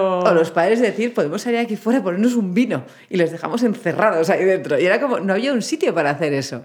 O 0.00 0.32
los 0.32 0.50
padres 0.50 0.80
decir, 0.80 1.12
podemos 1.12 1.42
salir 1.42 1.58
aquí 1.58 1.76
fuera, 1.76 2.02
ponernos 2.02 2.34
un 2.34 2.54
vino, 2.54 2.84
y 3.10 3.18
los 3.18 3.30
dejamos 3.30 3.62
encerrados 3.64 4.30
ahí 4.30 4.44
dentro. 4.44 4.78
Y 4.78 4.86
era 4.86 4.98
como, 4.98 5.20
no 5.20 5.34
había 5.34 5.52
un 5.52 5.60
sitio 5.60 5.94
para 5.94 6.10
hacer 6.10 6.32
eso. 6.32 6.64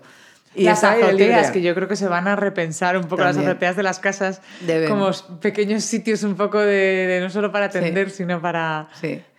Y 0.56 0.64
las 0.66 0.84
azoteas, 0.84 1.52
que 1.52 1.62
yo 1.62 1.74
creo 1.76 1.88
que 1.90 1.96
se 1.96 2.08
van 2.08 2.28
a 2.28 2.36
repensar 2.38 2.96
un 2.96 3.06
poco 3.06 3.24
las 3.24 3.36
azoteas 3.36 3.76
de 3.76 3.84
las 3.84 4.00
casas 4.00 4.42
como 4.88 5.12
pequeños 5.42 5.84
sitios 5.84 6.24
un 6.24 6.36
poco 6.36 6.60
de, 6.60 7.20
no 7.22 7.30
solo 7.30 7.52
para 7.52 7.66
atender, 7.66 8.10
sino 8.10 8.40
para, 8.42 8.88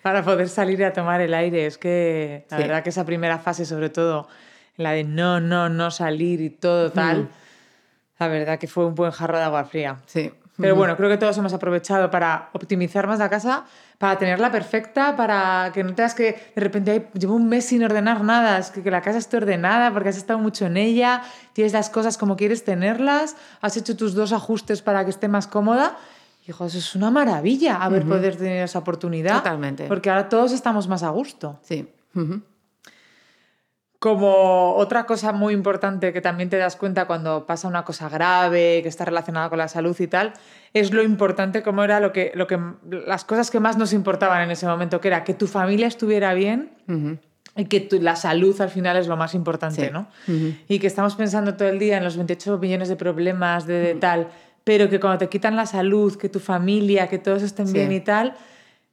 para 0.03 0.23
poder 0.23 0.49
salir 0.49 0.85
a 0.85 0.93
tomar 0.93 1.21
el 1.23 1.33
aire. 1.33 1.67
Es 1.67 1.79
que 1.79 2.45
la 2.51 2.59
verdad 2.59 2.83
que 2.83 2.91
esa 2.91 3.07
primera 3.07 3.39
fase, 3.39 3.65
sobre 3.65 3.91
todo, 3.91 4.29
la 4.77 4.93
de 4.93 5.05
no, 5.05 5.41
no, 5.41 5.69
no 5.69 5.91
salir 5.91 6.41
y 6.41 6.51
todo 6.51 6.91
tal, 6.91 7.29
la 8.19 8.29
verdad 8.29 8.59
que 8.59 8.67
fue 8.67 8.87
un 8.87 8.95
buen 8.95 9.11
jarro 9.11 9.39
de 9.39 9.45
agua 9.45 9.65
fría. 9.65 9.99
Sí. 10.07 10.33
Pero 10.57 10.77
bueno, 10.77 10.97
creo 10.97 11.11
que 11.11 11.17
todos 11.17 11.37
hemos 11.39 11.53
aprovechado 11.53 12.13
para 12.13 12.51
optimizar 12.53 13.09
más 13.09 13.19
la 13.19 13.29
casa, 13.29 13.65
para 13.99 14.17
tenerla 14.19 14.53
perfecta, 14.53 15.17
para 15.17 15.73
que 15.75 15.83
no 15.83 15.95
tengas 15.95 16.15
que 16.15 16.53
de 16.55 16.61
repente 16.61 17.09
llevo 17.15 17.35
un 17.35 17.49
mes 17.49 17.65
sin 17.65 17.83
ordenar 17.83 18.23
nada, 18.23 18.59
es 18.59 18.71
que, 18.71 18.81
que, 18.81 18.91
la 18.91 19.03
casa 19.03 19.19
esté 19.19 19.37
ordenada 19.37 19.93
porque 19.93 20.11
has 20.11 20.17
estado 20.17 20.39
mucho 20.39 20.67
en 20.67 20.77
ella, 20.77 21.23
tienes 21.55 21.73
las 21.73 21.91
cosas 21.91 22.17
como 22.19 22.37
quieres 22.37 22.63
tenerlas, 22.63 23.37
has 23.61 23.77
hecho 23.77 23.97
tus 23.97 24.15
dos 24.15 24.33
ajustes 24.33 24.81
para 24.81 25.03
que 25.05 25.11
esté 25.11 25.27
más 25.27 25.49
cómoda. 25.49 25.97
Hijo, 26.47 26.67
eso 26.67 26.79
es 26.79 26.95
una 26.95 27.11
maravilla 27.11 27.77
haber 27.83 28.05
poder 28.05 28.37
tener 28.37 28.65
esa 28.65 28.79
oportunidad. 28.79 29.39
Totalmente. 29.39 29.87
Porque 29.89 30.11
ahora 30.11 30.29
todos 30.29 30.53
estamos 30.53 30.87
más 30.87 31.03
a 31.03 31.09
gusto. 31.09 31.59
Sí. 31.63 31.89
Como 34.05 34.75
otra 34.75 35.07
cosa 35.07 35.33
muy 35.33 35.55
importante 35.55 36.13
que 36.13 36.21
también 36.21 36.51
te 36.51 36.59
das 36.59 36.77
cuenta 36.77 37.07
cuando 37.07 37.47
pasa 37.47 37.69
una 37.69 37.87
cosa 37.87 38.11
grave, 38.11 38.81
que 38.83 38.89
está 38.91 39.07
relacionada 39.07 39.49
con 39.49 39.57
la 39.57 39.67
salud 39.67 39.99
y 39.99 40.07
tal, 40.07 40.35
es 40.75 40.93
lo 40.93 41.03
importante 41.03 41.63
como 41.63 41.83
era 41.83 42.01
lo 42.01 42.13
que, 42.13 42.31
lo 42.35 42.47
que, 42.47 42.61
las 42.87 43.25
cosas 43.25 43.51
que 43.51 43.61
más 43.61 43.79
nos 43.79 43.95
importaban 43.95 44.43
en 44.43 44.51
ese 44.51 44.67
momento, 44.67 45.01
que 45.01 45.09
era 45.09 45.25
que 45.25 45.33
tu 45.33 45.47
familia 45.47 45.87
estuviera 45.87 46.35
bien 46.35 46.73
y 47.57 47.65
que 47.65 47.89
la 47.99 48.15
salud 48.15 48.61
al 48.61 48.69
final 48.69 48.99
es 48.99 49.07
lo 49.07 49.17
más 49.17 49.35
importante, 49.35 49.91
¿no? 49.91 50.07
Y 50.69 50.81
que 50.81 50.87
estamos 50.87 51.15
pensando 51.15 51.55
todo 51.55 51.69
el 51.69 51.79
día 51.79 51.97
en 51.97 52.05
los 52.05 52.19
28 52.19 52.59
millones 52.59 52.91
de 52.91 52.97
problemas 52.97 53.67
de, 53.67 53.95
tal, 53.95 54.29
pero 54.65 54.91
que 54.91 55.01
cuando 55.01 55.17
te 55.17 55.31
quitan 55.31 55.57
la 55.57 55.65
salud, 55.65 56.15
que 56.17 56.29
tu 56.29 56.41
familia, 56.41 57.09
que 57.09 57.19
todos 57.19 57.43
estén 57.43 57.73
bien 57.73 57.91
y 57.91 58.01
tal, 58.01 58.35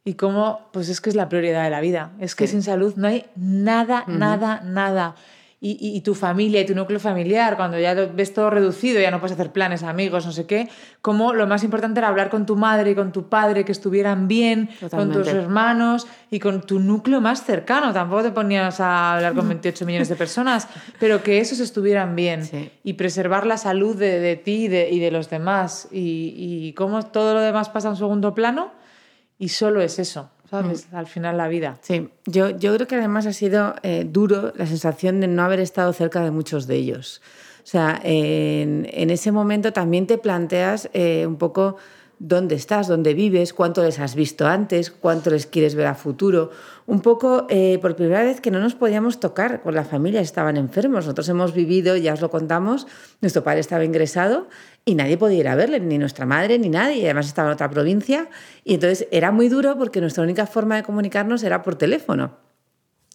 y 0.03 0.15
cómo, 0.15 0.69
pues 0.73 0.89
es 0.89 0.99
que 0.99 1.09
es 1.09 1.15
la 1.15 1.29
prioridad 1.29 1.63
de 1.63 1.69
la 1.69 1.79
vida. 1.79 2.11
Es 2.19 2.35
que 2.35 2.47
sin 2.47 2.63
salud 2.63 2.93
no 2.95 3.07
hay 3.07 3.25
nada, 3.35 4.03
nada, 4.07 4.61
nada. 4.63 5.15
y, 5.63 6.01
tu 6.01 6.15
familia 6.15 6.61
y 6.61 6.65
tu 6.65 6.73
núcleo 6.73 6.99
familiar, 6.99 7.55
cuando 7.55 7.77
ya 7.77 7.93
lo 7.93 8.11
ves 8.11 8.33
todo 8.33 8.49
reducido, 8.49 8.99
ya 8.99 9.11
no 9.11 9.19
puedes 9.19 9.33
hacer 9.33 9.51
planes, 9.51 9.83
amigos, 9.83 10.25
no 10.25 10.31
sé 10.31 10.47
qué, 10.47 10.69
como 11.03 11.33
lo 11.33 11.45
más 11.45 11.63
importante 11.63 11.99
era 11.99 12.07
hablar 12.07 12.31
con 12.31 12.47
tu 12.47 12.55
madre 12.55 12.89
y 12.89 12.95
con 12.95 13.11
tu 13.11 13.29
padre, 13.29 13.63
que 13.63 13.71
estuvieran 13.71 14.27
bien, 14.27 14.71
con 14.89 15.11
tus 15.11 15.27
hermanos 15.27 16.07
y 16.31 16.39
con 16.39 16.61
tu 16.61 16.79
núcleo 16.79 17.21
más 17.21 17.43
cercano. 17.43 17.93
Tampoco 17.93 18.23
te 18.23 18.31
ponías 18.31 18.79
a 18.79 19.13
hablar 19.13 19.35
con 19.35 19.47
28 19.47 19.85
millones 19.85 20.09
de 20.09 20.15
personas, 20.15 20.67
pero 20.99 21.21
que 21.21 21.39
esos 21.39 21.59
estuvieran 21.59 22.15
bien 22.15 22.41
y 22.83 22.93
preservar 22.93 23.45
la 23.45 23.57
salud 23.57 23.95
de, 23.95 24.41
ti 24.43 24.65
y 24.65 24.67
de, 24.67 24.89
y 24.89 24.97
de, 24.97 25.11
los 25.11 25.29
demás. 25.29 25.89
Y, 25.91 26.33
y 26.35 26.73
cómo 26.73 27.03
todo 27.03 27.35
lo 27.35 27.39
demás 27.39 27.69
pasa 27.69 27.89
en 27.89 27.97
segundo 27.97 28.33
plano 28.33 28.80
y 29.41 29.49
solo 29.49 29.81
es 29.81 29.99
eso. 29.99 30.29
¿sabes? 30.49 30.87
Mm. 30.91 30.95
Al 30.95 31.07
final 31.07 31.37
la 31.37 31.47
vida. 31.47 31.77
Sí, 31.81 32.09
yo, 32.25 32.49
yo 32.51 32.75
creo 32.75 32.87
que 32.87 32.95
además 32.95 33.25
ha 33.25 33.33
sido 33.33 33.73
eh, 33.83 34.05
duro 34.07 34.53
la 34.55 34.67
sensación 34.67 35.19
de 35.19 35.27
no 35.27 35.41
haber 35.43 35.59
estado 35.59 35.91
cerca 35.93 36.23
de 36.23 36.29
muchos 36.29 36.67
de 36.67 36.75
ellos. 36.75 37.21
O 37.63 37.67
sea, 37.67 37.99
en, 38.03 38.87
en 38.91 39.09
ese 39.09 39.31
momento 39.31 39.73
también 39.73 40.07
te 40.07 40.17
planteas 40.17 40.89
eh, 40.93 41.25
un 41.25 41.37
poco 41.37 41.77
dónde 42.23 42.53
estás, 42.53 42.87
dónde 42.87 43.15
vives, 43.15 43.51
cuánto 43.51 43.83
les 43.83 43.99
has 43.99 44.13
visto 44.13 44.45
antes, 44.45 44.91
cuánto 44.91 45.31
les 45.31 45.47
quieres 45.47 45.73
ver 45.73 45.87
a 45.87 45.95
futuro. 45.95 46.51
Un 46.85 47.01
poco 47.01 47.47
eh, 47.49 47.79
por 47.81 47.95
primera 47.95 48.21
vez 48.21 48.41
que 48.41 48.51
no 48.51 48.59
nos 48.59 48.75
podíamos 48.75 49.19
tocar 49.19 49.61
con 49.63 49.73
la 49.73 49.83
familia, 49.83 50.21
estaban 50.21 50.55
enfermos. 50.55 51.05
Nosotros 51.05 51.27
hemos 51.29 51.53
vivido, 51.53 51.97
ya 51.97 52.13
os 52.13 52.21
lo 52.21 52.29
contamos, 52.29 52.85
nuestro 53.21 53.43
padre 53.43 53.61
estaba 53.61 53.83
ingresado 53.85 54.47
y 54.85 54.95
nadie 54.95 55.17
podía 55.17 55.39
ir 55.39 55.47
a 55.47 55.55
verle, 55.55 55.79
ni 55.79 55.97
nuestra 55.97 56.25
madre, 56.25 56.57
ni 56.57 56.69
nadie, 56.69 56.97
y 56.97 57.05
además 57.05 57.27
estaba 57.27 57.49
en 57.49 57.53
otra 57.53 57.69
provincia. 57.69 58.29
Y 58.63 58.75
entonces 58.75 59.07
era 59.11 59.31
muy 59.31 59.47
duro 59.49 59.77
porque 59.77 60.01
nuestra 60.01 60.23
única 60.23 60.47
forma 60.47 60.75
de 60.75 60.83
comunicarnos 60.83 61.43
era 61.43 61.61
por 61.61 61.75
teléfono 61.75 62.37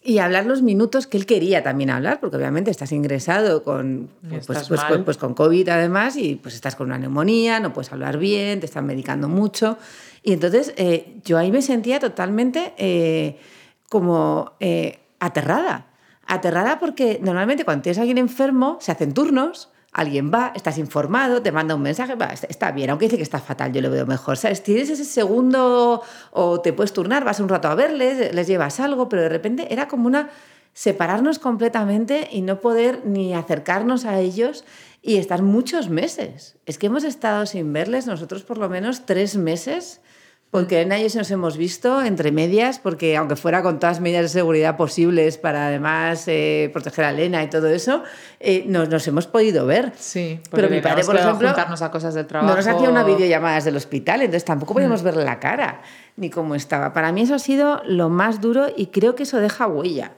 y 0.07 0.21
hablar 0.21 0.47
los 0.47 0.63
minutos 0.63 1.09
que 1.09 1.17
él 1.17 1.27
quería 1.27 1.65
también 1.65 1.91
hablar, 1.91 2.21
porque 2.21 2.37
obviamente 2.37 2.71
estás 2.71 2.93
ingresado 2.93 3.65
con, 3.65 4.09
pues, 4.29 4.47
pues, 4.47 4.69
pues, 4.69 4.81
pues, 5.05 5.17
con 5.17 5.35
COVID 5.35 5.69
además 5.69 6.17
y 6.17 6.37
pues 6.37 6.55
estás 6.55 6.77
con 6.77 6.87
una 6.87 6.97
neumonía, 6.97 7.59
no 7.59 7.73
puedes 7.73 7.93
hablar 7.93 8.17
bien, 8.17 8.61
te 8.61 8.67
están 8.67 8.87
medicando 8.87 9.29
mucho. 9.29 9.79
Y 10.23 10.33
entonces 10.33 10.75
eh, 10.77 11.17
yo 11.25 11.39
ahí 11.39 11.51
me 11.51 11.61
sentía 11.61 11.99
totalmente 11.99 12.73
eh, 12.79 13.41
como 13.89 14.53
eh, 14.61 15.01
aterrada. 15.19 15.87
Aterrada 16.25 16.79
porque 16.79 17.19
normalmente 17.21 17.65
cuando 17.65 17.83
tienes 17.83 17.99
a 17.99 18.03
alguien 18.03 18.19
enfermo 18.19 18.79
se 18.81 18.93
hacen 18.93 19.13
turnos, 19.13 19.71
alguien 19.97 20.31
va, 20.33 20.53
estás 20.55 20.77
informado, 20.77 21.41
te 21.41 21.51
manda 21.51 21.75
un 21.75 21.81
mensaje, 21.81 22.17
va, 22.17 22.27
está 22.27 22.71
bien, 22.71 22.91
aunque 22.91 23.07
dice 23.07 23.17
que 23.17 23.23
está 23.23 23.39
fatal, 23.39 23.73
yo 23.73 23.81
lo 23.81 23.91
veo 23.91 24.05
mejor. 24.05 24.37
¿Sabes? 24.37 24.63
Tienes 24.63 24.91
ese 24.91 25.07
segundo 25.07 26.03
o 26.33 26.61
te 26.61 26.75
puedes 26.75 26.93
turnar, 26.93 27.25
vas 27.25 27.41
un 27.41 27.49
rato 27.49 27.69
a 27.69 27.75
verles, 27.75 28.35
les 28.35 28.47
llevas 28.47 28.79
algo, 28.79 29.09
pero 29.09 29.23
de 29.23 29.31
repente 29.31 29.73
era 29.73 29.89
como 29.89 30.07
una 30.07 30.29
separarnos 30.75 31.39
completamente 31.39 32.29
y 32.31 32.43
no 32.43 32.61
poder 32.61 33.07
ni 33.07 33.33
acercarnos 33.33 34.05
a 34.05 34.21
ellos 34.21 34.67
y 35.01 35.17
estar 35.17 35.41
muchos 35.41 35.89
meses. 35.89 36.57
Es 36.67 36.77
que 36.77 36.89
hemos 36.89 37.03
estado 37.03 37.47
sin 37.47 37.73
verles 37.73 38.07
nosotros 38.07 38.43
por 38.43 38.59
lo 38.59 38.69
menos 38.69 39.07
tres 39.07 39.39
meses 39.39 40.03
porque 40.51 40.81
en 40.81 40.93
ellos 40.93 41.15
nos 41.17 41.31
hemos 41.31 41.57
visto 41.57 42.03
entre 42.03 42.33
medias, 42.33 42.79
porque 42.79 43.17
aunque 43.17 43.37
fuera 43.37 43.63
con 43.63 43.79
todas 43.79 43.97
las 43.97 44.01
medidas 44.01 44.23
de 44.23 44.29
seguridad 44.29 44.77
posibles 44.77 45.39
para 45.39 45.67
además 45.67 46.25
eh, 46.29 46.71
proteger 46.73 47.05
a 47.05 47.11
Elena 47.11 47.43
y 47.43 47.51
todo 47.51 47.67
eso, 47.69 48.03
eh, 48.41 48.65
nos, 48.67 48.89
nos, 48.89 49.07
hemos 49.09 49.27
podido 49.27 49.67
ver. 49.67 49.93
Sí, 49.97 50.41
pero 50.51 50.71
mi 50.71 50.81
padre, 50.81 51.05
por 51.05 51.17
ejemplo, 51.17 51.49
juntarnos 51.49 51.83
a 51.83 51.91
cosas 51.91 52.15
del 52.15 52.27
trabajo. 52.27 52.51
No 52.51 52.57
nos 52.57 52.67
hacía 52.67 52.89
una 52.89 53.05
videollamada 53.05 53.57
desde 53.57 53.71
el 53.71 53.77
hospital, 53.77 54.21
entonces 54.21 54.45
tampoco 54.45 54.75
podíamos 54.75 55.03
mm. 55.03 55.05
verle 55.05 55.25
la 55.25 55.41
cara 55.41 55.83
ni 56.17 56.31
cómo 56.31 56.55
estaba. 56.55 56.93
Para 56.93 57.13
mí 57.13 57.23
eso 57.23 57.35
ha 57.35 57.39
sido 57.39 57.83
lo 57.85 58.09
más 58.09 58.41
duro 58.41 58.69
y 58.75 58.87
creo 58.87 59.15
que 59.15 59.25
eso 59.25 59.39
deja 59.39 59.67
huella. 59.67 60.13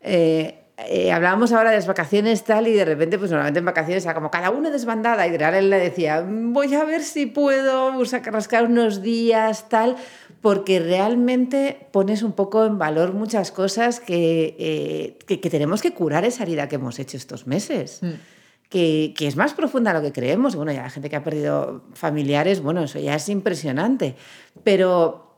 Eh, 0.00 0.63
eh, 0.76 1.12
hablábamos 1.12 1.52
ahora 1.52 1.70
de 1.70 1.76
las 1.76 1.86
vacaciones 1.86 2.42
tal 2.42 2.66
y 2.66 2.72
de 2.72 2.84
repente, 2.84 3.16
pues 3.16 3.30
normalmente 3.30 3.60
en 3.60 3.64
vacaciones 3.64 4.04
era 4.04 4.14
como 4.14 4.32
cada 4.32 4.50
uno 4.50 4.72
desbandada 4.72 5.24
y 5.26 5.30
de 5.30 5.58
él 5.58 5.70
le 5.70 5.78
decía, 5.78 6.26
voy 6.28 6.74
a 6.74 6.84
ver 6.84 7.02
si 7.02 7.26
puedo 7.26 7.92
rascar 8.02 8.64
unos 8.64 9.00
días 9.00 9.68
tal, 9.68 9.94
porque 10.40 10.80
realmente 10.80 11.86
pones 11.92 12.24
un 12.24 12.32
poco 12.32 12.64
en 12.64 12.76
valor 12.76 13.12
muchas 13.14 13.52
cosas 13.52 14.00
que, 14.00 14.56
eh, 14.58 15.18
que, 15.26 15.48
tenemos 15.48 15.80
que 15.80 15.94
curar 15.94 16.24
esa 16.24 16.42
herida 16.42 16.68
que 16.68 16.74
hemos 16.74 16.98
hecho 16.98 17.16
estos 17.16 17.46
meses. 17.46 18.00
Mm. 18.02 18.12
Que, 18.68 19.14
que, 19.16 19.28
es 19.28 19.36
más 19.36 19.54
profunda 19.54 19.92
de 19.92 20.00
lo 20.00 20.04
que 20.04 20.12
creemos. 20.12 20.56
Bueno, 20.56 20.72
ya 20.72 20.82
la 20.82 20.90
gente 20.90 21.08
que 21.08 21.14
ha 21.14 21.22
perdido 21.22 21.84
familiares, 21.92 22.60
bueno, 22.60 22.82
eso 22.82 22.98
ya 22.98 23.14
es 23.14 23.28
impresionante. 23.28 24.16
Pero 24.64 25.36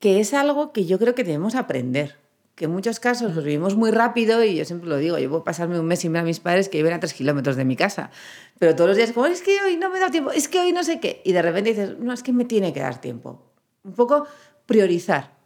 que 0.00 0.18
es 0.18 0.34
algo 0.34 0.72
que 0.72 0.84
yo 0.84 0.98
creo 0.98 1.14
que 1.14 1.22
debemos 1.22 1.54
aprender 1.54 2.21
que 2.54 2.66
en 2.66 2.70
muchos 2.70 3.00
casos 3.00 3.34
los 3.34 3.44
vivimos 3.44 3.76
muy 3.76 3.90
rápido 3.90 4.44
y 4.44 4.56
yo 4.56 4.64
siempre 4.64 4.88
lo 4.88 4.98
digo, 4.98 5.18
yo 5.18 5.28
puedo 5.28 5.44
pasarme 5.44 5.78
un 5.78 5.86
mes 5.86 6.00
sin 6.00 6.12
ver 6.12 6.22
a 6.22 6.24
mis 6.24 6.40
padres 6.40 6.68
que 6.68 6.78
viven 6.78 6.92
a 6.92 7.00
tres 7.00 7.14
kilómetros 7.14 7.56
de 7.56 7.64
mi 7.64 7.76
casa, 7.76 8.10
pero 8.58 8.74
todos 8.76 8.88
los 8.88 8.96
días 8.96 9.12
como, 9.12 9.26
es 9.26 9.42
que 9.42 9.62
hoy 9.62 9.76
no 9.76 9.90
me 9.90 9.98
da 9.98 10.10
tiempo, 10.10 10.30
es 10.30 10.48
que 10.48 10.60
hoy 10.60 10.72
no 10.72 10.84
sé 10.84 11.00
qué, 11.00 11.22
y 11.24 11.32
de 11.32 11.42
repente 11.42 11.70
dices, 11.70 11.98
no, 11.98 12.12
es 12.12 12.22
que 12.22 12.32
me 12.32 12.44
tiene 12.44 12.72
que 12.72 12.80
dar 12.80 13.00
tiempo. 13.00 13.42
Un 13.84 13.94
poco 13.94 14.26
priorizar. 14.66 15.41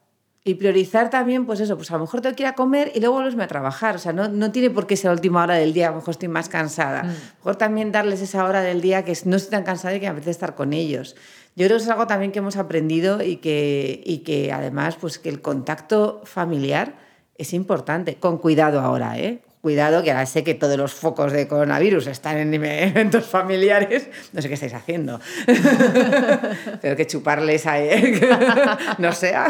Y 0.46 0.54
priorizar 0.54 1.11
también, 1.11 1.44
pues 1.44 1.59
eso, 1.59 1.76
pues 1.76 1.90
a 1.90 1.94
lo 1.94 2.02
mejor 2.02 2.20
tengo 2.20 2.37
que 2.37 2.44
ir 2.44 2.46
a 2.46 2.54
comer 2.54 2.92
y 2.94 3.00
luego 3.00 3.16
volverme 3.16 3.42
a 3.42 3.48
trabajar. 3.48 3.96
O 3.96 3.98
sea, 3.98 4.12
no, 4.12 4.28
no 4.28 4.52
tiene 4.52 4.70
por 4.70 4.87
qué 4.87 4.96
ser 4.96 5.06
la 5.06 5.14
última 5.14 5.42
hora 5.42 5.56
del 5.56 5.72
día, 5.72 5.88
a 5.88 5.90
lo 5.90 5.96
mejor 5.96 6.12
estoy 6.12 6.28
más 6.28 6.48
cansada. 6.48 7.02
Mm. 7.02 7.06
A 7.06 7.11
lo 7.11 7.37
mejor 7.38 7.56
también 7.56 7.90
darles 7.90 8.20
esa 8.22 8.44
hora 8.44 8.62
del 8.62 8.80
día 8.80 9.04
que 9.04 9.12
no 9.24 9.35
estoy 9.35 9.50
tan 9.50 9.64
cansada 9.64 9.96
y 9.96 9.98
que 9.98 10.06
a 10.06 10.12
veces 10.12 10.28
estar 10.28 10.54
con 10.54 10.72
ellos. 10.72 11.16
Yo 11.56 11.66
creo 11.66 11.78
que 11.78 11.82
es 11.82 11.90
algo 11.90 12.06
también 12.06 12.30
que 12.30 12.38
hemos 12.38 12.56
aprendido 12.56 13.24
y 13.24 13.38
que, 13.38 14.00
y 14.06 14.18
que 14.18 14.52
además, 14.52 14.94
pues 15.00 15.18
que 15.18 15.30
el 15.30 15.40
contacto 15.40 16.20
familiar 16.22 16.94
es 17.38 17.52
importante, 17.52 18.14
con 18.14 18.38
cuidado 18.38 18.78
ahora, 18.78 19.18
¿eh? 19.18 19.42
Cuidado, 19.66 20.05
que 20.05 20.12
ahora 20.12 20.26
sé 20.26 20.44
que 20.44 20.55
todos 20.55 20.76
los 20.76 20.94
focos 20.94 21.33
de 21.33 21.48
coronavirus 21.48 22.07
están 22.07 22.37
en 22.37 22.55
eventos 22.64 23.26
familiares. 23.26 24.09
No 24.33 24.40
sé 24.40 24.46
qué 24.46 24.55
estáis 24.55 24.74
haciendo. 24.74 25.18
Tengo 26.81 26.94
que 26.94 27.05
chuparles 27.09 27.66
a 27.66 27.81
él. 27.81 28.20
no 28.98 29.11
sea. 29.11 29.48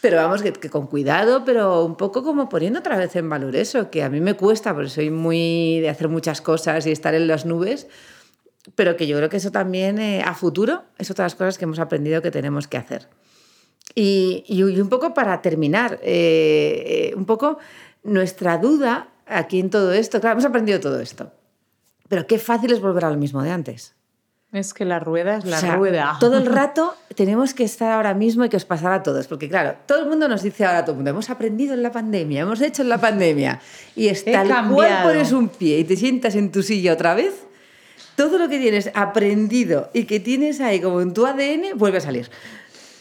Pero 0.00 0.16
vamos, 0.16 0.40
que, 0.40 0.70
con 0.70 0.86
cuidado, 0.86 1.44
pero 1.44 1.84
un 1.84 1.96
poco 1.96 2.22
como 2.22 2.48
poniendo 2.48 2.78
otra 2.78 2.96
vez 2.96 3.14
en 3.16 3.28
valor 3.28 3.54
eso, 3.54 3.90
que 3.90 4.02
a 4.02 4.08
mí 4.08 4.22
me 4.22 4.32
cuesta, 4.32 4.72
porque 4.72 4.88
soy 4.88 5.10
muy 5.10 5.80
de 5.80 5.90
hacer 5.90 6.08
muchas 6.08 6.40
cosas 6.40 6.86
y 6.86 6.90
estar 6.90 7.14
en 7.14 7.28
las 7.28 7.44
nubes, 7.44 7.88
pero 8.76 8.96
que 8.96 9.06
yo 9.06 9.18
creo 9.18 9.28
que 9.28 9.36
eso 9.36 9.52
también 9.52 9.98
eh, 9.98 10.22
a 10.24 10.32
futuro 10.32 10.84
es 10.96 11.10
otra 11.10 11.24
de 11.24 11.26
las 11.26 11.34
cosas 11.34 11.58
que 11.58 11.66
hemos 11.66 11.80
aprendido 11.80 12.22
que 12.22 12.30
tenemos 12.30 12.66
que 12.66 12.78
hacer. 12.78 13.10
Y, 13.94 14.62
un 14.62 14.88
poco 14.88 15.14
para 15.14 15.40
terminar, 15.42 15.98
eh, 16.02 17.10
eh, 17.12 17.14
un 17.14 17.24
poco 17.24 17.58
nuestra 18.06 18.58
duda 18.58 19.08
aquí 19.26 19.60
en 19.60 19.70
todo 19.70 19.92
esto, 19.92 20.20
claro, 20.20 20.34
hemos 20.34 20.44
aprendido 20.44 20.80
todo 20.80 21.00
esto, 21.00 21.32
pero 22.08 22.26
qué 22.26 22.38
fácil 22.38 22.72
es 22.72 22.80
volver 22.80 23.04
a 23.04 23.10
lo 23.10 23.16
mismo 23.16 23.42
de 23.42 23.50
antes. 23.50 23.94
Es 24.52 24.72
que 24.72 24.84
la 24.84 25.00
rueda 25.00 25.38
es 25.38 25.44
la 25.44 25.76
rueda. 25.76 26.16
Todo 26.20 26.38
el 26.38 26.46
rato 26.60 26.94
tenemos 27.14 27.52
que 27.52 27.64
estar 27.64 27.92
ahora 27.92 28.14
mismo 28.14 28.44
y 28.44 28.48
que 28.48 28.56
os 28.56 28.64
pasara 28.64 28.96
a 28.96 29.02
todos, 29.02 29.26
porque 29.26 29.48
claro, 29.48 29.76
todo 29.86 30.02
el 30.02 30.08
mundo 30.08 30.28
nos 30.28 30.42
dice 30.42 30.64
ahora, 30.64 30.82
todo 30.82 30.92
el 30.92 30.96
mundo, 30.98 31.10
hemos 31.10 31.28
aprendido 31.30 31.74
en 31.74 31.82
la 31.82 31.90
pandemia, 31.90 32.42
hemos 32.42 32.60
hecho 32.60 32.82
en 32.82 32.88
la 32.88 32.98
pandemia, 32.98 33.60
y 33.94 34.08
está 34.08 34.42
el 34.42 34.72
cual 34.72 35.02
pones 35.02 35.32
un 35.32 35.48
pie 35.48 35.78
y 35.80 35.84
te 35.84 35.96
sientas 35.96 36.36
en 36.36 36.52
tu 36.52 36.62
silla 36.62 36.92
otra 36.92 37.14
vez, 37.14 37.44
todo 38.14 38.38
lo 38.38 38.48
que 38.48 38.58
tienes 38.58 38.90
aprendido 38.94 39.90
y 39.92 40.04
que 40.04 40.20
tienes 40.20 40.60
ahí 40.60 40.80
como 40.80 41.02
en 41.02 41.12
tu 41.12 41.26
ADN 41.26 41.76
vuelve 41.76 41.98
a 41.98 42.00
salir 42.00 42.30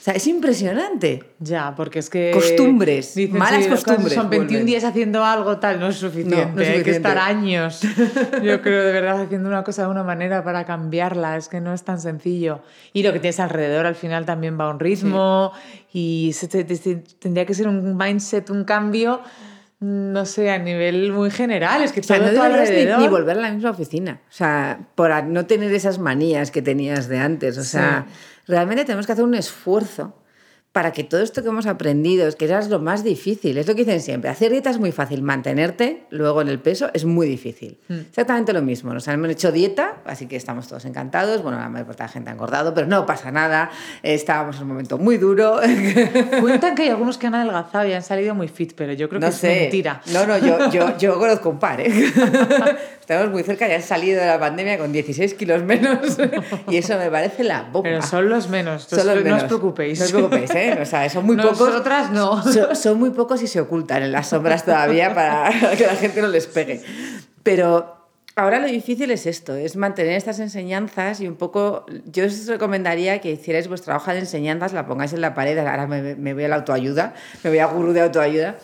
sea, 0.05 0.13
es 0.13 0.27
impresionante. 0.27 1.23
Ya, 1.39 1.73
porque 1.75 1.97
es 1.97 2.11
que... 2.11 2.29
Costumbres, 2.31 3.15
malas 3.31 3.65
costumbres. 3.65 4.13
Son 4.13 4.29
21 4.29 4.63
días 4.63 4.83
haciendo 4.83 5.25
algo 5.25 5.57
tal, 5.57 5.79
no 5.79 5.87
es 5.87 5.95
suficiente. 5.95 6.63
Hay 6.63 6.83
que 6.83 6.91
estar 6.91 7.17
años, 7.17 7.81
yo 8.43 8.61
creo, 8.61 8.83
de 8.83 8.91
verdad, 8.91 9.23
haciendo 9.23 9.49
una 9.49 9.63
cosa 9.63 9.81
de 9.83 9.89
una 9.89 10.03
manera 10.03 10.43
para 10.43 10.63
cambiarla. 10.63 11.37
Es 11.37 11.47
que 11.47 11.59
no 11.59 11.73
es 11.73 11.83
tan 11.83 11.99
sencillo. 11.99 12.61
Y 12.93 13.01
lo 13.01 13.13
que 13.13 13.19
tienes 13.19 13.39
alrededor 13.39 13.87
al 13.87 13.95
final 13.95 14.25
también 14.25 14.59
va 14.59 14.65
a 14.65 14.69
un 14.69 14.79
ritmo 14.79 15.51
y 15.91 16.31
se 16.33 16.47
tendría 16.47 17.47
que 17.47 17.55
ser 17.55 17.67
un 17.67 17.97
mindset, 17.97 18.51
un 18.51 18.63
cambio 18.63 19.21
no 19.85 20.25
sé, 20.25 20.49
a 20.49 20.57
nivel 20.57 21.11
muy 21.11 21.29
general, 21.29 21.83
es 21.83 21.91
que 21.91 22.01
todo, 22.01 22.17
no 22.17 22.41
alrededor... 22.41 22.99
Ni, 22.99 23.07
volver 23.07 23.37
a 23.37 23.41
la 23.41 23.51
misma 23.51 23.69
oficina, 23.69 24.21
o 24.27 24.33
sea, 24.33 24.79
por 24.95 25.11
no 25.25 25.45
tener 25.45 25.71
esas 25.73 25.99
manías 25.99 26.49
que 26.49 26.61
tenías 26.61 27.07
de 27.07 27.19
antes, 27.19 27.57
o 27.57 27.63
sea, 27.63 28.07
realmente 28.47 28.85
tenemos 28.85 29.05
que 29.05 29.11
hacer 29.11 29.23
un 29.23 29.35
esfuerzo 29.35 30.15
para 30.75 30.91
que 30.91 31.05
todo 31.05 31.21
esto 31.21 31.41
que 31.41 31.47
hemos 31.47 31.67
aprendido, 31.67 32.27
es 32.27 32.35
que 32.35 32.53
es 32.53 32.67
lo 32.67 32.79
más 32.79 33.01
difícil, 33.01 33.57
es 33.57 33.65
lo 33.65 33.75
que 33.75 33.85
dicen 33.85 34.01
siempre, 34.01 34.29
hacer 34.29 34.51
dieta 34.51 34.69
es 34.69 34.77
muy 34.77 34.91
fácil, 34.91 35.21
mantenerte 35.21 36.03
luego 36.09 36.41
en 36.41 36.49
el 36.49 36.59
peso 36.59 36.89
es 36.93 37.05
muy 37.05 37.29
difícil. 37.29 37.77
Hmm. 37.87 37.99
Exactamente 38.09 38.51
lo 38.51 38.61
mismo, 38.61 38.93
nos 38.93 39.07
hemos 39.07 39.29
hecho 39.29 39.53
dieta, 39.53 39.99
así 40.03 40.27
que 40.27 40.35
estamos 40.35 40.67
todos 40.67 40.83
encantados, 40.83 41.41
bueno, 41.43 41.59
la 41.59 41.69
mayor 41.69 41.87
parte 41.87 42.03
de 42.03 42.07
la 42.07 42.11
gente 42.11 42.29
ha 42.29 42.33
engordado, 42.33 42.73
pero 42.73 42.87
no 42.87 43.05
pasa 43.05 43.31
nada, 43.31 43.71
estábamos 44.03 44.57
en 44.57 44.63
un 44.63 44.67
momento 44.67 44.97
muy 44.97 45.17
duro. 45.17 45.61
Cuentan 46.41 46.75
que 46.75 46.81
hay 46.81 46.89
algunos 46.89 47.17
que 47.17 47.27
han 47.27 47.35
adelgazado 47.35 47.87
y 47.87 47.93
han 47.93 48.03
salido 48.03 48.35
muy 48.35 48.49
fit, 48.49 48.73
pero 48.75 48.91
yo 48.91 49.07
creo 49.07 49.21
que 49.21 49.27
es 49.27 49.43
mentira. 49.43 50.01
No, 50.11 50.27
no, 50.27 50.37
yo, 50.37 50.69
yo, 50.71 50.97
yo 50.99 51.17
conozco 51.17 51.51
un 51.51 51.59
par, 51.59 51.79
¿eh? 51.79 51.87
Estamos 52.99 53.29
muy 53.29 53.43
cerca, 53.43 53.67
ya 53.67 53.75
han 53.75 53.83
salido 53.83 54.19
de 54.19 54.25
la 54.25 54.39
pandemia 54.39 54.79
con 54.79 54.91
16 54.91 55.35
kilos 55.35 55.63
menos 55.63 56.17
y 56.67 56.77
eso 56.77 56.97
me 56.97 57.11
parece 57.11 57.43
la 57.43 57.61
bomba. 57.61 57.83
Pero 57.83 58.01
son 58.01 58.27
los 58.29 58.49
menos, 58.49 58.85
son 58.89 59.05
los 59.05 59.23
no 59.23 59.35
os 59.35 59.43
preocupéis. 59.43 59.99
No 59.99 60.05
os 60.05 60.11
preocupéis, 60.11 60.49
¿eh? 60.55 60.64
¿Eh? 60.69 60.77
O 60.81 60.85
sea, 60.85 61.09
son 61.09 61.25
muy 61.25 61.37
pocos. 61.37 61.59
Nosotras 61.59 62.11
no. 62.11 62.41
Son, 62.43 62.75
son 62.75 62.99
muy 62.99 63.11
pocos 63.11 63.41
y 63.41 63.47
se 63.47 63.59
ocultan 63.59 64.03
en 64.03 64.11
las 64.11 64.29
sombras 64.29 64.65
todavía 64.65 65.13
para 65.13 65.51
que 65.77 65.85
la 65.85 65.95
gente 65.95 66.21
no 66.21 66.27
les 66.27 66.47
pegue. 66.47 66.81
Pero 67.43 67.95
ahora 68.35 68.59
lo 68.59 68.67
difícil 68.67 69.11
es 69.11 69.25
esto, 69.25 69.55
es 69.55 69.75
mantener 69.75 70.13
estas 70.13 70.39
enseñanzas 70.39 71.21
y 71.21 71.27
un 71.27 71.35
poco, 71.35 71.85
yo 72.05 72.25
os 72.25 72.47
recomendaría 72.47 73.21
que 73.21 73.31
hicierais 73.31 73.67
vuestra 73.67 73.95
hoja 73.95 74.13
de 74.13 74.19
enseñanzas, 74.19 74.73
la 74.73 74.85
pongáis 74.85 75.13
en 75.13 75.21
la 75.21 75.33
pared, 75.33 75.57
ahora 75.57 75.87
me, 75.87 76.15
me 76.15 76.33
voy 76.33 76.43
a 76.43 76.47
la 76.49 76.55
autoayuda, 76.55 77.13
me 77.43 77.49
voy 77.49 77.59
a 77.59 77.65
gurú 77.67 77.93
de 77.93 78.01
autoayuda, 78.01 78.57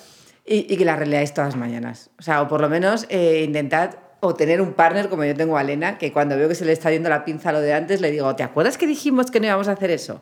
y, 0.46 0.74
y 0.74 0.78
que 0.78 0.84
la 0.84 0.96
releáis 0.96 1.34
todas 1.34 1.50
las 1.54 1.60
mañanas. 1.60 2.10
O 2.20 2.24
sea, 2.24 2.42
o 2.42 2.48
por 2.48 2.60
lo 2.60 2.70
menos 2.70 3.06
eh, 3.10 3.44
intentad 3.46 3.92
o 4.20 4.36
tener 4.36 4.62
un 4.62 4.74
partner 4.74 5.10
como 5.10 5.24
yo 5.26 5.36
tengo 5.36 5.58
a 5.58 5.62
Elena, 5.62 5.98
que 5.98 6.12
cuando 6.12 6.36
veo 6.38 6.48
que 6.48 6.56
se 6.56 6.66
le 6.66 6.74
está 6.74 6.92
yendo 6.92 7.10
la 7.10 7.24
pinza 7.24 7.50
a 7.50 7.54
lo 7.54 7.62
de 7.62 7.74
antes, 7.74 8.02
le 8.02 8.12
digo, 8.12 8.36
¿te 8.36 8.44
acuerdas 8.44 8.78
que 8.78 8.88
dijimos 8.88 9.32
que 9.32 9.40
no 9.40 9.48
íbamos 9.48 9.68
a 9.68 9.72
hacer 9.72 9.90
eso? 9.90 10.22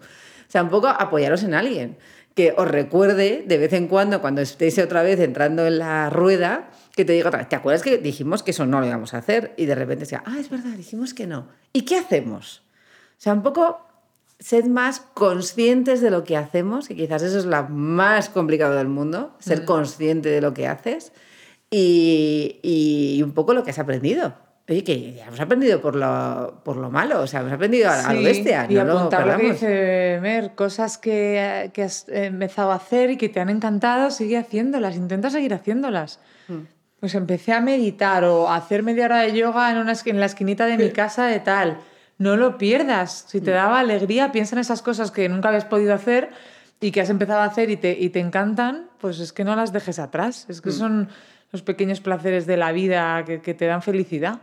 O 0.49 0.51
sea, 0.51 0.63
un 0.63 0.69
poco 0.69 0.87
apoyaros 0.87 1.43
en 1.43 1.53
alguien, 1.53 1.97
que 2.33 2.55
os 2.57 2.67
recuerde 2.67 3.43
de 3.45 3.57
vez 3.59 3.71
en 3.73 3.87
cuando, 3.87 4.19
cuando 4.19 4.41
estéis 4.41 4.79
otra 4.79 5.03
vez 5.03 5.19
entrando 5.19 5.67
en 5.67 5.77
la 5.77 6.09
rueda, 6.09 6.71
que 6.95 7.05
te 7.05 7.13
diga 7.13 7.27
otra 7.27 7.39
vez, 7.39 7.49
¿te 7.49 7.55
acuerdas 7.55 7.83
que 7.83 7.99
dijimos 7.99 8.41
que 8.41 8.51
eso 8.51 8.65
no 8.65 8.79
lo 8.79 8.87
íbamos 8.87 9.13
a 9.13 9.19
hacer? 9.19 9.53
Y 9.57 9.67
de 9.67 9.75
repente 9.75 10.07
sea, 10.07 10.23
ah, 10.25 10.37
es 10.39 10.49
verdad, 10.49 10.71
dijimos 10.71 11.13
que 11.13 11.27
no. 11.27 11.47
¿Y 11.71 11.83
qué 11.83 11.97
hacemos? 11.97 12.63
O 13.11 13.21
sea, 13.21 13.33
un 13.33 13.43
poco 13.43 13.85
sed 14.39 14.65
más 14.65 15.01
conscientes 15.13 16.01
de 16.01 16.09
lo 16.09 16.23
que 16.23 16.35
hacemos, 16.35 16.87
que 16.87 16.95
quizás 16.95 17.21
eso 17.21 17.37
es 17.37 17.45
lo 17.45 17.69
más 17.69 18.29
complicado 18.29 18.75
del 18.75 18.87
mundo, 18.87 19.35
ser 19.39 19.65
consciente 19.65 20.29
de 20.29 20.41
lo 20.41 20.55
que 20.55 20.67
haces 20.67 21.11
y, 21.69 22.59
y 22.63 23.21
un 23.21 23.33
poco 23.33 23.53
lo 23.53 23.63
que 23.63 23.69
has 23.69 23.79
aprendido. 23.79 24.33
Oye, 24.69 24.83
que 24.83 25.13
ya 25.13 25.25
hemos 25.25 25.39
aprendido 25.39 25.81
por 25.81 25.95
lo, 25.95 26.61
por 26.63 26.77
lo 26.77 26.91
malo, 26.91 27.21
o 27.21 27.27
sea, 27.27 27.39
hemos 27.41 27.53
aprendido 27.53 27.89
a, 27.89 27.99
a 28.07 28.13
lo 28.13 28.19
Sí, 28.19 28.25
bestia. 28.25 28.67
Y 28.69 28.75
no 28.75 28.83
lo 28.85 28.97
apuntar 28.99 29.21
lo 29.21 29.25
que 29.25 29.31
perdamos. 29.37 29.59
dice 29.61 30.19
Mer, 30.21 30.51
cosas 30.55 30.97
que, 30.99 31.71
que 31.73 31.83
has 31.83 32.05
empezado 32.07 32.71
a 32.71 32.75
hacer 32.75 33.09
y 33.09 33.17
que 33.17 33.29
te 33.29 33.39
han 33.39 33.49
encantado, 33.49 34.11
sigue 34.11 34.37
haciéndolas, 34.37 34.95
intenta 34.95 35.29
seguir 35.31 35.53
haciéndolas. 35.55 36.19
Mm. 36.47 36.57
Pues 36.99 37.15
empecé 37.15 37.53
a 37.53 37.61
meditar 37.61 38.23
o 38.25 38.47
a 38.49 38.57
hacer 38.57 38.83
media 38.83 39.05
hora 39.05 39.19
de 39.21 39.33
yoga 39.33 39.71
en, 39.71 39.77
una, 39.77 39.93
en 40.05 40.19
la 40.19 40.25
esquinita 40.27 40.65
de 40.67 40.77
mi 40.77 40.89
casa 40.91 41.25
de 41.25 41.39
tal. 41.39 41.77
No 42.17 42.35
lo 42.35 42.57
pierdas. 42.57 43.25
Si 43.27 43.39
Mm. 43.39 43.43
te 43.45 43.51
daba 43.51 43.79
alegría, 43.79 44.31
piensa 44.31 44.55
en 44.55 44.59
esas 44.59 44.81
cosas 44.81 45.09
que 45.09 45.29
nunca 45.29 45.47
habías 45.49 45.65
podido 45.65 45.93
hacer 45.95 46.29
y 46.81 46.91
que 46.91 47.01
has 47.01 47.09
empezado 47.09 47.39
a 47.39 47.45
hacer 47.45 47.69
y 47.71 47.77
te, 47.77 47.97
y 47.99 48.09
te 48.09 48.19
encantan, 48.19 48.87
pues 48.99 49.19
es 49.19 49.33
que 49.33 49.43
no 49.45 49.55
las 49.55 49.71
dejes 49.73 49.97
atrás. 49.97 50.45
Es 50.49 50.59
Mm. 50.59 50.63
que 50.63 50.71
son 50.71 51.09
los 51.51 51.61
pequeños 51.63 52.01
placeres 52.01 52.45
de 52.45 52.57
la 52.57 52.71
vida 52.71 53.23
que, 53.25 53.41
que 53.41 53.53
te 53.55 53.65
dan 53.65 53.81
felicidad. 53.81 54.41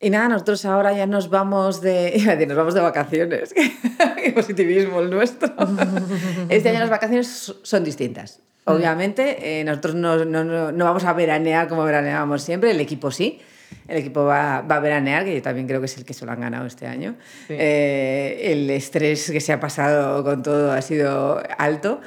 Y 0.00 0.10
nada, 0.10 0.28
nosotros 0.28 0.64
ahora 0.64 0.92
ya 0.92 1.06
nos 1.06 1.28
vamos 1.28 1.80
de, 1.80 2.44
nos 2.48 2.56
vamos 2.56 2.74
de 2.74 2.80
vacaciones. 2.80 3.52
Qué 4.22 4.32
positivismo 4.32 5.00
el 5.00 5.10
nuestro. 5.10 5.52
Este 6.48 6.68
año 6.70 6.78
las 6.80 6.90
vacaciones 6.90 7.26
so- 7.28 7.56
son 7.62 7.84
distintas. 7.84 8.40
Obviamente, 8.64 9.60
eh, 9.60 9.64
nosotros 9.64 9.94
no, 9.94 10.24
no- 10.24 10.44
no- 10.44 10.70
no 10.72 10.84
vamos 10.84 11.04
a 11.04 11.12
veranear 11.14 11.68
como 11.68 11.84
veraneábamos 11.84 12.42
siempre, 12.42 12.70
el 12.70 12.80
equipo 12.80 13.10
sí. 13.10 13.40
El 13.86 13.98
equipo 13.98 14.24
va, 14.24 14.60
va 14.62 14.76
a 14.76 14.80
veranear, 14.80 15.24
que 15.24 15.34
yo 15.34 15.42
también 15.42 15.66
creo 15.66 15.80
que 15.80 15.86
es 15.86 15.96
el 15.98 16.04
que 16.04 16.14
se 16.14 16.24
lo 16.24 16.32
han 16.32 16.40
ganado 16.40 16.66
este 16.66 16.86
año. 16.86 17.16
Sí. 17.48 17.54
Eh, 17.58 18.40
el 18.52 18.68
estrés 18.70 19.30
que 19.30 19.40
se 19.40 19.52
ha 19.52 19.60
pasado 19.60 20.22
con 20.24 20.42
todo 20.42 20.72
ha 20.72 20.80
sido 20.82 21.42
alto. 21.58 22.00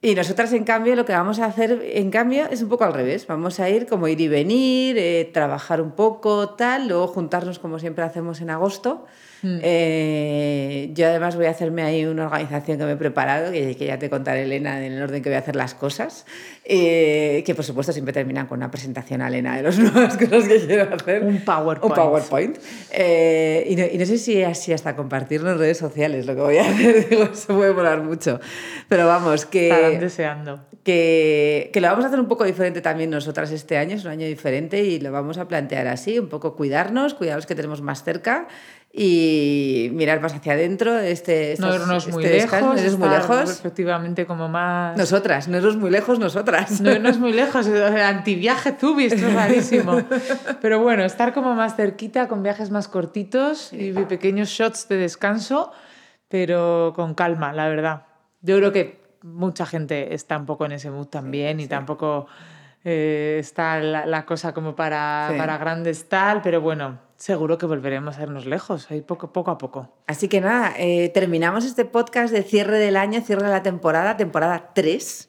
Y 0.00 0.14
nosotras, 0.14 0.52
en 0.52 0.62
cambio, 0.62 0.94
lo 0.94 1.04
que 1.04 1.12
vamos 1.12 1.40
a 1.40 1.46
hacer, 1.46 1.82
en 1.82 2.10
cambio, 2.12 2.46
es 2.48 2.62
un 2.62 2.68
poco 2.68 2.84
al 2.84 2.94
revés. 2.94 3.26
Vamos 3.26 3.58
a 3.58 3.68
ir 3.68 3.86
como 3.86 4.06
ir 4.06 4.20
y 4.20 4.28
venir, 4.28 4.96
eh, 4.96 5.28
trabajar 5.34 5.80
un 5.80 5.90
poco, 5.90 6.50
tal, 6.50 6.86
luego 6.86 7.08
juntarnos 7.08 7.58
como 7.58 7.80
siempre 7.80 8.04
hacemos 8.04 8.40
en 8.40 8.50
agosto. 8.50 9.06
Eh, 9.44 10.90
yo 10.94 11.06
además 11.06 11.36
voy 11.36 11.46
a 11.46 11.50
hacerme 11.50 11.82
ahí 11.82 12.04
una 12.04 12.26
organización 12.26 12.78
que 12.78 12.84
me 12.84 12.92
he 12.92 12.96
preparado, 12.96 13.52
que, 13.52 13.76
que 13.76 13.86
ya 13.86 13.98
te 13.98 14.10
contaré, 14.10 14.42
Elena, 14.42 14.84
en 14.84 14.92
el 14.92 15.02
orden 15.02 15.22
que 15.22 15.28
voy 15.28 15.36
a 15.36 15.40
hacer 15.40 15.54
las 15.56 15.74
cosas, 15.74 16.26
eh, 16.64 17.42
que 17.46 17.54
por 17.54 17.64
supuesto 17.64 17.92
siempre 17.92 18.12
terminan 18.12 18.46
con 18.46 18.58
una 18.58 18.70
presentación 18.70 19.22
a 19.22 19.28
Elena 19.28 19.56
de 19.56 19.62
las 19.62 19.78
nuevas 19.78 20.16
cosas 20.16 20.48
que 20.48 20.66
quiero 20.66 20.94
hacer. 20.94 21.22
Un 21.22 21.44
PowerPoint. 21.44 21.84
Un 21.84 22.04
PowerPoint. 22.04 22.58
Eh, 22.90 23.66
y, 23.68 23.76
no, 23.76 23.84
y 23.90 23.98
no 23.98 24.06
sé 24.06 24.18
si 24.18 24.42
así 24.42 24.72
hasta 24.72 24.96
compartirlo 24.96 25.52
en 25.52 25.58
redes 25.58 25.78
sociales, 25.78 26.26
lo 26.26 26.34
que 26.34 26.40
voy 26.40 26.58
a 26.58 26.62
hacer, 26.68 27.08
digo, 27.08 27.24
eso 27.24 27.54
puede 27.56 27.72
molar 27.72 28.02
mucho. 28.02 28.40
Pero 28.88 29.06
vamos, 29.06 29.46
que 29.46 29.68
Estarán 29.68 30.00
deseando. 30.00 30.66
que, 30.82 31.70
que 31.72 31.80
lo 31.80 31.88
vamos 31.88 32.04
a 32.04 32.08
hacer 32.08 32.20
un 32.20 32.28
poco 32.28 32.44
diferente 32.44 32.80
también 32.80 33.10
nosotras 33.10 33.50
este 33.52 33.76
año, 33.76 33.96
es 33.96 34.04
un 34.04 34.10
año 34.10 34.26
diferente 34.26 34.82
y 34.82 34.98
lo 35.00 35.12
vamos 35.12 35.38
a 35.38 35.46
plantear 35.46 35.86
así, 35.86 36.18
un 36.18 36.28
poco 36.28 36.56
cuidarnos, 36.56 37.14
cuidar 37.14 37.34
a 37.34 37.36
los 37.36 37.46
que 37.46 37.54
tenemos 37.54 37.82
más 37.82 38.02
cerca 38.02 38.48
y 38.92 39.90
mirar 39.92 40.20
más 40.20 40.34
hacia 40.34 40.54
adentro. 40.54 40.98
Este, 40.98 41.54
No 41.58 41.74
irnos 41.74 42.08
muy 42.08 42.24
este 42.24 42.36
descanso, 42.36 42.74
lejos. 42.74 42.80
no 42.80 42.86
irnos 42.86 42.98
muy 42.98 43.08
lejos. 43.08 43.50
Efectivamente, 43.50 44.26
como 44.26 44.48
más. 44.48 44.96
Nosotras, 44.96 45.48
no 45.48 45.58
irnos 45.58 45.76
muy 45.76 45.90
lejos, 45.90 46.18
nosotras. 46.18 46.80
No 46.80 46.90
irnos 46.92 47.18
muy 47.18 47.32
lejos, 47.32 47.66
antiviaje 47.66 48.72
Zubi, 48.78 49.04
esto 49.06 49.26
es 49.26 49.34
rarísimo. 49.34 50.02
Pero 50.62 50.82
bueno, 50.82 51.04
estar 51.04 51.34
como 51.34 51.54
más 51.54 51.76
cerquita, 51.76 52.28
con 52.28 52.42
viajes 52.42 52.70
más 52.70 52.88
cortitos 52.88 53.72
y 53.72 53.92
pequeños 53.92 54.48
shots 54.48 54.88
de 54.88 54.96
descanso, 54.96 55.72
pero 56.28 56.92
con 56.94 57.14
calma, 57.14 57.52
la 57.52 57.68
verdad. 57.68 58.06
Yo 58.42 58.56
creo 58.58 58.72
que 58.72 59.00
mucha 59.22 59.66
gente 59.66 60.14
está 60.14 60.36
un 60.38 60.46
poco 60.46 60.66
en 60.66 60.72
ese 60.72 60.90
mood 60.90 61.06
también 61.06 61.60
y 61.60 61.66
tampoco 61.66 62.26
eh, 62.84 63.36
está 63.40 63.80
la, 63.80 64.06
la 64.06 64.24
cosa 64.26 64.52
como 64.54 64.74
para, 64.76 65.28
Sí. 65.32 65.38
para 65.38 65.58
grandes 65.58 66.08
tal, 66.08 66.42
pero 66.42 66.60
bueno, 66.60 66.98
seguro 67.16 67.58
que 67.58 67.66
volveremos 67.66 68.18
a 68.18 68.22
irnos 68.22 68.46
lejos, 68.46 68.90
ahí 68.90 69.00
poco, 69.00 69.32
poco 69.32 69.50
a 69.50 69.58
poco. 69.58 69.92
Así 70.06 70.28
que 70.28 70.40
nada, 70.40 70.72
eh, 70.78 71.10
terminamos 71.12 71.64
este 71.64 71.84
podcast 71.84 72.32
de 72.32 72.42
cierre 72.42 72.78
del 72.78 72.96
año, 72.96 73.20
cierre 73.20 73.42
de 73.44 73.50
la 73.50 73.62
temporada, 73.62 74.16
temporada 74.16 74.70
3. 74.74 75.28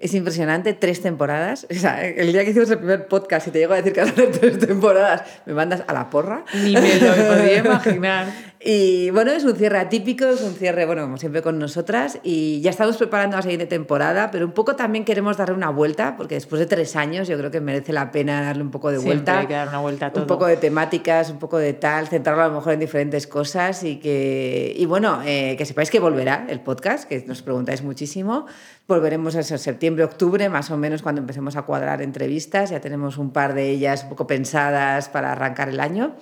Es 0.00 0.14
impresionante, 0.14 0.74
tres 0.74 1.02
temporadas. 1.02 1.66
O 1.72 1.74
sea, 1.74 2.04
el 2.06 2.32
día 2.32 2.44
que 2.44 2.50
hicimos 2.50 2.70
el 2.70 2.78
primer 2.78 3.08
podcast 3.08 3.48
y 3.48 3.50
te 3.50 3.58
llego 3.58 3.72
a 3.72 3.76
decir 3.78 3.92
que 3.92 4.00
hacer 4.02 4.30
tres 4.30 4.58
temporadas, 4.60 5.22
me 5.44 5.54
mandas 5.54 5.82
a 5.88 5.92
la 5.92 6.08
porra. 6.08 6.44
Ni 6.54 6.72
me 6.72 7.00
lo 7.00 7.14
podía 7.34 7.56
imaginar. 7.64 8.26
Y 8.60 9.10
bueno, 9.10 9.30
es 9.30 9.44
un 9.44 9.54
cierre 9.54 9.78
atípico, 9.78 10.24
es 10.24 10.42
un 10.42 10.54
cierre, 10.54 10.84
bueno, 10.84 11.02
como 11.02 11.16
siempre 11.16 11.42
con 11.42 11.58
nosotras. 11.58 12.18
Y 12.24 12.60
ya 12.60 12.70
estamos 12.70 12.96
preparando 12.96 13.36
la 13.36 13.42
siguiente 13.42 13.66
temporada, 13.66 14.30
pero 14.32 14.46
un 14.46 14.52
poco 14.52 14.74
también 14.74 15.04
queremos 15.04 15.36
darle 15.36 15.54
una 15.54 15.70
vuelta, 15.70 16.16
porque 16.16 16.34
después 16.34 16.58
de 16.58 16.66
tres 16.66 16.96
años 16.96 17.28
yo 17.28 17.38
creo 17.38 17.52
que 17.52 17.60
merece 17.60 17.92
la 17.92 18.10
pena 18.10 18.42
darle 18.42 18.62
un 18.62 18.70
poco 18.70 18.90
de 18.90 18.98
Siempre 18.98 19.14
vuelta. 19.14 19.38
hay 19.40 19.46
que 19.46 19.54
dar 19.54 19.68
una 19.68 19.78
vuelta 19.78 20.06
a 20.06 20.12
todo. 20.12 20.22
Un 20.22 20.26
poco 20.26 20.46
de 20.46 20.56
temáticas, 20.56 21.30
un 21.30 21.38
poco 21.38 21.58
de 21.58 21.72
tal, 21.72 22.08
centrarlo 22.08 22.42
a 22.42 22.48
lo 22.48 22.54
mejor 22.54 22.72
en 22.72 22.80
diferentes 22.80 23.28
cosas 23.28 23.84
y 23.84 23.96
que, 23.96 24.74
y 24.76 24.86
bueno, 24.86 25.20
eh, 25.24 25.54
que 25.56 25.64
sepáis 25.64 25.90
que 25.90 26.00
volverá 26.00 26.46
el 26.48 26.60
podcast, 26.60 27.08
que 27.08 27.24
nos 27.28 27.42
preguntáis 27.42 27.82
muchísimo. 27.82 28.46
Volveremos 28.88 29.36
en 29.36 29.44
septiembre, 29.44 30.02
octubre, 30.02 30.48
más 30.48 30.70
o 30.70 30.76
menos 30.76 31.02
cuando 31.02 31.20
empecemos 31.20 31.54
a 31.56 31.62
cuadrar 31.62 32.02
entrevistas. 32.02 32.70
Ya 32.70 32.80
tenemos 32.80 33.18
un 33.18 33.30
par 33.30 33.54
de 33.54 33.70
ellas 33.70 34.02
un 34.02 34.08
poco 34.08 34.26
pensadas 34.26 35.08
para 35.08 35.32
arrancar 35.32 35.68
el 35.68 35.78
año. 35.78 36.16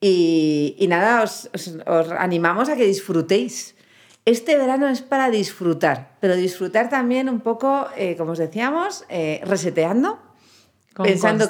Y, 0.00 0.76
y 0.78 0.86
nada, 0.88 1.22
os, 1.22 1.50
os- 1.52 1.76
os 1.86 2.08
animamos 2.16 2.68
a 2.70 2.76
que 2.76 2.86
disfrutéis. 2.86 3.76
Este 4.24 4.56
verano 4.56 4.88
es 4.88 5.02
para 5.02 5.28
disfrutar, 5.28 6.16
pero 6.20 6.36
disfrutar 6.36 6.88
también 6.88 7.28
un 7.28 7.40
poco, 7.40 7.86
eh, 7.96 8.16
como 8.16 8.32
os 8.32 8.38
decíamos, 8.38 9.04
eh, 9.10 9.40
reseteando, 9.44 10.18
Con 10.94 11.04
pensando 11.04 11.44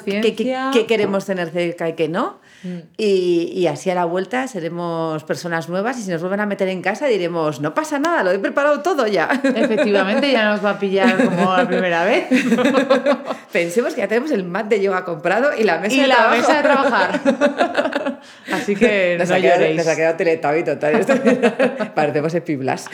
qué 0.73 0.85
queremos 0.85 1.25
tener 1.25 1.49
cerca 1.49 1.87
y 1.87 1.93
qué 1.95 2.09
no. 2.09 2.39
Y, 2.97 3.51
y 3.55 3.67
así 3.67 3.89
a 3.89 3.95
la 3.95 4.05
vuelta 4.05 4.47
seremos 4.47 5.23
personas 5.23 5.67
nuevas 5.67 5.97
y 5.97 6.03
si 6.03 6.11
nos 6.11 6.21
vuelven 6.21 6.41
a 6.41 6.45
meter 6.45 6.67
en 6.67 6.81
casa 6.81 7.07
diremos, 7.07 7.59
no 7.59 7.73
pasa 7.73 7.97
nada, 7.97 8.23
lo 8.23 8.31
he 8.31 8.39
preparado 8.39 8.81
todo 8.81 9.07
ya. 9.07 9.29
Efectivamente, 9.43 10.31
ya 10.31 10.45
nos 10.51 10.63
va 10.63 10.71
a 10.71 10.79
pillar 10.79 11.23
como 11.25 11.57
la 11.57 11.67
primera 11.67 12.03
vez. 12.05 12.27
Pensemos 13.51 13.93
que 13.93 14.01
ya 14.01 14.07
tenemos 14.07 14.31
el 14.31 14.43
mat 14.43 14.67
de 14.67 14.81
yoga 14.81 15.03
comprado 15.05 15.49
y 15.57 15.63
la 15.63 15.79
mesa 15.79 15.95
y 15.95 15.99
de 16.01 16.07
la 16.07 16.15
trabajo. 16.15 16.37
mesa 16.37 16.55
de 16.57 16.61
trabajar. 16.63 18.19
Así 18.53 18.75
que 18.75 19.15
Nos, 19.17 19.29
no 19.29 19.35
ha 19.35 19.39
quedado, 19.41 19.73
nos 19.73 19.87
ha 19.87 19.95
quedado 19.95 20.15
Teletubby 20.17 20.63
total. 20.63 21.91
Parecemos 21.95 22.33
epiblas. 22.35 22.87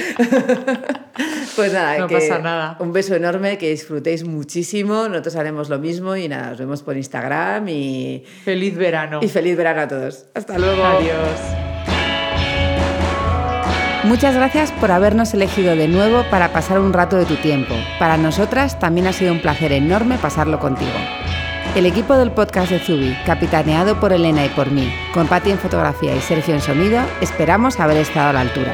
pues 1.55 1.73
nada, 1.73 1.97
No 1.99 2.07
que 2.07 2.15
pasa 2.15 2.39
nada. 2.39 2.77
un 2.79 2.93
beso 2.93 3.15
enorme, 3.15 3.57
que 3.57 3.69
disfrutéis 3.69 4.23
muchísimo. 4.23 5.07
Nosotros 5.09 5.35
haremos 5.35 5.69
lo 5.69 5.79
mismo 5.79 6.15
y 6.15 6.27
nada, 6.29 6.49
nos 6.51 6.59
vemos 6.59 6.83
por 6.83 6.95
Instagram 6.95 7.67
y, 7.69 8.23
Feliz 8.45 8.75
verano. 8.77 9.19
y 9.21 9.27
feliz 9.27 9.56
verano 9.57 9.81
a 9.81 9.87
todos. 9.87 10.25
Hasta 10.33 10.57
luego. 10.57 10.83
Adiós. 10.83 11.67
Muchas 14.03 14.35
gracias 14.35 14.71
por 14.71 14.91
habernos 14.91 15.33
elegido 15.33 15.75
de 15.75 15.89
nuevo 15.89 16.23
para 16.29 16.53
pasar 16.53 16.79
un 16.79 16.93
rato 16.93 17.17
de 17.17 17.25
tu 17.25 17.35
tiempo. 17.35 17.73
Para 17.99 18.15
nosotras 18.15 18.79
también 18.79 19.07
ha 19.07 19.11
sido 19.11 19.33
un 19.33 19.41
placer 19.41 19.73
enorme 19.73 20.17
pasarlo 20.17 20.59
contigo. 20.59 20.97
El 21.75 21.85
equipo 21.85 22.15
del 22.15 22.31
podcast 22.31 22.71
de 22.71 22.79
Zubi, 22.79 23.17
capitaneado 23.25 23.99
por 23.99 24.13
Elena 24.13 24.45
y 24.45 24.49
por 24.49 24.71
mí, 24.71 24.91
con 25.13 25.27
Patti 25.27 25.51
en 25.51 25.59
fotografía 25.59 26.15
y 26.15 26.21
Sergio 26.21 26.55
en 26.55 26.61
sonido, 26.61 27.01
esperamos 27.19 27.79
haber 27.79 27.97
estado 27.97 28.29
a 28.29 28.33
la 28.33 28.41
altura. 28.41 28.73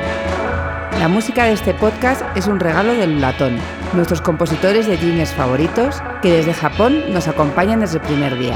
La 0.99 1.07
música 1.07 1.45
de 1.45 1.53
este 1.53 1.73
podcast 1.73 2.21
es 2.37 2.45
un 2.45 2.59
regalo 2.59 2.93
del 2.93 3.19
Latón, 3.19 3.57
nuestros 3.93 4.21
compositores 4.21 4.87
de 4.87 4.97
jeans 4.97 5.33
favoritos, 5.33 6.01
que 6.21 6.31
desde 6.31 6.53
Japón 6.53 7.11
nos 7.11 7.27
acompañan 7.27 7.79
desde 7.79 7.97
el 7.97 8.03
primer 8.03 8.37
día. 8.37 8.55